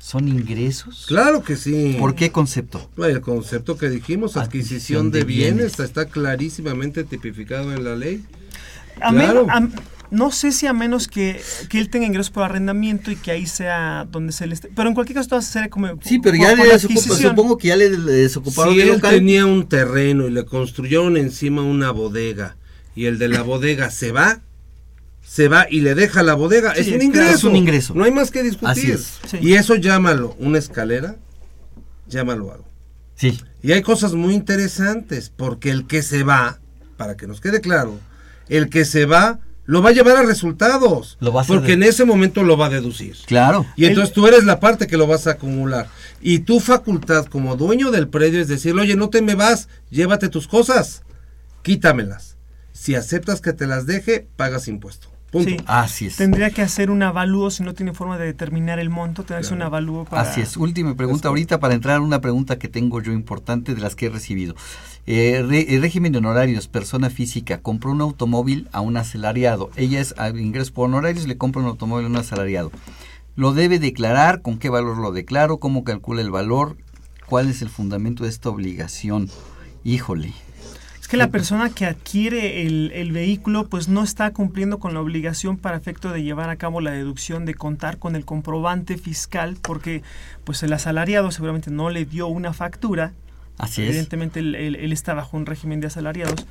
¿Son 0.00 0.26
ingresos? 0.28 1.04
Claro 1.06 1.44
que 1.44 1.56
sí. 1.56 1.96
¿Por 1.98 2.14
qué 2.14 2.32
concepto? 2.32 2.88
El 2.96 3.20
concepto 3.20 3.76
que 3.76 3.90
dijimos, 3.90 4.38
adquisición, 4.38 5.10
de, 5.10 5.24
bienes, 5.24 5.78
Está, 5.78 6.06
clarísimamente 6.06 7.04
tipificado 7.04 7.72
en 7.74 7.84
la 7.84 7.94
ley. 7.96 8.24
no 10.10 10.32
sé 10.32 10.52
si 10.52 10.66
a 10.66 10.72
menos 10.72 11.06
que, 11.06 11.40
él 11.72 11.90
tenga 11.90 12.06
ingresos 12.06 12.30
por 12.30 12.44
arrendamiento 12.44 13.10
y 13.10 13.16
que 13.16 13.30
ahí 13.30 13.46
sea 13.46 14.08
donde 14.10 14.32
se 14.32 14.46
le 14.46 14.54
esté. 14.54 14.70
Pero 14.74 14.88
en 14.88 14.94
cualquier 14.94 15.16
caso, 15.16 15.28
todo 15.28 15.42
ser 15.42 15.68
como. 15.68 15.88
Sí, 16.02 16.18
pero 16.18 16.34
ya 16.34 16.54
le 16.54 16.78
supongo 16.78 17.58
que 17.58 17.68
ya 17.68 17.76
le 17.76 17.90
desocuparon 17.90 18.74
si 18.74 18.80
él 18.80 19.02
tenía 19.02 19.44
un 19.44 19.68
terreno 19.68 20.26
y 20.26 20.30
le 20.30 20.46
construyeron 20.46 21.18
encima 21.18 21.62
una 21.62 21.90
bodega 21.90 22.56
y 22.94 23.04
el 23.04 23.18
de 23.18 23.28
la 23.28 23.42
bodega 23.42 23.90
se 23.90 24.12
va, 24.12 24.40
se 25.30 25.46
va 25.46 25.68
y 25.70 25.82
le 25.82 25.94
deja 25.94 26.24
la 26.24 26.34
bodega. 26.34 26.72
es 26.72 26.88
un 26.88 27.02
ingreso. 27.02 27.30
Es 27.30 27.44
un 27.44 27.54
ingreso. 27.54 27.94
No 27.94 28.02
hay 28.02 28.10
más 28.10 28.32
que 28.32 28.42
discutir. 28.42 28.98
Y 29.40 29.54
eso 29.54 29.76
llámalo 29.76 30.34
una 30.40 30.58
escalera, 30.58 31.18
llámalo 32.08 32.52
algo. 32.52 32.68
Sí. 33.14 33.40
Y 33.62 33.70
hay 33.70 33.82
cosas 33.82 34.14
muy 34.14 34.34
interesantes, 34.34 35.30
porque 35.34 35.70
el 35.70 35.86
que 35.86 36.02
se 36.02 36.24
va, 36.24 36.58
para 36.96 37.16
que 37.16 37.28
nos 37.28 37.40
quede 37.40 37.60
claro, 37.60 38.00
el 38.48 38.70
que 38.70 38.84
se 38.84 39.06
va 39.06 39.38
lo 39.66 39.82
va 39.82 39.90
a 39.90 39.92
llevar 39.92 40.16
a 40.16 40.24
resultados. 40.24 41.16
Lo 41.20 41.32
va 41.32 41.42
a 41.42 41.44
porque 41.44 41.74
en 41.74 41.84
ese 41.84 42.04
momento 42.04 42.42
lo 42.42 42.56
va 42.56 42.66
a 42.66 42.70
deducir. 42.70 43.16
Claro. 43.26 43.66
Y 43.76 43.84
entonces 43.84 44.12
tú 44.12 44.26
eres 44.26 44.42
la 44.42 44.58
parte 44.58 44.88
que 44.88 44.96
lo 44.96 45.06
vas 45.06 45.28
a 45.28 45.32
acumular. 45.32 45.86
Y 46.20 46.40
tu 46.40 46.58
facultad 46.58 47.26
como 47.26 47.54
dueño 47.54 47.92
del 47.92 48.08
predio 48.08 48.40
es 48.40 48.48
decirle, 48.48 48.82
oye, 48.82 48.96
no 48.96 49.10
te 49.10 49.22
me 49.22 49.36
vas, 49.36 49.68
llévate 49.90 50.28
tus 50.28 50.48
cosas, 50.48 51.04
quítamelas. 51.62 52.36
Si 52.72 52.96
aceptas 52.96 53.40
que 53.40 53.52
te 53.52 53.68
las 53.68 53.86
deje, 53.86 54.26
pagas 54.34 54.66
impuesto. 54.66 55.09
Punto. 55.30 55.48
Sí. 55.50 55.56
Así 55.66 56.06
es. 56.06 56.16
Tendría 56.16 56.50
que 56.50 56.60
hacer 56.62 56.90
un 56.90 57.02
avalúo 57.04 57.50
si 57.50 57.62
no 57.62 57.72
tiene 57.72 57.92
forma 57.92 58.18
de 58.18 58.26
determinar 58.26 58.80
el 58.80 58.90
monto, 58.90 59.22
tendría 59.22 59.38
que 59.40 59.46
hacer 59.46 59.56
un 59.56 59.62
avalúo 59.62 60.04
para... 60.04 60.22
Así 60.22 60.40
es. 60.40 60.56
Última 60.56 60.94
pregunta 60.96 61.28
ahorita 61.28 61.60
para 61.60 61.74
entrar 61.74 61.96
a 61.96 62.00
una 62.00 62.20
pregunta 62.20 62.58
que 62.58 62.66
tengo 62.66 63.00
yo 63.00 63.12
importante 63.12 63.74
de 63.74 63.80
las 63.80 63.94
que 63.94 64.06
he 64.06 64.10
recibido. 64.10 64.56
Eh, 65.06 65.44
re- 65.46 65.74
el 65.74 65.82
régimen 65.82 66.10
de 66.12 66.18
honorarios, 66.18 66.66
persona 66.66 67.10
física, 67.10 67.58
compró 67.58 67.92
un 67.92 68.00
automóvil 68.00 68.68
a 68.72 68.80
un 68.80 68.96
asalariado. 68.96 69.70
Ella 69.76 70.00
es 70.00 70.14
a 70.18 70.30
ingreso 70.30 70.72
por 70.74 70.86
honorarios, 70.86 71.26
le 71.28 71.36
compra 71.36 71.62
un 71.62 71.68
automóvil 71.68 72.06
a 72.06 72.08
un 72.08 72.16
asalariado. 72.16 72.72
¿Lo 73.36 73.52
debe 73.52 73.78
declarar? 73.78 74.42
¿Con 74.42 74.58
qué 74.58 74.68
valor 74.68 74.98
lo 74.98 75.12
declaro? 75.12 75.58
¿Cómo 75.58 75.84
calcula 75.84 76.20
el 76.22 76.30
valor? 76.30 76.76
¿Cuál 77.26 77.48
es 77.48 77.62
el 77.62 77.68
fundamento 77.68 78.24
de 78.24 78.30
esta 78.30 78.48
obligación? 78.48 79.30
Híjole. 79.84 80.32
Es 81.10 81.12
que 81.12 81.16
la 81.18 81.30
persona 81.32 81.70
que 81.70 81.86
adquiere 81.86 82.64
el, 82.64 82.92
el 82.94 83.10
vehículo 83.10 83.66
pues 83.66 83.88
no 83.88 84.04
está 84.04 84.30
cumpliendo 84.30 84.78
con 84.78 84.94
la 84.94 85.00
obligación 85.00 85.56
para 85.56 85.76
efecto 85.76 86.12
de 86.12 86.22
llevar 86.22 86.50
a 86.50 86.54
cabo 86.56 86.80
la 86.80 86.92
deducción 86.92 87.46
de 87.46 87.54
contar 87.56 87.98
con 87.98 88.14
el 88.14 88.24
comprobante 88.24 88.96
fiscal 88.96 89.56
porque 89.60 90.04
pues 90.44 90.62
el 90.62 90.72
asalariado 90.72 91.32
seguramente 91.32 91.72
no 91.72 91.90
le 91.90 92.04
dio 92.04 92.28
una 92.28 92.52
factura. 92.52 93.12
Así 93.58 93.82
es. 93.82 93.88
Evidentemente 93.88 94.38
él, 94.38 94.54
él- 94.54 94.76
él 94.76 94.92
está 94.92 95.14
bajo 95.14 95.36
un 95.36 95.46
régimen 95.46 95.80
de 95.80 95.88
asalariados. 95.88 96.46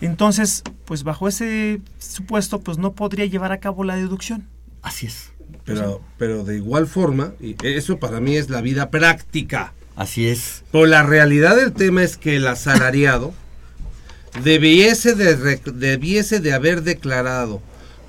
Entonces, 0.00 0.64
pues 0.86 1.04
bajo 1.04 1.28
ese 1.28 1.80
supuesto 2.00 2.58
pues 2.58 2.78
no 2.78 2.94
podría 2.94 3.26
llevar 3.26 3.52
a 3.52 3.58
cabo 3.58 3.84
la 3.84 3.94
deducción. 3.94 4.48
Así 4.82 5.06
es. 5.06 5.30
Pero, 5.64 6.00
pero 6.18 6.42
de 6.42 6.56
igual 6.56 6.88
forma, 6.88 7.34
y 7.40 7.54
eso 7.62 8.00
para 8.00 8.18
mí 8.18 8.34
es 8.34 8.50
la 8.50 8.60
vida 8.60 8.90
práctica. 8.90 9.72
Así 9.94 10.26
es. 10.26 10.64
Pero 10.72 10.86
la 10.86 11.04
realidad 11.04 11.54
del 11.54 11.72
tema 11.72 12.02
es 12.02 12.16
que 12.16 12.34
el 12.34 12.48
asalariado 12.48 13.32
debiese 14.42 15.14
de, 15.14 15.56
debiese 15.74 16.40
de 16.40 16.52
haber 16.52 16.82
declarado 16.82 17.60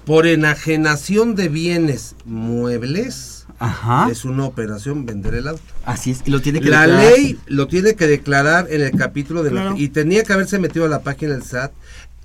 por 0.05 0.27
enajenación 0.27 1.35
de 1.35 1.47
bienes 1.49 2.15
muebles. 2.25 3.45
Ajá. 3.59 4.07
Es 4.11 4.25
una 4.25 4.45
operación 4.45 5.05
vender 5.05 5.35
el 5.35 5.47
auto. 5.47 5.61
Así 5.85 6.11
es. 6.11 6.21
Y 6.25 6.31
lo 6.31 6.41
tiene 6.41 6.61
que 6.61 6.69
La 6.69 6.81
declarar. 6.87 7.11
ley 7.13 7.39
lo 7.45 7.67
tiene 7.67 7.93
que 7.95 8.07
declarar 8.07 8.67
en 8.71 8.81
el 8.81 8.91
capítulo 8.97 9.43
de 9.43 9.51
la- 9.51 9.61
Claro. 9.61 9.75
y 9.77 9.89
tenía 9.89 10.23
que 10.23 10.33
haberse 10.33 10.57
metido 10.57 10.85
a 10.85 10.89
la 10.89 11.01
página 11.03 11.33
del 11.33 11.43
SAT. 11.43 11.71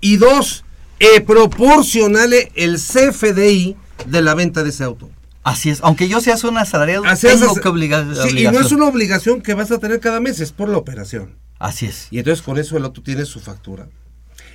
Y 0.01 0.17
dos, 0.17 0.65
proporcionale 1.27 2.51
el 2.55 2.79
CFDI 2.79 3.77
de 4.07 4.23
la 4.23 4.35
venta 4.35 4.63
de 4.63 4.71
ese 4.71 4.85
auto. 4.85 5.11
Así 5.43 5.71
es. 5.71 5.81
Aunque 5.83 6.09
yo 6.09 6.21
sea 6.21 6.37
un 6.49 6.59
asalariado, 6.59 7.05
Así 7.05 7.27
tengo 7.27 7.53
es, 7.55 7.61
que 7.61 7.69
obligar. 7.69 8.05
Sí, 8.29 8.39
y 8.39 8.45
no 8.49 8.59
es 8.61 8.73
una 8.73 8.87
obligación 8.87 9.43
que 9.43 9.55
vas 9.55 9.71
a 9.71 9.79
tener 9.79 10.01
cada 10.01 10.21
mes, 10.21 10.41
es 10.41 10.53
por 10.53 10.69
la 10.69 10.79
operación. 10.79 11.35
Así 11.59 11.87
es. 11.87 12.09
Y 12.11 12.19
entonces 12.19 12.43
con 12.45 12.59
eso 12.59 12.77
el 12.77 12.85
auto 12.85 13.03
tiene 13.03 13.25
su 13.25 13.41
factura. 13.41 13.89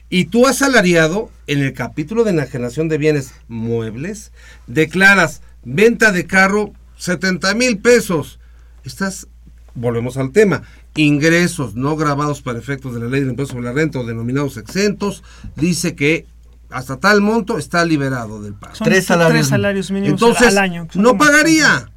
Y 0.09 0.25
tú 0.25 0.45
asalariado, 0.47 1.29
en 1.47 1.59
el 1.59 1.73
capítulo 1.73 2.23
de 2.23 2.31
enajenación 2.31 2.89
de 2.89 2.97
bienes 2.97 3.33
muebles, 3.47 4.31
declaras 4.67 5.41
venta 5.63 6.11
de 6.11 6.25
carro 6.27 6.73
70 6.97 7.53
mil 7.55 7.77
pesos. 7.79 8.39
Estás, 8.83 9.27
volvemos 9.73 10.17
al 10.17 10.31
tema, 10.31 10.63
ingresos 10.95 11.75
no 11.75 11.95
grabados 11.95 12.41
para 12.41 12.59
efectos 12.59 12.93
de 12.93 12.99
la 12.99 13.07
ley 13.07 13.21
de 13.21 13.29
impuestos 13.29 13.53
sobre 13.55 13.65
la 13.65 13.73
renta 13.73 13.99
o 13.99 14.05
denominados 14.05 14.57
exentos, 14.57 15.23
dice 15.55 15.95
que 15.95 16.25
hasta 16.69 16.97
tal 16.97 17.21
monto 17.21 17.57
está 17.57 17.83
liberado 17.85 18.41
del 18.41 18.53
pago. 18.53 18.75
Son 18.75 18.85
Tres 18.85 19.05
salarios- 19.05 19.31
tres 19.41 19.47
salarios 19.47 19.91
mínimos 19.91 20.13
Entonces, 20.21 20.47
al 20.47 20.57
año, 20.57 20.87
no 20.95 21.17
pagaría. 21.17 21.90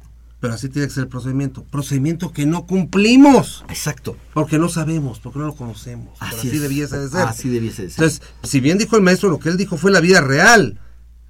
Pero 0.45 0.53
así 0.53 0.69
tiene 0.69 0.87
que 0.87 0.93
ser 0.93 1.05
el 1.05 1.09
procedimiento. 1.09 1.63
Procedimiento 1.63 2.31
que 2.31 2.45
no 2.45 2.67
cumplimos. 2.67 3.65
Exacto. 3.67 4.15
Porque 4.31 4.59
no 4.59 4.69
sabemos, 4.69 5.17
porque 5.17 5.39
no 5.39 5.47
lo 5.47 5.55
conocemos. 5.55 6.15
Así 6.19 6.35
así 6.35 6.47
es. 6.49 6.61
debiese 6.61 6.99
de 6.99 7.09
ser. 7.09 7.21
Así 7.21 7.49
debiese 7.49 7.81
de 7.81 7.89
ser. 7.89 8.03
Entonces, 8.03 8.29
si 8.43 8.59
bien 8.59 8.77
dijo 8.77 8.95
el 8.95 9.01
maestro, 9.01 9.31
lo 9.31 9.39
que 9.39 9.49
él 9.49 9.57
dijo 9.57 9.75
fue 9.75 9.89
la 9.89 10.01
vida 10.01 10.21
real. 10.21 10.79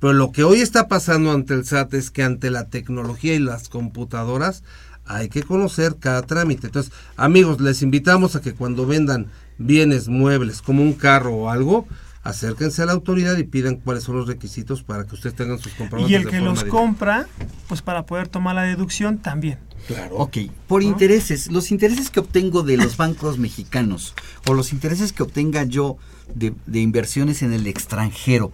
Pero 0.01 0.11
lo 0.11 0.33
que 0.33 0.43
hoy 0.43 0.59
está 0.59 0.89
pasando 0.89 1.31
ante 1.31 1.53
el 1.53 1.63
SAT 1.63 1.93
es 1.93 2.11
que 2.11 2.23
ante 2.23 2.49
la 2.51 2.65
tecnología 2.65 3.35
y 3.35 3.39
las 3.39 3.69
computadoras 3.69 4.63
hay 5.05 5.29
que 5.29 5.43
conocer 5.43 5.95
cada 5.97 6.21
trámite. 6.23 6.67
Entonces, 6.67 6.91
amigos, 7.15 7.61
les 7.61 7.83
invitamos 7.83 8.35
a 8.35 8.41
que 8.41 8.53
cuando 8.53 8.85
vendan 8.85 9.27
bienes 9.57 10.09
muebles 10.09 10.61
como 10.61 10.83
un 10.83 10.91
carro 10.91 11.33
o 11.33 11.49
algo, 11.49 11.87
acérquense 12.25 12.81
a 12.81 12.87
la 12.87 12.91
autoridad 12.91 13.37
y 13.37 13.43
pidan 13.43 13.75
cuáles 13.75 14.03
son 14.03 14.17
los 14.17 14.27
requisitos 14.27 14.81
para 14.83 15.05
que 15.05 15.13
ustedes 15.13 15.35
tengan 15.35 15.59
sus 15.59 15.73
comprobantes. 15.73 16.11
Y 16.11 16.15
el 16.15 16.23
de 16.23 16.31
que 16.31 16.37
forma 16.37 16.49
los 16.49 16.59
directa. 16.59 16.77
compra, 16.77 17.27
pues 17.67 17.81
para 17.83 18.05
poder 18.07 18.27
tomar 18.27 18.55
la 18.55 18.63
deducción 18.63 19.19
también. 19.19 19.59
Claro. 19.87 20.15
Ok, 20.17 20.37
por 20.67 20.81
intereses, 20.81 21.51
los 21.51 21.69
intereses 21.69 22.09
que 22.09 22.19
obtengo 22.19 22.63
de 22.63 22.77
los 22.77 22.97
bancos 22.97 23.37
mexicanos 23.37 24.15
o 24.47 24.55
los 24.55 24.73
intereses 24.73 25.13
que 25.13 25.21
obtenga 25.21 25.63
yo 25.63 25.97
de, 26.33 26.55
de 26.65 26.79
inversiones 26.79 27.43
en 27.43 27.53
el 27.53 27.67
extranjero, 27.67 28.51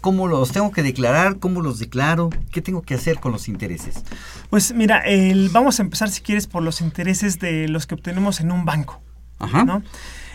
¿cómo 0.00 0.26
los 0.26 0.50
tengo 0.50 0.72
que 0.72 0.82
declarar? 0.82 1.38
¿Cómo 1.38 1.60
los 1.60 1.78
declaro? 1.78 2.30
¿Qué 2.50 2.60
tengo 2.60 2.82
que 2.82 2.94
hacer 2.94 3.20
con 3.20 3.30
los 3.30 3.46
intereses? 3.46 4.02
Pues 4.50 4.74
mira, 4.74 4.98
el, 4.98 5.48
vamos 5.50 5.78
a 5.78 5.84
empezar 5.84 6.10
si 6.10 6.22
quieres 6.22 6.48
por 6.48 6.64
los 6.64 6.80
intereses 6.80 7.38
de 7.38 7.68
los 7.68 7.86
que 7.86 7.94
obtenemos 7.94 8.40
en 8.40 8.50
un 8.50 8.64
banco. 8.64 9.00
Ajá. 9.38 9.64
¿no? 9.64 9.84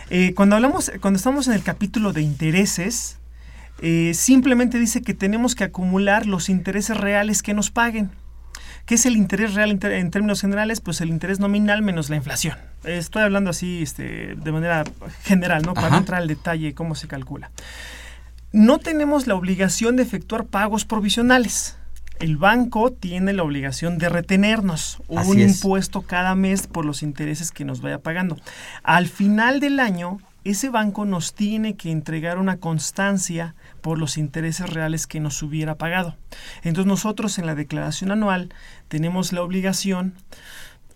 Eh, 0.09 0.33
cuando 0.35 0.55
hablamos, 0.55 0.91
cuando 1.01 1.17
estamos 1.17 1.47
en 1.47 1.53
el 1.53 1.63
capítulo 1.63 2.13
de 2.13 2.21
intereses, 2.21 3.17
eh, 3.81 4.13
simplemente 4.13 4.79
dice 4.79 5.01
que 5.01 5.13
tenemos 5.13 5.55
que 5.55 5.65
acumular 5.65 6.25
los 6.25 6.49
intereses 6.49 6.97
reales 6.97 7.43
que 7.43 7.53
nos 7.53 7.71
paguen. 7.71 8.11
¿Qué 8.85 8.95
es 8.95 9.05
el 9.05 9.17
interés 9.17 9.53
real 9.53 9.71
en, 9.71 10.11
términos 10.11 10.39
generales? 10.39 10.79
Pues 10.79 11.01
el 11.01 11.09
interés 11.09 11.39
nominal 11.39 11.81
menos 11.81 12.09
la 12.09 12.15
inflación. 12.15 12.55
Estoy 12.85 13.23
hablando 13.23 13.49
así 13.49 13.83
este, 13.83 14.35
de 14.35 14.51
manera 14.53 14.85
general, 15.23 15.63
¿no? 15.63 15.73
Para 15.73 15.87
Ajá. 15.87 15.95
no 15.95 16.01
entrar 16.01 16.21
al 16.21 16.27
detalle 16.29 16.67
de 16.67 16.73
cómo 16.73 16.95
se 16.95 17.09
calcula. 17.09 17.51
No 18.53 18.79
tenemos 18.79 19.27
la 19.27 19.35
obligación 19.35 19.97
de 19.97 20.03
efectuar 20.03 20.45
pagos 20.45 20.85
provisionales. 20.85 21.77
El 22.19 22.37
banco 22.37 22.91
tiene 22.91 23.33
la 23.33 23.43
obligación 23.43 23.97
de 23.97 24.09
retenernos 24.09 25.01
Así 25.15 25.31
un 25.31 25.39
es. 25.39 25.55
impuesto 25.55 26.01
cada 26.01 26.35
mes 26.35 26.67
por 26.67 26.85
los 26.85 27.03
intereses 27.03 27.51
que 27.51 27.65
nos 27.65 27.81
vaya 27.81 27.99
pagando. 27.99 28.37
Al 28.83 29.07
final 29.07 29.59
del 29.59 29.79
año, 29.79 30.17
ese 30.43 30.69
banco 30.69 31.05
nos 31.05 31.33
tiene 31.33 31.75
que 31.75 31.91
entregar 31.91 32.37
una 32.37 32.57
constancia 32.57 33.55
por 33.81 33.99
los 33.99 34.17
intereses 34.17 34.69
reales 34.69 35.05
que 35.05 35.19
nos 35.19 35.41
hubiera 35.43 35.75
pagado. 35.75 36.15
Entonces 36.63 36.87
nosotros 36.87 37.37
en 37.37 37.45
la 37.45 37.55
declaración 37.55 38.11
anual 38.11 38.53
tenemos 38.87 39.33
la 39.33 39.41
obligación, 39.41 40.13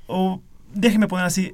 o 0.07 0.41
déjeme 0.73 1.07
poner 1.07 1.25
así, 1.25 1.53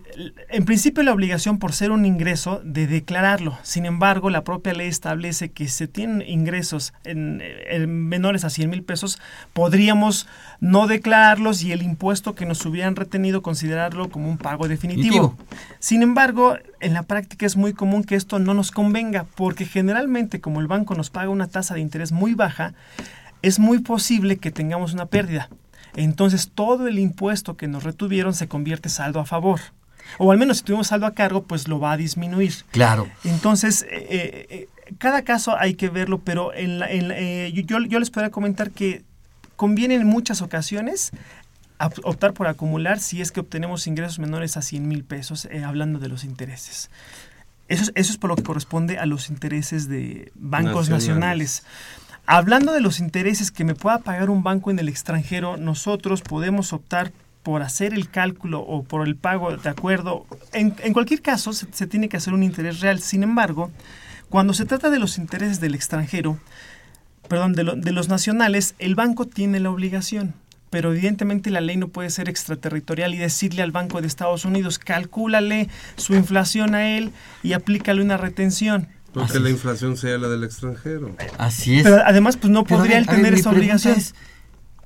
en 0.50 0.66
principio 0.66 1.04
la 1.04 1.14
obligación 1.14 1.60
por 1.60 1.74
ser 1.74 1.92
un 1.92 2.06
ingreso 2.06 2.62
de 2.64 2.88
declararlo. 2.88 3.58
Sin 3.64 3.86
embargo, 3.86 4.30
la 4.30 4.44
propia 4.44 4.74
ley 4.74 4.88
establece 4.88 5.50
que 5.50 5.66
si 5.66 5.78
se 5.78 5.88
tienen 5.88 6.28
ingresos 6.28 6.94
en, 7.04 7.42
en 7.70 8.08
menores 8.08 8.44
a 8.44 8.50
100 8.50 8.70
mil 8.70 8.84
pesos, 8.84 9.20
podríamos 9.54 10.28
no 10.60 10.88
declararlos 10.88 11.64
y 11.64 11.72
el 11.72 11.82
impuesto 11.82 12.36
que 12.36 12.46
nos 12.46 12.66
hubieran 12.66 12.96
retenido 12.96 13.42
considerarlo 13.42 14.10
como 14.10 14.30
un 14.30 14.38
pago 14.38 14.68
definitivo. 14.68 15.36
Sin 15.80 16.04
embargo, 16.04 16.58
en 16.80 16.94
la 16.94 17.04
práctica 17.04 17.46
es 17.46 17.56
muy 17.56 17.74
común 17.74 18.04
que 18.04 18.16
esto 18.16 18.40
no 18.40 18.54
nos 18.54 18.72
convenga, 18.72 19.26
porque 19.36 19.66
generalmente 19.66 20.42
como 20.42 20.60
el 20.60 20.68
banco 20.68 20.96
nos 20.96 21.10
paga 21.10 21.30
una 21.30 21.48
tasa 21.48 21.74
de 21.74 21.82
interés 21.82 22.12
muy 22.12 22.34
baja, 22.34 22.74
es 23.42 23.60
muy 23.60 23.80
posible 23.80 24.38
que 24.38 24.52
tengamos 24.52 24.94
una 24.94 25.06
pérdida. 25.06 25.50
Entonces 25.98 26.50
todo 26.54 26.88
el 26.88 26.98
impuesto 27.00 27.58
que 27.58 27.68
nos 27.68 27.84
retuvieron 27.84 28.34
se 28.34 28.48
convierte 28.48 28.88
saldo 28.88 29.20
a 29.20 29.26
favor. 29.26 29.60
O 30.20 30.32
al 30.32 30.38
menos 30.38 30.60
si 30.60 30.64
tuvimos 30.64 30.88
saldo 30.88 31.06
a 31.06 31.14
cargo, 31.14 31.44
pues 31.44 31.68
lo 31.68 31.80
va 31.80 31.92
a 31.92 31.98
disminuir. 31.98 32.54
Claro. 32.72 33.10
Entonces, 33.26 33.86
eh, 33.90 34.48
eh, 34.50 34.70
cada 35.00 35.24
caso 35.24 35.58
hay 35.58 35.74
que 35.74 35.90
verlo, 35.90 36.20
pero 36.20 36.54
en 36.54 36.80
la- 36.80 36.90
en 36.90 37.10
la- 37.10 37.16
eh, 37.18 37.52
yo, 37.66 37.80
les 37.80 38.10
podría 38.10 38.32
comentar 38.32 38.72
que 38.72 39.04
conviene 39.58 39.96
en 39.96 40.06
muchas 40.08 40.42
ocasiones 40.42 41.12
optar 42.04 42.34
por 42.34 42.48
acumular 42.48 43.00
si 43.00 43.22
es 43.22 43.32
que 43.32 43.40
obtenemos 43.40 43.86
ingresos 43.86 44.18
menores 44.20 44.56
a 44.56 44.62
100 44.62 44.88
mil 44.88 45.04
pesos, 45.04 45.46
eh, 45.52 45.64
hablando 45.64 46.00
de 46.00 46.08
los 46.10 46.24
intereses. 46.24 46.90
Eso 47.68 47.84
es, 47.84 47.92
eso 47.96 48.12
es 48.14 48.18
por 48.18 48.30
lo 48.30 48.36
que 48.38 48.44
corresponde 48.44 48.98
a 48.98 49.06
los 49.06 49.30
intereses 49.30 49.90
de 49.90 50.32
bancos 50.36 50.90
Nacionales. 50.90 51.64
nacionales. 51.64 51.64
Hablando 52.30 52.74
de 52.74 52.82
los 52.82 53.00
intereses 53.00 53.52
que 53.52 53.64
me 53.64 53.74
pueda 53.74 54.00
pagar 54.00 54.30
un 54.30 54.44
banco 54.44 54.70
en 54.70 54.80
el 54.80 54.90
extranjero, 54.90 55.56
nosotros 55.56 56.22
podemos 56.22 56.74
optar 56.74 57.14
por 57.42 57.62
hacer 57.62 57.94
el 57.94 58.10
cálculo 58.10 58.60
o 58.60 58.84
por 58.84 59.08
el 59.08 59.16
pago 59.16 59.56
de 59.56 59.70
acuerdo. 59.70 60.26
En, 60.52 60.76
en 60.84 60.92
cualquier 60.92 61.22
caso, 61.22 61.54
se, 61.54 61.88
tiene 61.88 62.10
que 62.10 62.18
hacer 62.18 62.34
un 62.34 62.44
interés 62.44 62.82
real. 62.82 63.00
Sin 63.00 63.24
embargo, 63.24 63.72
cuando 64.28 64.54
se 64.54 64.66
trata 64.66 64.90
de 64.90 65.00
los 65.00 65.18
intereses 65.18 65.62
del 65.62 65.74
extranjero, 65.74 66.38
perdón, 67.30 67.54
de, 67.54 67.64
de 67.78 67.92
los 67.94 68.10
nacionales, 68.10 68.76
el 68.78 68.96
banco 68.96 69.26
tiene 69.26 69.62
la 69.62 69.72
obligación. 69.72 70.34
Pero 70.70 70.92
evidentemente 70.92 71.50
la 71.50 71.62
ley 71.62 71.78
no 71.78 71.88
puede 71.88 72.10
ser 72.10 72.28
extraterritorial 72.28 73.16
y 73.16 73.20
decirle 73.20 73.62
al 73.62 73.72
Banco 73.72 74.02
de 74.02 74.08
Estados 74.08 74.44
Unidos, 74.44 74.80
calcúlale 74.80 75.70
su 75.96 76.14
inflación 76.14 76.76
a 76.76 76.90
él 76.98 77.14
y 77.42 77.54
aplícale 77.54 78.02
una 78.02 78.18
retención. 78.18 78.90
Porque 79.20 79.40
la 79.40 79.50
inflación 79.50 79.98
sea 79.98 80.18
la 80.18 80.28
del 80.28 80.44
extranjero. 80.44 81.16
Así 81.38 81.78
es. 81.78 81.84
Pero 81.84 81.98
además, 82.06 82.38
pues 82.38 82.52
no 82.52 82.64
Pero 82.64 82.78
podría 82.80 82.96
ver, 82.96 83.02
él 83.04 83.08
ver, 83.08 83.16
tener 83.18 83.34
mi 83.34 83.40
esa 83.40 83.50
obligación. 83.50 83.96
es, 83.98 84.16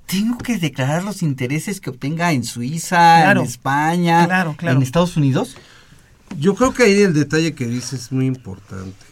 ¿Tengo 0.06 0.38
que 0.40 0.58
declarar 0.58 1.04
los 1.04 1.22
intereses 1.24 1.80
que 1.80 1.90
obtenga 1.90 2.32
en 2.34 2.44
Suiza, 2.44 2.98
Claro. 3.24 3.42
en 3.42 3.48
España, 3.48 4.26
Claro, 4.26 4.56
claro. 4.58 4.78
en 4.78 4.84
Estados 4.84 5.16
Unidos? 5.16 5.56
Yo 6.38 6.56
creo 6.56 6.74
que 6.74 6.84
ahí 6.84 7.02
el 7.02 7.14
detalle 7.14 7.54
que 7.56 7.66
dice 7.68 7.96
es 7.96 8.12
muy 8.12 8.26
importante. 8.26 9.06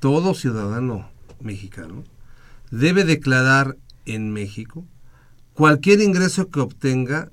Todo 0.00 0.34
ciudadano 0.34 1.08
mexicano 1.40 2.04
debe 2.70 3.04
declarar 3.04 3.76
en 4.06 4.32
México 4.32 4.84
cualquier 5.54 6.00
ingreso 6.00 6.50
que 6.50 6.60
obtenga 6.60 7.30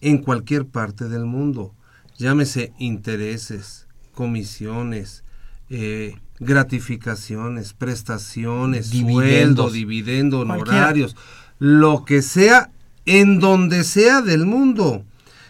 en 0.00 0.18
cualquier 0.18 0.66
parte 0.66 1.08
del 1.08 1.24
mundo, 1.24 1.74
llámese 2.16 2.72
intereses, 2.78 3.86
comisiones, 4.14 5.24
eh, 5.70 6.16
gratificaciones, 6.38 7.72
prestaciones, 7.72 8.88
sueldo, 8.88 9.70
dividendo, 9.70 10.40
honorarios, 10.40 11.16
lo 11.58 12.04
que 12.04 12.22
sea, 12.22 12.70
en 13.04 13.40
donde 13.40 13.84
sea 13.84 14.22
del 14.22 14.46
mundo. 14.46 15.04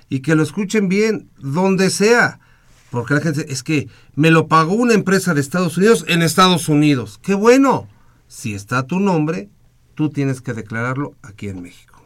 Y 0.09 0.21
que 0.21 0.37
lo 0.37 0.43
escuchen 0.43 0.89
bien, 0.89 1.29
donde 1.39 1.91
sea. 1.91 2.39
Porque 2.91 3.15
la 3.15 3.21
gente 3.21 3.53
es 3.53 3.63
que 3.63 3.89
me 4.15 4.31
lo 4.31 4.47
pagó 4.47 4.75
una 4.75 4.95
empresa 4.95 5.35
de 5.35 5.41
Estados 5.41 5.77
Unidos 5.77 6.05
en 6.09 6.23
Estados 6.23 6.69
Unidos. 6.69 7.19
¡Qué 7.23 7.35
bueno! 7.35 7.89
Si 8.29 8.55
está 8.55 8.85
tu 8.85 9.01
nombre, 9.01 9.49
tú 9.95 10.11
tienes 10.11 10.41
que 10.41 10.53
declararlo 10.53 11.15
aquí 11.23 11.49
en 11.49 11.63
México. 11.63 12.01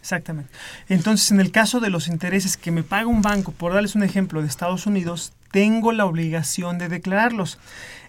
Exactamente. 0.00 0.50
Entonces, 0.88 1.30
en 1.30 1.40
el 1.40 1.50
caso 1.50 1.80
de 1.80 1.90
los 1.90 2.08
intereses 2.08 2.56
que 2.56 2.70
me 2.70 2.82
paga 2.82 3.06
un 3.06 3.20
banco, 3.22 3.52
por 3.52 3.72
darles 3.72 3.94
un 3.94 4.02
ejemplo 4.02 4.40
de 4.40 4.48
Estados 4.48 4.86
Unidos, 4.86 5.32
tengo 5.50 5.92
la 5.92 6.06
obligación 6.06 6.78
de 6.78 6.88
declararlos. 6.88 7.58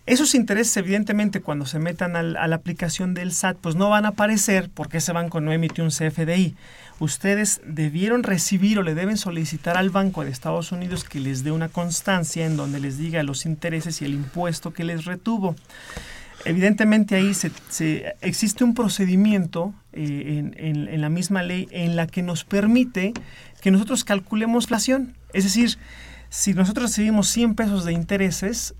Esos 0.09 0.33
intereses, 0.33 0.75
evidentemente, 0.75 1.39
cuando 1.39 1.67
se 1.67 1.77
metan 1.77 2.15
a 2.15 2.23
la 2.23 2.55
aplicación 2.55 3.13
del 3.13 3.31
SAT, 3.31 3.57
pues 3.57 3.75
no 3.75 3.91
van 3.91 4.05
a 4.05 4.09
aparecer 4.09 4.71
porque 4.73 4.97
ese 4.97 5.11
banco 5.11 5.39
no 5.39 5.53
emitió 5.53 5.83
un 5.83 5.91
CFDI. 5.91 6.55
Ustedes 6.97 7.61
debieron 7.63 8.23
recibir 8.23 8.79
o 8.79 8.81
le 8.81 8.95
deben 8.95 9.17
solicitar 9.17 9.77
al 9.77 9.91
Banco 9.91 10.25
de 10.25 10.31
Estados 10.31 10.71
Unidos 10.71 11.03
que 11.03 11.19
les 11.19 11.43
dé 11.43 11.51
una 11.51 11.69
constancia 11.69 12.47
en 12.47 12.57
donde 12.57 12.79
les 12.79 12.97
diga 12.97 13.21
los 13.21 13.45
intereses 13.45 14.01
y 14.01 14.05
el 14.05 14.15
impuesto 14.15 14.73
que 14.73 14.83
les 14.83 15.05
retuvo. 15.05 15.55
Evidentemente 16.43 17.15
ahí 17.15 17.35
se, 17.35 17.51
existe 18.21 18.63
un 18.63 18.73
procedimiento 18.73 19.75
eh, 19.93 20.51
en, 20.55 21.01
la 21.01 21.09
misma 21.09 21.43
ley 21.43 21.67
en 21.69 21.95
la 21.95 22.07
que 22.07 22.23
nos 22.23 22.45
permite 22.45 23.13
que 23.61 23.69
nosotros 23.69 24.03
calculemos 24.03 24.63
inflación. 24.63 25.13
Es 25.33 25.43
decir, 25.43 25.77
si 26.29 26.55
nosotros 26.55 26.89
recibimos 26.89 27.27
100 27.27 27.53
pesos 27.53 27.85
de 27.85 27.93
intereses, 27.93 28.73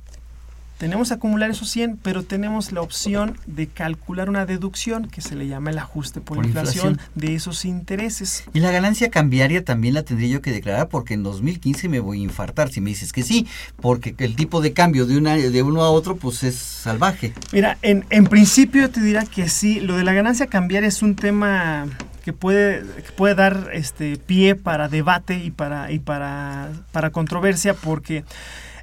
tenemos 0.80 1.10
que 1.10 1.16
acumular 1.16 1.50
esos 1.50 1.70
100, 1.70 2.00
pero 2.02 2.24
tenemos 2.24 2.72
la 2.72 2.82
opción 2.82 3.38
de 3.46 3.68
calcular 3.68 4.30
una 4.30 4.46
deducción 4.46 5.10
que 5.10 5.20
se 5.20 5.36
le 5.36 5.46
llama 5.46 5.72
el 5.72 5.78
ajuste 5.78 6.22
por, 6.22 6.38
inflación, 6.44 6.98
de 7.16 7.36
esos 7.36 7.66
intereses. 7.66 8.46
Y 8.54 8.62
la 8.62 8.72
ganancia 8.72 9.12
cambiaria 9.12 9.64
también 9.66 9.94
la 9.94 10.04
tendría 10.04 10.30
yo 10.30 10.42
que 10.42 10.52
declarar 10.52 10.88
porque 10.88 11.14
en 11.14 11.22
2015 11.22 11.90
me 11.90 12.00
voy 12.00 12.22
a 12.22 12.24
infartar 12.24 12.72
si 12.72 12.80
me 12.80 12.92
dices 12.92 13.12
que 13.12 13.24
sí, 13.24 13.46
porque 13.82 14.16
el 14.20 14.38
tipo 14.38 14.62
de 14.62 14.72
cambio 14.72 15.06
de, 15.06 15.18
una, 15.18 15.36
de 15.36 15.64
uno 15.64 15.84
a 15.84 15.92
otro 15.92 16.16
pues 16.16 16.44
es 16.44 16.56
salvaje. 16.56 17.34
Mira, 17.52 17.78
en, 17.82 18.06
en 18.10 18.24
principio 18.24 18.90
te 18.90 19.02
dirá 19.02 19.26
que 19.26 19.50
sí, 19.50 19.82
lo 19.82 19.98
de 19.98 20.06
la 20.06 20.14
ganancia 20.14 20.48
cambiaria 20.48 20.88
es 20.88 21.02
un 21.02 21.16
tema 21.16 21.88
que 22.24 22.32
puede, 22.32 22.86
que 23.04 23.12
puede 23.12 23.36
dar 23.36 23.70
este 23.74 24.16
pie 24.16 24.56
para 24.56 24.88
debate 24.88 25.44
y 25.44 25.52
para, 25.52 25.92
y 25.92 26.00
para, 26.00 26.70
para 26.94 27.10
controversia 27.10 27.74
porque 27.74 28.24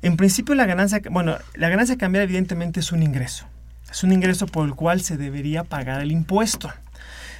en 0.07 0.17
principio 0.17 0.55
la 0.55 0.67
ganancia, 0.67 1.01
bueno, 1.11 1.37
la 1.55 1.69
ganancia 1.69 1.99
cambiar 1.99 2.25
evidentemente 2.25 2.81
es 2.81 2.93
un 2.93 3.03
ingreso. 3.03 3.47
Es 3.91 4.03
un 4.03 4.13
ingreso 4.13 4.47
por 4.47 4.67
el 4.67 4.75
cual 4.75 5.01
se 5.01 5.17
debería 5.17 5.65
pagar 5.65 6.03
el 6.03 6.13
impuesto. 6.13 6.71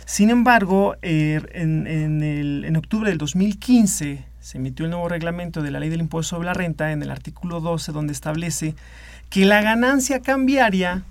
Sin 0.05 0.31
embargo, 0.31 0.97
er, 1.03 1.51
en, 1.55 1.87
en, 1.87 2.77
octubre 2.77 3.11
del 3.11 3.19
2015 3.19 4.25
se 4.41 4.59
emitió 4.59 4.85
el 4.85 4.91
nuevo 4.91 5.09
reglamento 5.09 5.63
de 5.63 5.73
la 5.73 5.81
ley 5.81 5.89
del 5.89 6.01
impuesto 6.01 6.37
sobre 6.37 6.47
la 6.47 6.55
renta 6.55 6.93
en 6.93 7.03
el 7.03 7.11
artículo 7.11 7.61
12 7.61 7.91
donde 7.91 8.13
establece 8.13 8.77
que 9.31 9.45
la 9.45 9.61
ganancia 9.63 10.21
cambiaria 10.21 11.03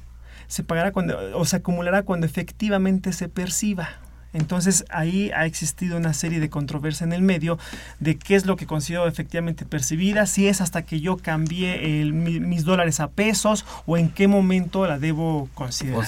se 0.47 0.63
pagará 0.63 0.93
cuando 0.93 1.37
o 1.37 1.43
se 1.43 1.57
acumulará 1.57 2.03
cuando 2.03 2.25
efectivamente 2.25 3.11
se 3.11 3.27
perciba. 3.27 3.89
Entonces 4.35 4.83
ahí 4.89 5.31
ha 5.31 5.45
existido 5.45 5.95
una 5.95 6.13
serie 6.13 6.41
de 6.41 6.49
controversia 6.49 7.05
en 7.05 7.13
el 7.13 7.21
medio 7.21 7.57
de 8.01 8.17
qué 8.17 8.35
es 8.35 8.45
lo 8.45 8.57
que 8.57 8.67
considero 8.67 9.07
efectivamente 9.07 9.65
percibida, 9.65 10.25
si 10.25 10.47
es 10.47 10.59
hasta 10.59 10.81
que 10.81 10.99
yo 10.99 11.15
cambie 11.15 12.11
mis 12.11 12.65
dólares 12.65 12.99
a 12.99 13.09
pesos 13.09 13.65
o 13.85 13.97
en 13.97 14.09
qué 14.09 14.27
momento 14.27 14.85
la 14.85 14.99
debo 14.99 15.47
considerar. 15.53 16.05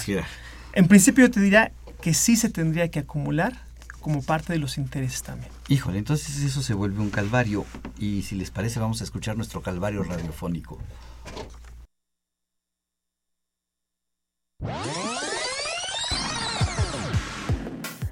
En 0.74 0.88
principio 0.90 1.26
yo 1.26 1.32
te 1.32 1.40
diría 1.40 1.72
que 2.02 2.14
sí 2.14 2.36
se 2.36 2.50
tendría 2.50 2.92
que 2.92 3.00
acumular 3.00 3.54
como 4.02 4.22
parte 4.22 4.52
de 4.54 4.60
los 4.60 4.78
intereses 4.78 5.24
también. 5.24 5.52
Híjole, 5.70 5.98
entonces 5.98 6.38
eso 6.44 6.62
se 6.62 6.74
vuelve 6.74 7.00
un 7.00 7.10
calvario 7.10 7.66
y 7.98 8.24
si 8.24 8.36
les 8.36 8.52
parece 8.52 8.80
vamos 8.82 9.00
a 9.00 9.06
escuchar 9.06 9.38
nuestro 9.38 9.62
calvario 9.62 10.04
radiofónico. 10.04 10.80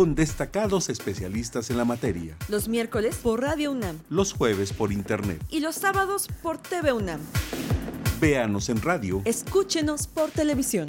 con 0.00 0.14
destacados 0.14 0.88
especialistas 0.88 1.68
en 1.68 1.76
la 1.76 1.84
materia. 1.84 2.34
Los 2.48 2.68
miércoles 2.68 3.16
por 3.22 3.42
Radio 3.42 3.70
UNAM. 3.70 3.98
Los 4.08 4.32
jueves 4.32 4.72
por 4.72 4.92
Internet. 4.92 5.44
Y 5.50 5.60
los 5.60 5.74
sábados 5.74 6.26
por 6.42 6.56
TV 6.56 6.90
UNAM. 6.90 7.20
Véanos 8.18 8.70
en 8.70 8.80
radio. 8.80 9.20
Escúchenos 9.26 10.06
por 10.06 10.30
televisión. 10.30 10.86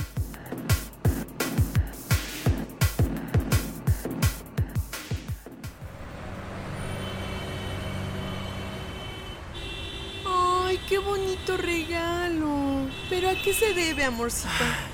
¡Ay, 10.26 10.80
qué 10.88 11.00
bonito 11.00 11.58
regalo! 11.58 12.88
¿Pero 13.10 13.30
a 13.30 13.34
qué 13.44 13.54
se 13.54 13.74
debe, 13.74 14.06
amorcita? 14.06 14.91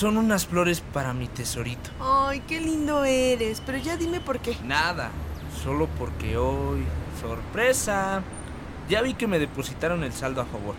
Son 0.00 0.16
unas 0.16 0.46
flores 0.46 0.80
para 0.80 1.12
mi 1.12 1.28
tesorito. 1.28 1.90
Ay, 2.00 2.40
qué 2.48 2.58
lindo 2.58 3.04
eres, 3.04 3.60
pero 3.66 3.76
ya 3.76 3.98
dime 3.98 4.18
por 4.18 4.38
qué. 4.38 4.56
Nada, 4.64 5.10
solo 5.62 5.90
porque 5.98 6.38
hoy... 6.38 6.86
¡Sorpresa! 7.20 8.22
Ya 8.88 9.02
vi 9.02 9.12
que 9.12 9.26
me 9.26 9.38
depositaron 9.38 10.02
el 10.02 10.14
saldo 10.14 10.40
a 10.40 10.46
favor 10.46 10.74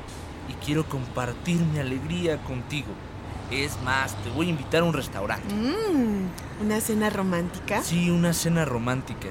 y 0.50 0.54
quiero 0.66 0.90
compartir 0.90 1.58
mi 1.58 1.78
alegría 1.78 2.38
contigo. 2.38 2.88
Es 3.52 3.80
más, 3.84 4.16
te 4.24 4.32
voy 4.32 4.48
a 4.48 4.50
invitar 4.50 4.82
a 4.82 4.86
un 4.86 4.94
restaurante. 4.94 5.54
Mmm, 5.54 6.64
¿Una 6.66 6.82
cena 6.82 7.12
romántica? 7.12 7.84
Sí, 7.84 8.10
una 8.10 8.34
cena 8.34 8.66
romántica. 8.66 9.28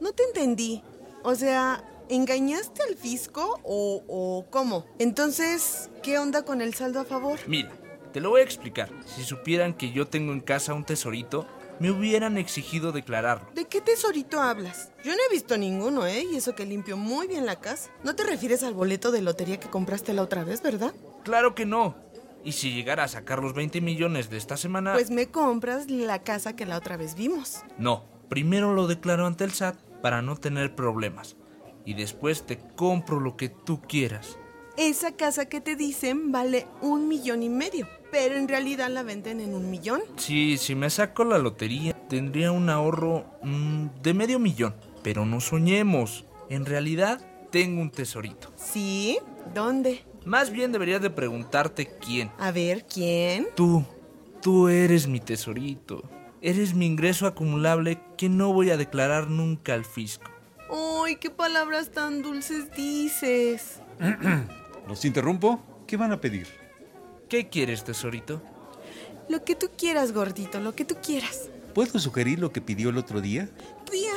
No 0.00 0.12
te 0.12 0.24
entendí. 0.24 0.82
O 1.22 1.34
sea, 1.34 1.84
¿engañaste 2.08 2.82
al 2.82 2.96
fisco 2.96 3.60
o, 3.62 4.02
o 4.08 4.46
cómo? 4.50 4.86
Entonces, 4.98 5.90
¿qué 6.02 6.18
onda 6.18 6.42
con 6.42 6.60
el 6.62 6.74
saldo 6.74 7.00
a 7.00 7.04
favor? 7.04 7.38
Mira, 7.46 7.70
te 8.12 8.20
lo 8.20 8.30
voy 8.30 8.40
a 8.40 8.44
explicar. 8.44 8.90
Si 9.06 9.22
supieran 9.22 9.74
que 9.74 9.92
yo 9.92 10.08
tengo 10.08 10.32
en 10.32 10.40
casa 10.40 10.74
un 10.74 10.84
tesorito, 10.84 11.46
me 11.78 11.90
hubieran 11.90 12.36
exigido 12.36 12.92
declararlo. 12.92 13.48
¿De 13.54 13.66
qué 13.66 13.80
tesorito 13.80 14.40
hablas? 14.40 14.90
Yo 15.04 15.12
no 15.12 15.18
he 15.28 15.32
visto 15.32 15.56
ninguno, 15.56 16.06
¿eh? 16.06 16.24
Y 16.30 16.36
eso 16.36 16.54
que 16.54 16.66
limpio 16.66 16.96
muy 16.96 17.26
bien 17.26 17.46
la 17.46 17.56
casa. 17.56 17.90
No 18.04 18.14
te 18.14 18.24
refieres 18.24 18.62
al 18.62 18.74
boleto 18.74 19.10
de 19.12 19.22
lotería 19.22 19.60
que 19.60 19.70
compraste 19.70 20.12
la 20.12 20.22
otra 20.22 20.44
vez, 20.44 20.62
¿verdad? 20.62 20.92
Claro 21.24 21.54
que 21.54 21.66
no. 21.66 21.94
Y 22.44 22.52
si 22.52 22.72
llegara 22.72 23.04
a 23.04 23.08
sacar 23.08 23.42
los 23.42 23.54
20 23.54 23.80
millones 23.80 24.30
de 24.30 24.38
esta 24.38 24.56
semana... 24.56 24.94
Pues 24.94 25.10
me 25.10 25.26
compras 25.28 25.90
la 25.90 26.22
casa 26.22 26.56
que 26.56 26.66
la 26.66 26.76
otra 26.78 26.96
vez 26.96 27.14
vimos. 27.14 27.62
No, 27.78 28.04
primero 28.28 28.74
lo 28.74 28.86
declaro 28.86 29.26
ante 29.26 29.44
el 29.44 29.52
SAT 29.52 29.76
para 30.02 30.22
no 30.22 30.36
tener 30.36 30.74
problemas. 30.74 31.36
Y 31.84 31.94
después 31.94 32.46
te 32.46 32.58
compro 32.76 33.20
lo 33.20 33.36
que 33.36 33.48
tú 33.48 33.80
quieras. 33.80 34.38
Esa 34.76 35.12
casa 35.12 35.46
que 35.46 35.60
te 35.60 35.76
dicen 35.76 36.32
vale 36.32 36.66
un 36.80 37.08
millón 37.08 37.42
y 37.42 37.48
medio, 37.48 37.88
pero 38.10 38.36
en 38.36 38.48
realidad 38.48 38.88
la 38.88 39.02
venden 39.02 39.40
en 39.40 39.54
un 39.54 39.70
millón. 39.70 40.00
Sí, 40.16 40.56
si 40.58 40.74
me 40.74 40.90
saco 40.90 41.24
la 41.24 41.38
lotería, 41.38 41.92
tendría 42.08 42.52
un 42.52 42.70
ahorro 42.70 43.26
mm, 43.42 43.86
de 44.02 44.14
medio 44.14 44.38
millón. 44.38 44.74
Pero 45.02 45.24
no 45.24 45.40
soñemos. 45.40 46.24
En 46.48 46.66
realidad, 46.66 47.20
tengo 47.50 47.80
un 47.80 47.90
tesorito. 47.90 48.52
¿Sí? 48.56 49.18
¿Dónde? 49.54 50.02
Más 50.24 50.50
bien 50.50 50.72
deberías 50.72 51.00
de 51.00 51.10
preguntarte 51.10 51.86
quién. 51.98 52.30
A 52.38 52.50
ver, 52.50 52.84
¿quién? 52.86 53.48
Tú. 53.54 53.84
Tú 54.42 54.68
eres 54.68 55.06
mi 55.06 55.20
tesorito. 55.20 56.02
Eres 56.42 56.74
mi 56.74 56.86
ingreso 56.86 57.26
acumulable 57.26 58.00
que 58.16 58.30
no 58.30 58.52
voy 58.54 58.70
a 58.70 58.78
declarar 58.78 59.28
nunca 59.28 59.74
al 59.74 59.84
fisco. 59.84 60.30
Ay, 61.04 61.16
qué 61.16 61.28
palabras 61.28 61.90
tan 61.90 62.22
dulces 62.22 62.72
dices. 62.74 63.80
¿Los 64.88 65.04
interrumpo? 65.04 65.60
¿Qué 65.86 65.98
van 65.98 66.12
a 66.12 66.20
pedir? 66.20 66.46
¿Qué 67.28 67.48
quieres, 67.48 67.84
tesorito? 67.84 68.40
Lo 69.28 69.44
que 69.44 69.54
tú 69.54 69.68
quieras, 69.76 70.12
gordito, 70.12 70.60
lo 70.60 70.74
que 70.74 70.86
tú 70.86 70.96
quieras. 71.02 71.50
¿Puedo 71.74 71.98
sugerir 71.98 72.38
lo 72.38 72.52
que 72.52 72.62
pidió 72.62 72.88
el 72.88 72.96
otro 72.96 73.20
día? 73.20 73.48
Tía, 73.90 74.14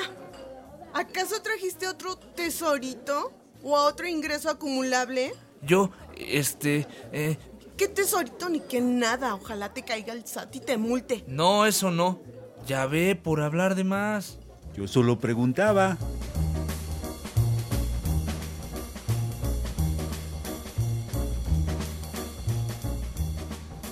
¿acaso 0.93 1.41
trajiste 1.41 1.88
otro 1.88 2.15
tesorito? 2.15 3.34
¿O 3.63 3.78
a 3.78 3.84
otro 3.84 4.07
ingreso 4.07 4.49
acumulable? 4.49 5.34
Yo, 5.61 5.91
este, 6.15 6.88
eh, 7.11 7.38
¿Qué 7.78 7.88
tesorito 7.88 8.49
ni 8.49 8.59
qué 8.59 8.82
nada? 8.82 9.34
Ojalá 9.36 9.74
te 9.74 9.84
caiga 9.84 10.13
el 10.13 10.26
SAT 10.26 10.55
y 10.55 10.59
te 10.59 10.78
multe. 10.78 11.24
no, 11.28 11.65
eso 11.65 11.91
no. 11.91 12.21
Ya 12.67 12.86
ve, 12.86 13.15
por 13.21 13.41
hablar 13.41 13.76
de 13.76 13.84
más. 13.84 14.39
Yo 14.76 14.88
solo 14.88 15.19
preguntaba. 15.19 15.97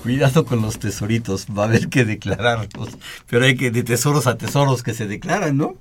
Cuidado 0.04 0.46
con 0.46 0.62
los 0.62 0.80
tesoritos, 0.80 1.46
va 1.46 1.64
a 1.64 1.66
haber 1.68 1.90
que 1.90 2.06
declararlos. 2.06 2.90
Pero 3.28 3.46
hay 3.46 3.56
que 3.56 3.72
de 3.72 3.84
tesoros 3.84 4.26
a 4.26 4.38
tesoros 4.38 4.84
que 4.84 4.94
se 4.94 5.06
declaran, 5.06 5.58
¿no? 5.58 5.76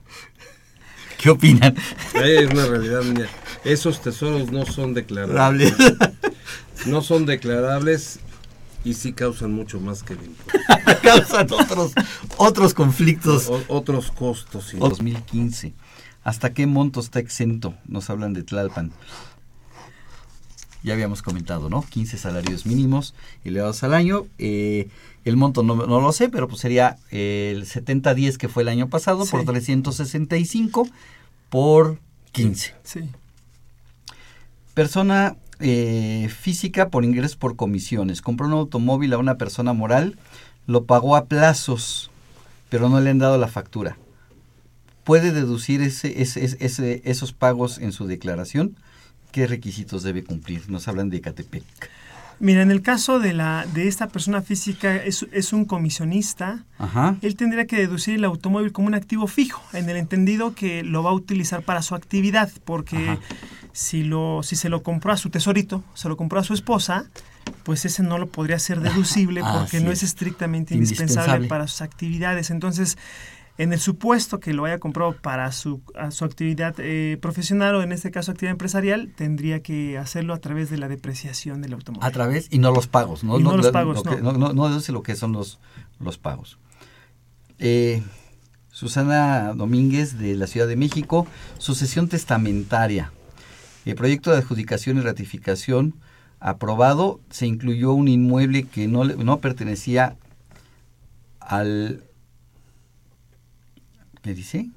¿Qué 1.19 1.31
opinan? 1.31 1.75
Es 2.15 2.51
una 2.51 2.67
realidad, 2.67 3.03
niña. 3.03 3.29
Esos 3.65 4.01
tesoros 4.01 4.51
no 4.51 4.67
son 4.67 4.95
declarables. 4.95 5.75
No 6.87 7.03
son 7.03 7.27
declarables 7.27 8.21
y 8.85 8.95
sí 8.95 9.13
causan 9.13 9.53
mucho 9.53 9.81
más 9.81 10.03
que 10.03 10.15
el 10.15 10.21
impuesto. 10.25 10.61
Causan 11.03 11.49
otros, 11.53 11.93
otros 12.37 12.75
conflictos. 12.75 13.49
O- 13.49 13.63
otros 13.69 14.11
costos. 14.11 14.69
sí. 14.69 14.77
2015. 14.79 15.73
¿Hasta 16.25 16.53
qué 16.53 16.67
monto 16.67 17.01
está 17.01 17.19
exento? 17.19 17.75
Nos 17.87 18.11
hablan 18.11 18.33
de 18.35 18.43
Tlalpan. 18.43 18.93
Ya 20.83 20.95
habíamos 20.95 21.21
comentado, 21.21 21.69
¿no? 21.69 21.83
15 21.83 22.17
salarios 22.17 22.65
mínimos 22.65 23.15
elevados 23.45 23.83
al 23.83 23.93
año. 23.95 24.27
Eh, 24.39 24.89
el 25.27 25.37
monto 25.37 25.63
no, 25.63 25.75
no 25.77 26.01
lo 26.01 26.13
sé, 26.13 26.31
pero 26.31 26.49
pues 26.49 26.61
sería 26.63 26.97
el 27.11 27.67
70-10 27.67 28.37
que 28.39 28.49
fue 28.49 28.63
el 28.63 28.69
año 28.71 28.89
pasado 28.89 29.27
por 29.27 29.41
Sí. 29.41 29.47
365 29.47 30.89
por 31.51 31.99
15. 32.33 32.75
Sí. 32.83 33.01
Persona 34.75 35.37
eh, 35.61 36.29
física 36.35 36.89
por 36.89 37.05
ingresos 37.05 37.37
por 37.37 37.57
comisiones. 37.57 38.23
Compró 38.23 38.47
un 38.47 38.53
automóvil 38.55 39.13
a 39.13 39.19
una 39.19 39.37
persona 39.37 39.73
moral, 39.73 40.19
lo 40.67 40.85
pagó 40.85 41.17
a 41.17 41.27
plazos, 41.27 42.11
pero 42.69 42.89
no 42.89 43.01
le 43.01 43.11
han 43.11 43.19
dado 43.19 43.39
la 43.39 43.49
factura. 43.49 43.97
¿Puede 45.05 45.33
deducir 45.33 45.83
ese, 45.83 46.23
ese- 46.23 46.57
ese- 46.61 47.03
esos 47.05 47.33
pagos 47.33 47.79
en 47.79 47.93
su 47.93 48.07
declaración? 48.07 48.77
¿Qué 49.33 49.47
requisitos 49.47 50.03
debe 50.03 50.25
cumplir? 50.25 50.69
Nos 50.71 50.89
hablan 50.89 51.09
de 51.11 51.19
Ecatepec. 51.19 51.65
Mira, 52.41 52.63
en 52.63 52.71
el 52.71 52.81
caso 52.81 53.19
de, 53.19 53.35
la, 53.35 53.67
de 53.75 53.87
esta 53.87 54.09
persona 54.09 54.41
física, 54.41 54.97
es, 54.97 55.27
es 55.31 55.53
un 55.53 55.67
comisionista. 55.67 56.65
Ajá. 56.79 57.17
Él 57.21 57.37
tendría 57.37 57.67
que 57.67 57.77
deducir 57.77 58.15
el 58.15 58.25
automóvil 58.25 58.73
como 58.73 58.89
un 58.89 58.95
activo 58.95 59.27
fijo, 59.27 59.63
en 59.75 59.89
el 59.91 59.97
entendido 59.99 60.55
que 60.55 60.83
lo 60.83 61.03
va 61.03 61.11
a 61.11 61.13
utilizar 61.13 61.63
para 61.63 61.83
su 61.83 61.95
actividad, 61.95 62.51
porque 62.65 63.19
si, 63.73 64.03
lo, 64.05 64.43
si 64.43 64.57
se 64.57 64.71
lo 64.71 64.83
compró 64.83 65.13
a 65.13 65.19
su 65.19 65.29
tesorito, 65.29 65.85
se 65.95 66.09
lo 66.09 66.17
compró 66.17 66.41
a 66.41 66.45
su 66.45 66.55
esposa, 66.55 67.05
pues 67.63 67.85
ese 67.85 68.03
no 68.03 68.17
lo 68.17 68.27
podría 68.29 68.59
ser 68.59 68.81
deducible 68.89 69.43
porque 69.43 69.81
no 69.81 69.91
es 69.93 69.99
es. 69.99 70.05
estrictamente 70.11 70.75
indispensable, 70.75 71.21
Indispensable. 71.21 71.49
para 71.49 71.67
sus 71.69 71.83
actividades. 71.83 72.51
Entonces, 72.51 72.97
en 73.59 73.73
el 73.75 73.79
supuesto 73.81 74.41
que 74.41 74.55
lo 74.55 74.65
haya 74.65 74.79
comprado 74.79 75.13
para 75.21 75.53
su, 75.53 75.83
a 75.95 76.11
su 76.11 76.25
actividad 76.25 76.75
eh, 76.79 77.19
profesional 77.21 77.75
o 77.75 77.83
en 77.83 77.93
este 77.93 78.11
caso 78.11 78.31
actividad 78.33 78.53
empresarial, 78.53 79.13
tendría 79.15 79.61
que 79.63 79.99
hacerlo 79.99 80.33
a 80.33 80.39
través 80.39 80.71
de 80.71 80.79
la 80.79 80.89
depreciación 80.89 81.61
del 81.61 81.75
automóvil. 81.75 82.07
A 82.07 82.11
través, 82.11 82.49
y 82.51 82.59
no 82.59 82.71
los 82.73 82.87
pagos. 82.87 83.23
No, 83.23 83.39
Y 83.39 83.43
no 83.43 83.57
los 83.57 83.67
lo- 83.67 83.73
pagos, 83.73 83.97
lo 83.97 84.03
que- 84.17 84.23
no. 84.23 84.33
no, 84.33 84.39
no- 84.39 84.53
no 84.55 84.69
deduce 84.69 84.93
lo 84.93 85.03
que 85.03 85.15
son 85.15 85.33
los, 85.33 85.59
los 85.99 86.17
pagos. 86.17 86.59
Eh, 87.59 88.03
Susana 88.73 89.53
Domínguez 89.55 90.17
de 90.19 90.35
la 90.37 90.47
Ciudad 90.47 90.67
de 90.67 90.77
México, 90.77 91.27
sucesión 91.59 92.09
testamentaria. 92.09 93.13
El 93.85 93.95
proyecto 93.95 94.31
de 94.31 94.39
adjudicación 94.39 94.97
y 94.97 95.01
ratificación 95.01 95.97
aprobado 96.39 97.21
se 97.29 97.47
incluyó 97.47 97.93
un 97.93 98.09
inmueble 98.09 98.63
que 98.63 98.89
no, 98.89 99.05
no 99.05 99.41
pertenecía 99.41 100.17
al... 101.41 102.05
¿Qué 104.23 104.35
dice? 104.35 104.71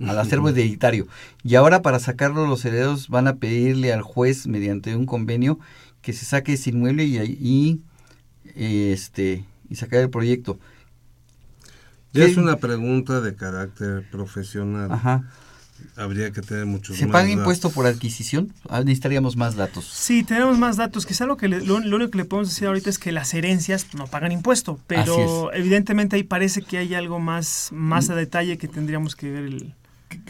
Al 0.00 0.18
acervo 0.18 0.48
hereditario. 0.48 1.06
Y 1.44 1.54
ahora 1.54 1.80
para 1.82 2.00
sacarlo 2.00 2.46
los 2.46 2.64
herederos 2.64 3.08
van 3.08 3.28
a 3.28 3.36
pedirle 3.36 3.92
al 3.92 4.02
juez 4.02 4.46
mediante 4.46 4.96
un 4.96 5.06
convenio 5.06 5.60
que 6.00 6.12
se 6.12 6.24
saque 6.24 6.54
ese 6.54 6.70
inmueble 6.70 7.04
y, 7.04 7.18
y, 8.54 8.90
este 8.90 9.44
y 9.68 9.76
sacar 9.76 10.00
el 10.00 10.10
proyecto. 10.10 10.58
Ya 12.12 12.24
es 12.24 12.36
una 12.36 12.56
pregunta 12.56 13.20
de 13.20 13.34
carácter 13.36 14.04
profesional. 14.10 14.92
Ajá. 14.92 15.24
Habría 15.96 16.30
que 16.32 16.40
tener 16.42 16.66
muchos 16.66 16.96
¿Se 16.96 17.06
paga 17.06 17.28
impuesto 17.30 17.70
por 17.70 17.86
adquisición? 17.86 18.52
Ah, 18.68 18.80
necesitaríamos 18.80 19.36
más 19.36 19.54
datos. 19.56 19.84
Sí, 19.86 20.22
tenemos 20.24 20.58
más 20.58 20.76
datos. 20.76 21.06
Quizá 21.06 21.26
lo, 21.26 21.36
que 21.36 21.48
le- 21.48 21.64
lo, 21.64 21.80
lo 21.80 21.96
único 21.96 22.10
que 22.12 22.18
le 22.18 22.24
podemos 22.24 22.48
decir 22.50 22.66
ahorita 22.68 22.90
es 22.90 22.98
que 22.98 23.12
las 23.12 23.32
herencias 23.34 23.86
no 23.94 24.06
pagan 24.06 24.32
impuesto, 24.32 24.78
pero 24.86 25.52
evidentemente 25.52 26.16
ahí 26.16 26.22
parece 26.22 26.62
que 26.62 26.78
hay 26.78 26.94
algo 26.94 27.18
más, 27.20 27.70
más 27.72 28.10
a 28.10 28.14
detalle 28.14 28.58
que 28.58 28.68
tendríamos 28.68 29.16
que 29.16 29.30
ver. 29.30 29.44
El, 29.44 29.74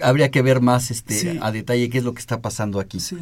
Habría 0.03 0.31
que 0.31 0.43
ver 0.43 0.61
más 0.61 0.91
este 0.91 1.15
Sí. 1.15 1.39
a 1.43 1.51
detalle 1.51 1.91
qué 1.91 1.99
es 1.99 2.05
lo 2.05 2.15
que 2.15 2.21
está 2.21 2.41
pasando 2.41 2.79
aquí. 2.81 3.01
Sí. 3.01 3.17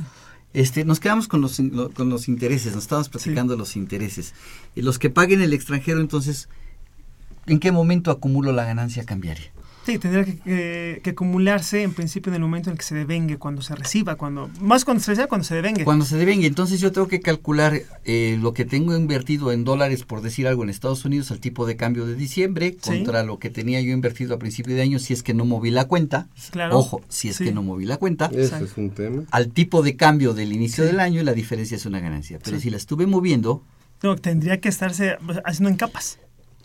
Este, 0.52 0.84
nos 0.84 0.98
quedamos 1.00 1.28
con 1.28 1.40
los, 1.40 1.60
con 1.94 2.08
los 2.10 2.28
intereses, 2.28 2.74
nos 2.74 2.84
estábamos 2.84 3.08
platicando 3.08 3.52
de 3.54 3.58
los 3.58 3.76
intereses. 3.76 4.34
Y 4.74 4.82
los 4.82 4.98
que 4.98 5.08
paguen 5.08 5.40
el 5.42 5.52
extranjero, 5.52 6.00
entonces, 6.00 6.48
¿en 7.46 7.60
qué 7.60 7.72
momento 7.72 8.10
acumulo 8.10 8.52
la 8.52 8.64
ganancia 8.64 9.04
cambiaria? 9.04 9.52
Sí, 9.92 9.98
tendría 9.98 10.24
que, 10.24 10.38
que- 10.38 11.00
que 11.02 11.10
acumularse 11.10 11.82
en 11.82 11.92
principio 11.92 12.30
en 12.30 12.34
el 12.36 12.40
momento 12.42 12.70
en 12.70 12.72
el 12.74 12.78
que 12.78 12.84
se 12.84 12.94
devengue, 12.94 13.36
cuando 13.38 13.62
se 13.62 13.74
reciba, 13.74 14.16
cuando 14.16 14.50
más 14.60 14.84
cuando 14.84 15.02
se 15.02 15.10
reciba, 15.12 15.26
cuando 15.26 15.44
se 15.44 15.54
devengue. 15.54 15.84
Cuando 15.84 16.04
se 16.04 16.16
devengue, 16.16 16.46
entonces 16.46 16.80
yo 16.80 16.92
tengo 16.92 17.08
que 17.08 17.20
calcular 17.20 17.80
eh, 18.04 18.38
lo 18.40 18.52
que 18.54 18.64
tengo 18.64 18.96
invertido 18.96 19.52
en 19.52 19.64
dólares, 19.64 20.04
por 20.04 20.20
decir 20.22 20.46
algo, 20.48 20.62
en 20.62 20.70
Estados 20.70 21.04
Unidos 21.04 21.30
al 21.30 21.40
tipo 21.40 21.66
de 21.66 21.76
cambio 21.76 22.06
de 22.06 22.14
diciembre, 22.14 22.76
Sí. 22.80 22.90
contra 22.90 23.22
lo 23.22 23.38
que 23.38 23.50
tenía 23.50 23.80
yo 23.80 23.92
invertido 23.92 24.34
a 24.34 24.38
principio 24.38 24.74
de 24.74 24.82
año, 24.82 24.98
si 24.98 25.12
es 25.12 25.22
que 25.22 25.34
no 25.34 25.44
moví 25.44 25.70
la 25.70 25.86
cuenta. 25.86 26.28
Claro. 26.50 26.78
Ojo, 26.78 27.02
si 27.08 27.28
es 27.28 27.36
Sí. 27.36 27.44
que 27.44 27.52
no 27.52 27.62
moví 27.62 27.84
la 27.86 27.96
cuenta. 27.96 28.30
Ese 28.32 28.64
es 28.64 28.76
un 28.76 28.90
tema. 28.90 29.22
Al 29.30 29.48
tipo 29.52 29.82
de 29.82 29.96
cambio 29.96 30.34
del 30.34 30.52
inicio 30.52 30.84
del 30.84 31.00
año, 31.00 31.22
la 31.22 31.32
diferencia 31.32 31.76
es 31.76 31.86
una 31.86 32.00
ganancia. 32.00 32.38
Pero 32.42 32.56
Sí. 32.58 32.64
si 32.64 32.70
la 32.70 32.76
estuve 32.76 33.06
moviendo, 33.06 33.62
No, 34.02 34.16
tendría 34.16 34.60
que 34.60 34.70
estarse 34.70 35.18
haciendo 35.44 35.68
en 35.68 35.76
capas. 35.76 36.18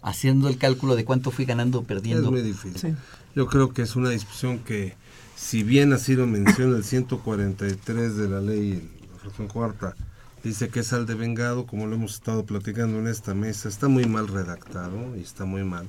Haciendo 0.05 0.47
el 0.47 0.57
cálculo 0.57 0.95
de 0.95 1.03
cuánto 1.03 1.31
fui 1.31 1.45
ganando 1.45 1.79
o 1.79 1.83
perdiendo. 1.83 2.25
Es 2.25 2.31
muy 2.31 2.41
difícil. 2.41 2.79
Sí. 2.79 2.95
Yo 3.35 3.47
creo 3.47 3.73
que 3.73 3.81
es 3.81 3.95
una 3.95 4.11
discusión 4.11 4.59
que, 4.59 4.95
si 5.35 5.63
bien 5.63 5.91
así 5.93 6.15
lo 6.15 6.27
menciona 6.27 6.77
el 6.77 6.83
143 6.83 8.15
de 8.15 8.29
la 8.29 8.39
ley, 8.39 8.87
la 9.11 9.17
fracción 9.17 9.47
cuarta, 9.47 9.95
dice 10.43 10.69
que 10.69 10.81
es 10.81 10.93
al 10.93 11.07
devengado, 11.07 11.65
como 11.65 11.87
lo 11.87 11.95
hemos 11.95 12.13
estado 12.13 12.45
platicando 12.45 12.99
en 12.99 13.07
esta 13.07 13.33
mesa, 13.33 13.67
está 13.67 13.87
muy 13.87 14.05
mal 14.05 14.27
redactado 14.27 15.17
y 15.17 15.21
está 15.21 15.45
muy 15.45 15.63
mal. 15.63 15.87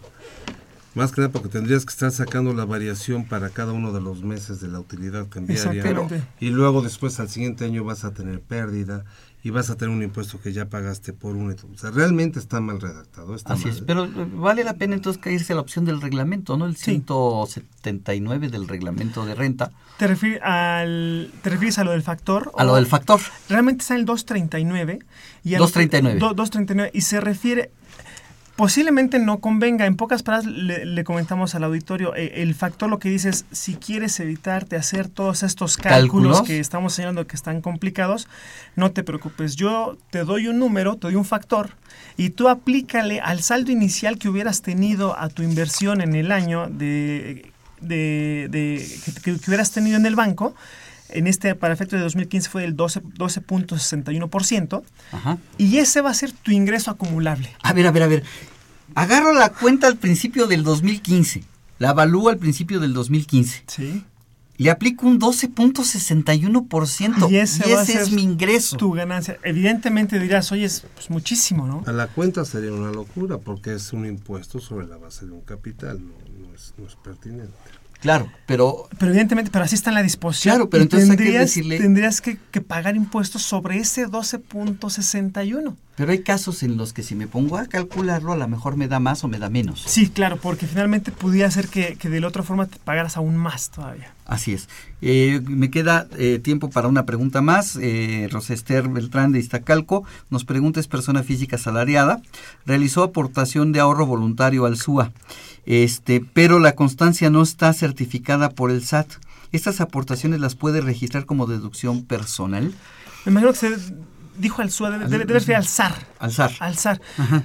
Más 0.94 1.12
que 1.12 1.20
nada 1.20 1.30
porque 1.30 1.50
tendrías 1.50 1.84
que 1.84 1.92
estar 1.92 2.10
sacando 2.10 2.54
la 2.54 2.64
variación 2.64 3.26
para 3.26 3.50
cada 3.50 3.72
uno 3.72 3.92
de 3.92 4.00
los 4.00 4.22
meses 4.22 4.62
de 4.62 4.68
la 4.68 4.80
utilidad 4.80 5.28
cambiaria. 5.28 5.82
Exactamente. 5.82 6.22
Y 6.40 6.48
luego 6.48 6.80
después 6.80 7.20
al 7.20 7.28
siguiente 7.28 7.66
año 7.66 7.84
vas 7.84 8.04
a 8.04 8.14
tener 8.14 8.40
pérdida 8.40 9.04
y 9.46 9.50
vas 9.50 9.70
a 9.70 9.76
tener 9.76 9.94
un 9.94 10.02
impuesto 10.02 10.40
que 10.40 10.52
ya 10.52 10.64
pagaste 10.68 11.12
por 11.12 11.36
un... 11.36 11.52
O 11.52 11.78
sea, 11.78 11.92
realmente 11.92 12.40
está 12.40 12.60
mal 12.60 12.80
redactado. 12.80 13.36
Está 13.36 13.52
Así 13.54 13.66
mal. 13.66 13.74
es, 13.76 13.80
pero 13.82 14.04
eh, 14.06 14.10
vale 14.34 14.64
la 14.64 14.74
pena 14.74 14.96
entonces 14.96 15.22
caerse 15.22 15.52
a 15.52 15.56
la 15.56 15.62
opción 15.62 15.84
del 15.84 16.00
reglamento, 16.00 16.56
¿no? 16.56 16.66
El 16.66 16.74
179 16.76 18.48
del 18.48 18.66
reglamento 18.66 19.24
de 19.24 19.36
renta. 19.36 19.70
¿Te, 19.98 20.08
refieres 20.08 20.40
al, 20.42 21.30
¿Te 21.42 21.50
refieres 21.50 21.78
a 21.78 21.84
lo 21.84 21.92
del 21.92 22.02
factor? 22.02 22.50
A 22.58 22.64
lo 22.64 22.72
o- 22.72 22.74
del 22.76 22.86
factor. 22.86 23.20
Realmente 23.48 23.82
está 23.82 23.94
en 23.94 24.00
el 24.00 24.06
239. 24.06 24.98
Y 25.44 25.54
al- 25.54 25.60
239. 25.60 26.18
do- 26.18 26.34
239. 26.34 26.90
Y 26.92 27.00
se 27.02 27.20
refiere. 27.20 27.70
Posiblemente 28.56 29.18
no 29.18 29.38
convenga. 29.40 29.84
En 29.84 29.96
pocas 29.96 30.22
palabras 30.22 30.50
le, 30.50 30.86
le 30.86 31.04
comentamos 31.04 31.54
al 31.54 31.64
auditorio. 31.64 32.14
eh, 32.16 32.42
el 32.42 32.54
factor 32.54 32.88
lo 32.88 32.98
que 32.98 33.10
dice 33.10 33.28
es: 33.28 33.44
si 33.52 33.74
quieres 33.74 34.18
evitarte 34.18 34.76
hacer 34.76 35.08
todos 35.08 35.42
estos 35.42 35.76
cálculos, 35.76 36.38
¿Cálculos? 36.38 36.42
que 36.42 36.58
estamos 36.58 36.94
señalando 36.94 37.26
que 37.26 37.36
están 37.36 37.60
complicados, 37.60 38.28
no 38.74 38.92
te 38.92 39.02
preocupes. 39.02 39.56
Yo 39.56 39.98
te 40.10 40.20
doy 40.24 40.48
un 40.48 40.58
número, 40.58 40.94
te 40.96 41.08
doy 41.08 41.16
un 41.16 41.26
factor. 41.26 41.70
Y 42.16 42.30
tú 42.30 42.48
aplícale 42.48 43.20
al 43.20 43.42
saldo 43.42 43.72
inicial 43.72 44.18
que 44.18 44.30
hubieras 44.30 44.62
tenido 44.62 45.18
a 45.18 45.28
tu 45.28 45.42
inversión 45.42 46.00
en 46.00 46.14
el 46.14 46.32
año 46.32 46.66
de, 46.70 47.52
de, 47.82 48.48
de- 48.50 48.88
que, 49.22 49.38
que 49.38 49.48
hubieras 49.48 49.70
tenido 49.70 49.98
en 49.98 50.06
el 50.06 50.16
banco. 50.16 50.54
En 51.08 51.26
este, 51.26 51.54
para 51.54 51.74
efectos 51.74 51.98
de 51.98 52.04
2015 52.04 52.50
fue 52.50 52.62
del 52.62 52.76
12 52.76 53.02
12.61%. 53.02 54.82
Ajá. 55.12 55.38
Y 55.58 55.78
ese 55.78 56.00
va 56.00 56.10
a 56.10 56.14
ser 56.14 56.32
tu 56.32 56.50
ingreso 56.50 56.90
acumulable. 56.90 57.50
A 57.62 57.72
ver, 57.72 57.86
a 57.86 57.90
ver, 57.90 58.02
a 58.02 58.06
ver. 58.06 58.22
Agarro 58.94 59.32
la 59.32 59.50
cuenta 59.50 59.88
al 59.88 59.96
principio 59.96 60.46
del 60.46 60.62
2015. 60.62 61.42
La 61.78 61.90
avalúo 61.90 62.30
al 62.30 62.38
principio 62.38 62.80
del 62.80 62.94
2015. 62.94 63.64
Sí. 63.66 64.02
le 64.56 64.70
aplico 64.70 65.06
un 65.06 65.20
12.61% 65.20 67.30
y 67.30 67.36
ese, 67.36 68.00
es 68.00 68.10
mi 68.10 68.22
ingreso. 68.22 68.78
Tu 68.78 68.90
ganancia. 68.92 69.36
Evidentemente 69.42 70.18
dirás, 70.18 70.50
oye, 70.52 70.64
es 70.64 70.84
pues, 70.94 71.10
muchísimo, 71.10 71.66
¿no? 71.66 71.84
A 71.86 71.92
la 71.92 72.06
cuenta 72.06 72.46
sería 72.46 72.72
una 72.72 72.90
locura 72.90 73.36
porque 73.36 73.74
es 73.74 73.92
un 73.92 74.06
impuesto 74.06 74.60
sobre 74.60 74.86
la 74.86 74.96
base 74.96 75.26
de 75.26 75.32
un 75.32 75.42
capital, 75.42 76.00
no, 76.00 76.54
es, 76.54 76.72
no 76.78 76.86
es 76.86 76.96
pertinente. 76.96 77.52
Claro, 78.06 78.30
pero... 78.46 78.88
Pero 79.00 79.10
evidentemente, 79.10 79.50
pero 79.50 79.64
así 79.64 79.74
está 79.74 79.90
en 79.90 79.94
la 79.94 80.02
disposición. 80.04 80.54
Claro, 80.54 80.70
pero 80.70 80.84
entonces 80.84 81.08
tendrías, 81.08 81.28
hay 81.28 81.38
que 81.38 81.40
decirle... 81.40 81.78
Tendrías 81.78 82.20
que, 82.20 82.38
que 82.52 82.60
pagar 82.60 82.94
impuestos 82.94 83.42
sobre 83.42 83.78
ese 83.78 84.06
12.61. 84.06 85.74
Pero 85.96 86.12
hay 86.12 86.22
casos 86.22 86.62
en 86.62 86.76
los 86.76 86.92
que 86.92 87.02
si 87.02 87.14
me 87.14 87.26
pongo 87.26 87.56
a 87.56 87.66
calcularlo, 87.66 88.32
a 88.32 88.36
lo 88.36 88.48
mejor 88.48 88.76
me 88.76 88.86
da 88.86 89.00
más 89.00 89.24
o 89.24 89.28
me 89.28 89.38
da 89.38 89.48
menos. 89.48 89.82
Sí, 89.86 90.08
claro, 90.08 90.36
porque 90.36 90.66
finalmente 90.66 91.10
pudiera 91.10 91.50
ser 91.50 91.68
que, 91.68 91.96
que 91.96 92.10
de 92.10 92.20
la 92.20 92.28
otra 92.28 92.42
forma 92.42 92.66
te 92.66 92.78
pagaras 92.78 93.16
aún 93.16 93.36
más 93.36 93.70
todavía. 93.70 94.12
Así 94.26 94.52
es. 94.52 94.68
Eh, 95.00 95.40
me 95.46 95.70
queda 95.70 96.08
eh, 96.18 96.40
tiempo 96.40 96.68
para 96.68 96.88
una 96.88 97.06
pregunta 97.06 97.42
más. 97.42 97.76
Eh, 97.80 98.28
Rosester 98.30 98.88
Beltrán 98.88 99.32
de 99.32 99.38
Iztacalco 99.38 100.04
nos 100.30 100.44
pregunta, 100.44 100.80
es 100.80 100.88
persona 100.88 101.22
física 101.22 101.56
asalariada, 101.56 102.20
realizó 102.66 103.02
aportación 103.02 103.72
de 103.72 103.80
ahorro 103.80 104.04
voluntario 104.04 104.66
al 104.66 104.76
SUA, 104.76 105.12
este, 105.64 106.24
pero 106.32 106.58
la 106.58 106.74
constancia 106.74 107.30
no 107.30 107.40
está 107.42 107.72
certificada 107.72 108.50
por 108.50 108.70
el 108.70 108.84
SAT. 108.84 109.08
¿Estas 109.52 109.80
aportaciones 109.80 110.40
las 110.40 110.56
puede 110.56 110.80
registrar 110.80 111.24
como 111.24 111.46
deducción 111.46 112.04
personal? 112.04 112.74
Me 113.24 113.32
imagino 113.32 113.52
que 113.52 113.58
se 113.58 113.76
dijo 114.38 114.62
al 114.62 114.70
SUA, 114.70 114.98
debe, 114.98 115.24
debe 115.24 115.40
ser 115.40 115.56
al 115.56 115.66
SAR. 115.66 115.94
Al 116.18 116.32
SAR. 116.32 116.52
Al 116.60 116.76
SAR. 116.76 117.00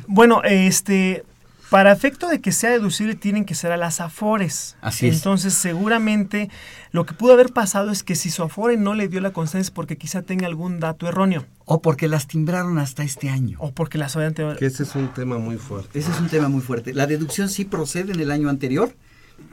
Bueno, 0.08 0.42
este, 0.44 1.24
para 1.72 1.94
efecto 1.94 2.28
de 2.28 2.42
que 2.42 2.52
sea 2.52 2.70
deducible 2.70 3.16
tienen 3.16 3.46
que 3.46 3.56
ser 3.56 3.72
a 3.72 3.78
las 3.78 4.02
afores. 4.02 4.76
Así 4.82 5.08
es. 5.08 5.16
Entonces, 5.16 5.54
seguramente 5.54 6.50
lo 6.92 7.06
que 7.06 7.14
pudo 7.14 7.32
haber 7.32 7.54
pasado 7.54 7.92
es 7.92 8.04
que 8.04 8.16
si 8.16 8.30
su 8.30 8.44
afore 8.44 8.76
no 8.76 8.94
le 8.94 9.08
dio 9.08 9.22
la 9.22 9.32
constancia 9.32 9.68
es 9.68 9.72
porque 9.72 9.98
quizá 9.98 10.22
tenga 10.22 10.48
algún 10.48 10.82
dato 10.82 11.08
erróneo. 11.08 11.46
O 11.64 11.82
porque 11.82 12.10
las 12.10 12.28
timbraron 12.28 12.78
hasta 12.78 13.04
este 13.04 13.30
año. 13.30 13.58
O 13.62 13.72
porque 13.72 13.98
las 13.98 14.18
anterior. 14.18 14.58
Que 14.58 14.66
ese 14.66 14.84
es 14.84 14.96
un 14.96 15.14
tema 15.14 15.38
muy 15.38 15.56
fuerte. 15.56 15.98
Ese 15.98 16.12
es 16.12 16.20
un 16.20 16.28
tema 16.28 16.50
muy 16.50 16.60
fuerte. 16.60 16.94
La 16.94 17.08
deducción 17.08 17.48
sí 17.48 17.64
procede 17.64 18.12
en 18.12 18.20
el 18.20 18.32
año 18.32 18.50
anterior, 18.50 18.94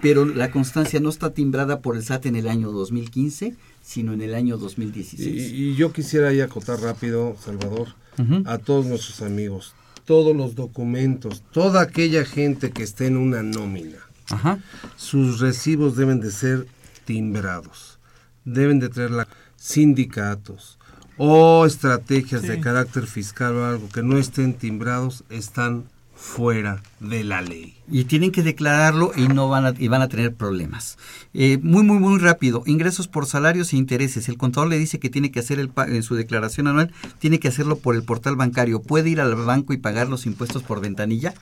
pero 0.03 0.25
la 0.25 0.51
constancia 0.51 0.99
no 0.99 1.11
está 1.11 1.31
timbrada 1.31 1.83
por 1.83 1.95
el 1.95 2.03
SAT 2.03 2.27
en 2.27 2.35
el 2.35 2.49
año 2.49 2.73
2015, 2.73 3.55
sino 3.89 4.13
en 4.13 4.21
el 4.21 4.35
año 4.35 4.59
2016. 4.59 5.53
Y, 5.53 5.71
y 5.71 5.75
yo 5.75 5.95
quisiera 5.95 6.29
ahí 6.29 6.43
acotar 6.43 6.79
rápido, 6.79 7.37
Salvador, 7.43 7.89
uh 8.19 8.23
-huh. 8.23 8.43
a 8.47 8.59
todos 8.59 8.85
nuestros 8.85 9.23
amigos 9.23 9.73
todos 10.05 10.35
los 10.35 10.55
documentos, 10.55 11.43
toda 11.53 11.83
aquella 11.83 12.25
gente 12.25 12.71
que 12.71 12.83
esté 12.83 13.09
en 13.09 13.19
una 13.19 13.43
nómina, 13.43 13.99
Ajá. 14.31 14.59
sus 14.97 15.39
recibos 15.39 15.97
deben 15.97 16.21
de 16.21 16.31
ser 16.31 16.67
timbrados, 17.05 17.99
deben 18.47 18.81
de 18.81 18.89
traer 18.89 19.11
la 19.11 19.29
sindicatos 19.57 20.79
o 21.19 21.67
estrategias 21.67 22.41
sí. 22.41 22.49
de 22.49 22.61
carácter 22.61 23.07
fiscal 23.07 23.55
o 23.57 23.67
algo 23.67 23.91
que 23.91 24.03
no 24.03 24.17
estén 24.17 24.55
timbrados 24.55 25.25
están 25.29 25.85
fuera 26.19 26.83
de 26.99 27.23
la 27.23 27.41
ley. 27.41 27.77
Y 27.89 28.05
tienen 28.05 28.33
que 28.33 28.43
declararlo 28.43 29.13
y 29.17 29.29
no 29.29 29.49
van 29.49 29.67
a, 29.67 29.75
y 29.79 29.87
van 29.87 30.03
a 30.03 30.09
tener 30.09 30.35
problemas. 30.35 30.99
Eh, 31.33 31.59
muy, 31.63 31.85
muy, 31.85 31.99
muy 31.99 32.19
rápido. 32.19 32.65
Ingresos 32.67 33.07
por 33.07 33.27
salarios 33.27 33.73
e 33.73 33.77
intereses. 33.77 34.29
El 34.29 34.37
contador 34.37 34.69
le 34.69 34.79
dice 34.79 34.99
que 34.99 35.11
tiene 35.11 35.31
que 35.31 35.39
hacer 35.39 35.61
el 35.61 35.71
en 35.77 36.03
su 36.03 36.17
declaración 36.17 36.67
anual, 36.67 36.93
tiene 37.21 37.39
que 37.39 37.49
hacerlo 37.49 37.79
por 37.79 37.95
el 37.95 38.03
portal 38.03 38.35
bancario. 38.35 38.83
¿Puede 38.83 39.11
ir 39.11 39.21
al 39.21 39.37
banco 39.37 39.73
y 39.73 39.79
pagar 39.79 40.09
los 40.09 40.27
impuestos 40.27 40.65
por 40.65 40.81
ventanilla? 40.81 41.35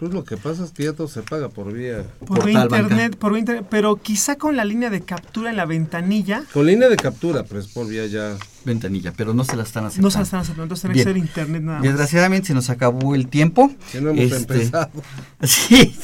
Pues 0.00 0.14
lo 0.14 0.24
que 0.24 0.38
pasa 0.38 0.64
es 0.64 0.70
que 0.70 0.84
ya 0.84 0.94
todo 0.94 1.08
se 1.08 1.20
paga 1.20 1.50
por 1.50 1.74
vía 1.74 2.06
por 2.26 2.48
internet, 2.48 3.16
por 3.16 3.36
internet, 3.36 3.66
pero 3.68 3.96
quizá 3.96 4.38
con 4.38 4.56
la 4.56 4.64
línea 4.64 4.88
de 4.88 5.02
captura 5.02 5.50
en 5.50 5.58
la 5.58 5.66
ventanilla. 5.66 6.42
Con 6.54 6.64
línea 6.64 6.88
de 6.88 6.96
captura, 6.96 7.44
pero 7.44 7.60
es 7.60 7.66
por 7.66 7.86
vía 7.86 8.06
ya 8.06 8.34
ventanilla, 8.64 9.12
pero 9.14 9.34
no 9.34 9.44
se 9.44 9.56
la 9.56 9.62
están 9.62 9.84
aceptando. 9.84 10.06
No 10.06 10.10
se 10.10 10.16
la 10.16 10.22
están 10.22 10.40
aceptando, 10.40 10.62
entonces 10.62 10.90
tiene 10.90 10.96
que 10.96 11.04
ser 11.04 11.16
internet 11.18 11.62
nada 11.62 11.78
más. 11.80 11.86
Desgraciadamente 11.86 12.46
se 12.46 12.54
nos 12.54 12.70
acabó 12.70 13.14
el 13.14 13.28
tiempo. 13.28 13.70
Que 13.92 14.00
no 14.00 14.08
hemos 14.08 14.32
este, 14.32 14.54
empezado. 14.54 14.90
Sí. 15.42 15.94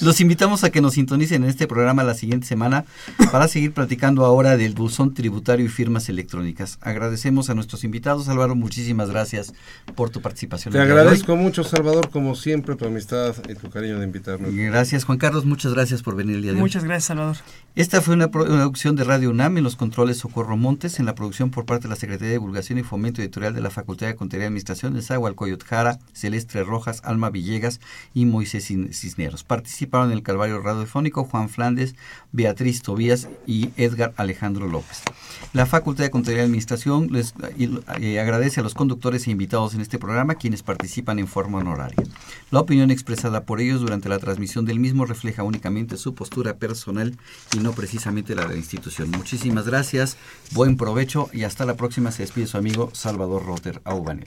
Los 0.00 0.20
invitamos 0.20 0.64
a 0.64 0.70
que 0.70 0.80
nos 0.80 0.94
sintonicen 0.94 1.44
en 1.44 1.50
este 1.50 1.66
programa 1.66 2.02
la 2.02 2.14
siguiente 2.14 2.46
semana 2.46 2.84
para 3.32 3.48
seguir 3.48 3.72
platicando 3.72 4.24
ahora 4.24 4.56
del 4.56 4.74
buzón 4.74 5.14
tributario 5.14 5.66
y 5.66 5.68
firmas 5.68 6.08
electrónicas. 6.08 6.78
Agradecemos 6.80 7.50
a 7.50 7.54
nuestros 7.54 7.84
invitados. 7.84 8.28
Álvaro, 8.28 8.54
muchísimas 8.54 9.10
gracias 9.10 9.52
por 9.94 10.10
tu 10.10 10.20
participación. 10.20 10.72
Te 10.72 10.80
agradezco 10.80 11.36
mucho, 11.36 11.64
Salvador, 11.64 12.10
como 12.10 12.34
siempre, 12.34 12.76
tu 12.76 12.86
amistad 12.86 13.34
y 13.48 13.54
tu 13.54 13.70
cariño 13.70 13.98
de 13.98 14.04
invitarme. 14.04 14.50
Gracias, 14.50 15.04
Juan 15.04 15.18
Carlos. 15.18 15.44
Muchas 15.44 15.74
gracias 15.74 16.02
por 16.02 16.16
venir 16.16 16.36
el 16.36 16.42
día 16.42 16.52
de 16.52 16.56
hoy. 16.56 16.62
Muchas 16.62 16.84
gracias, 16.84 17.04
Salvador. 17.04 17.36
Esta 17.76 18.00
fue 18.00 18.14
una 18.14 18.30
producción 18.30 18.96
de 18.96 19.04
Radio 19.04 19.30
UNAM 19.30 19.58
en 19.58 19.64
los 19.64 19.76
controles 19.76 20.18
Socorro 20.18 20.56
Montes, 20.56 20.98
en 20.98 21.06
la 21.06 21.14
producción 21.14 21.50
por 21.50 21.66
parte 21.66 21.84
de 21.84 21.90
la 21.90 21.96
Secretaría 21.96 22.28
de 22.28 22.34
Divulgación 22.34 22.78
y 22.78 22.82
Fomento 22.82 23.22
Editorial 23.22 23.54
de 23.54 23.60
la 23.60 23.70
Facultad 23.70 24.08
de 24.08 24.16
Contaduría 24.16 24.44
y 24.44 24.48
Administración 24.48 24.94
de 24.94 25.02
Zahualcoyot 25.02 25.64
Jara, 25.64 25.98
Celeste 26.12 26.64
Rojas, 26.64 27.00
Alma 27.04 27.30
Villegas 27.30 27.80
y 28.12 28.26
Moisés 28.26 28.64
Cisneros. 28.64 29.44
Participaron 29.70 30.10
en 30.10 30.16
el 30.16 30.24
Calvario 30.24 30.60
Radiofónico 30.60 31.22
Juan 31.22 31.48
Flandes, 31.48 31.94
Beatriz 32.32 32.82
Tobías 32.82 33.28
y 33.46 33.70
Edgar 33.76 34.12
Alejandro 34.16 34.66
López. 34.66 35.02
La 35.52 35.64
Facultad 35.64 36.02
de 36.02 36.10
Contaduría 36.10 36.42
y 36.42 36.46
Administración 36.46 37.06
les 37.12 37.34
eh, 38.00 38.18
agradece 38.18 38.58
a 38.58 38.64
los 38.64 38.74
conductores 38.74 39.28
e 39.28 39.30
invitados 39.30 39.74
en 39.74 39.80
este 39.80 40.00
programa 40.00 40.34
quienes 40.34 40.64
participan 40.64 41.20
en 41.20 41.28
forma 41.28 41.58
honoraria. 41.58 42.02
La 42.50 42.58
opinión 42.58 42.90
expresada 42.90 43.44
por 43.44 43.60
ellos 43.60 43.80
durante 43.80 44.08
la 44.08 44.18
transmisión 44.18 44.64
del 44.64 44.80
mismo 44.80 45.06
refleja 45.06 45.44
únicamente 45.44 45.96
su 45.98 46.16
postura 46.16 46.56
personal 46.56 47.16
y 47.56 47.60
no 47.60 47.70
precisamente 47.70 48.34
la 48.34 48.46
de 48.46 48.54
la 48.54 48.56
institución. 48.56 49.12
Muchísimas 49.12 49.66
gracias, 49.66 50.16
buen 50.50 50.76
provecho 50.76 51.30
y 51.32 51.44
hasta 51.44 51.64
la 51.64 51.76
próxima. 51.76 52.10
Se 52.10 52.24
despide 52.24 52.48
su 52.48 52.58
amigo 52.58 52.90
Salvador 52.92 53.46
Rotter 53.46 53.80
Aubanel. 53.84 54.26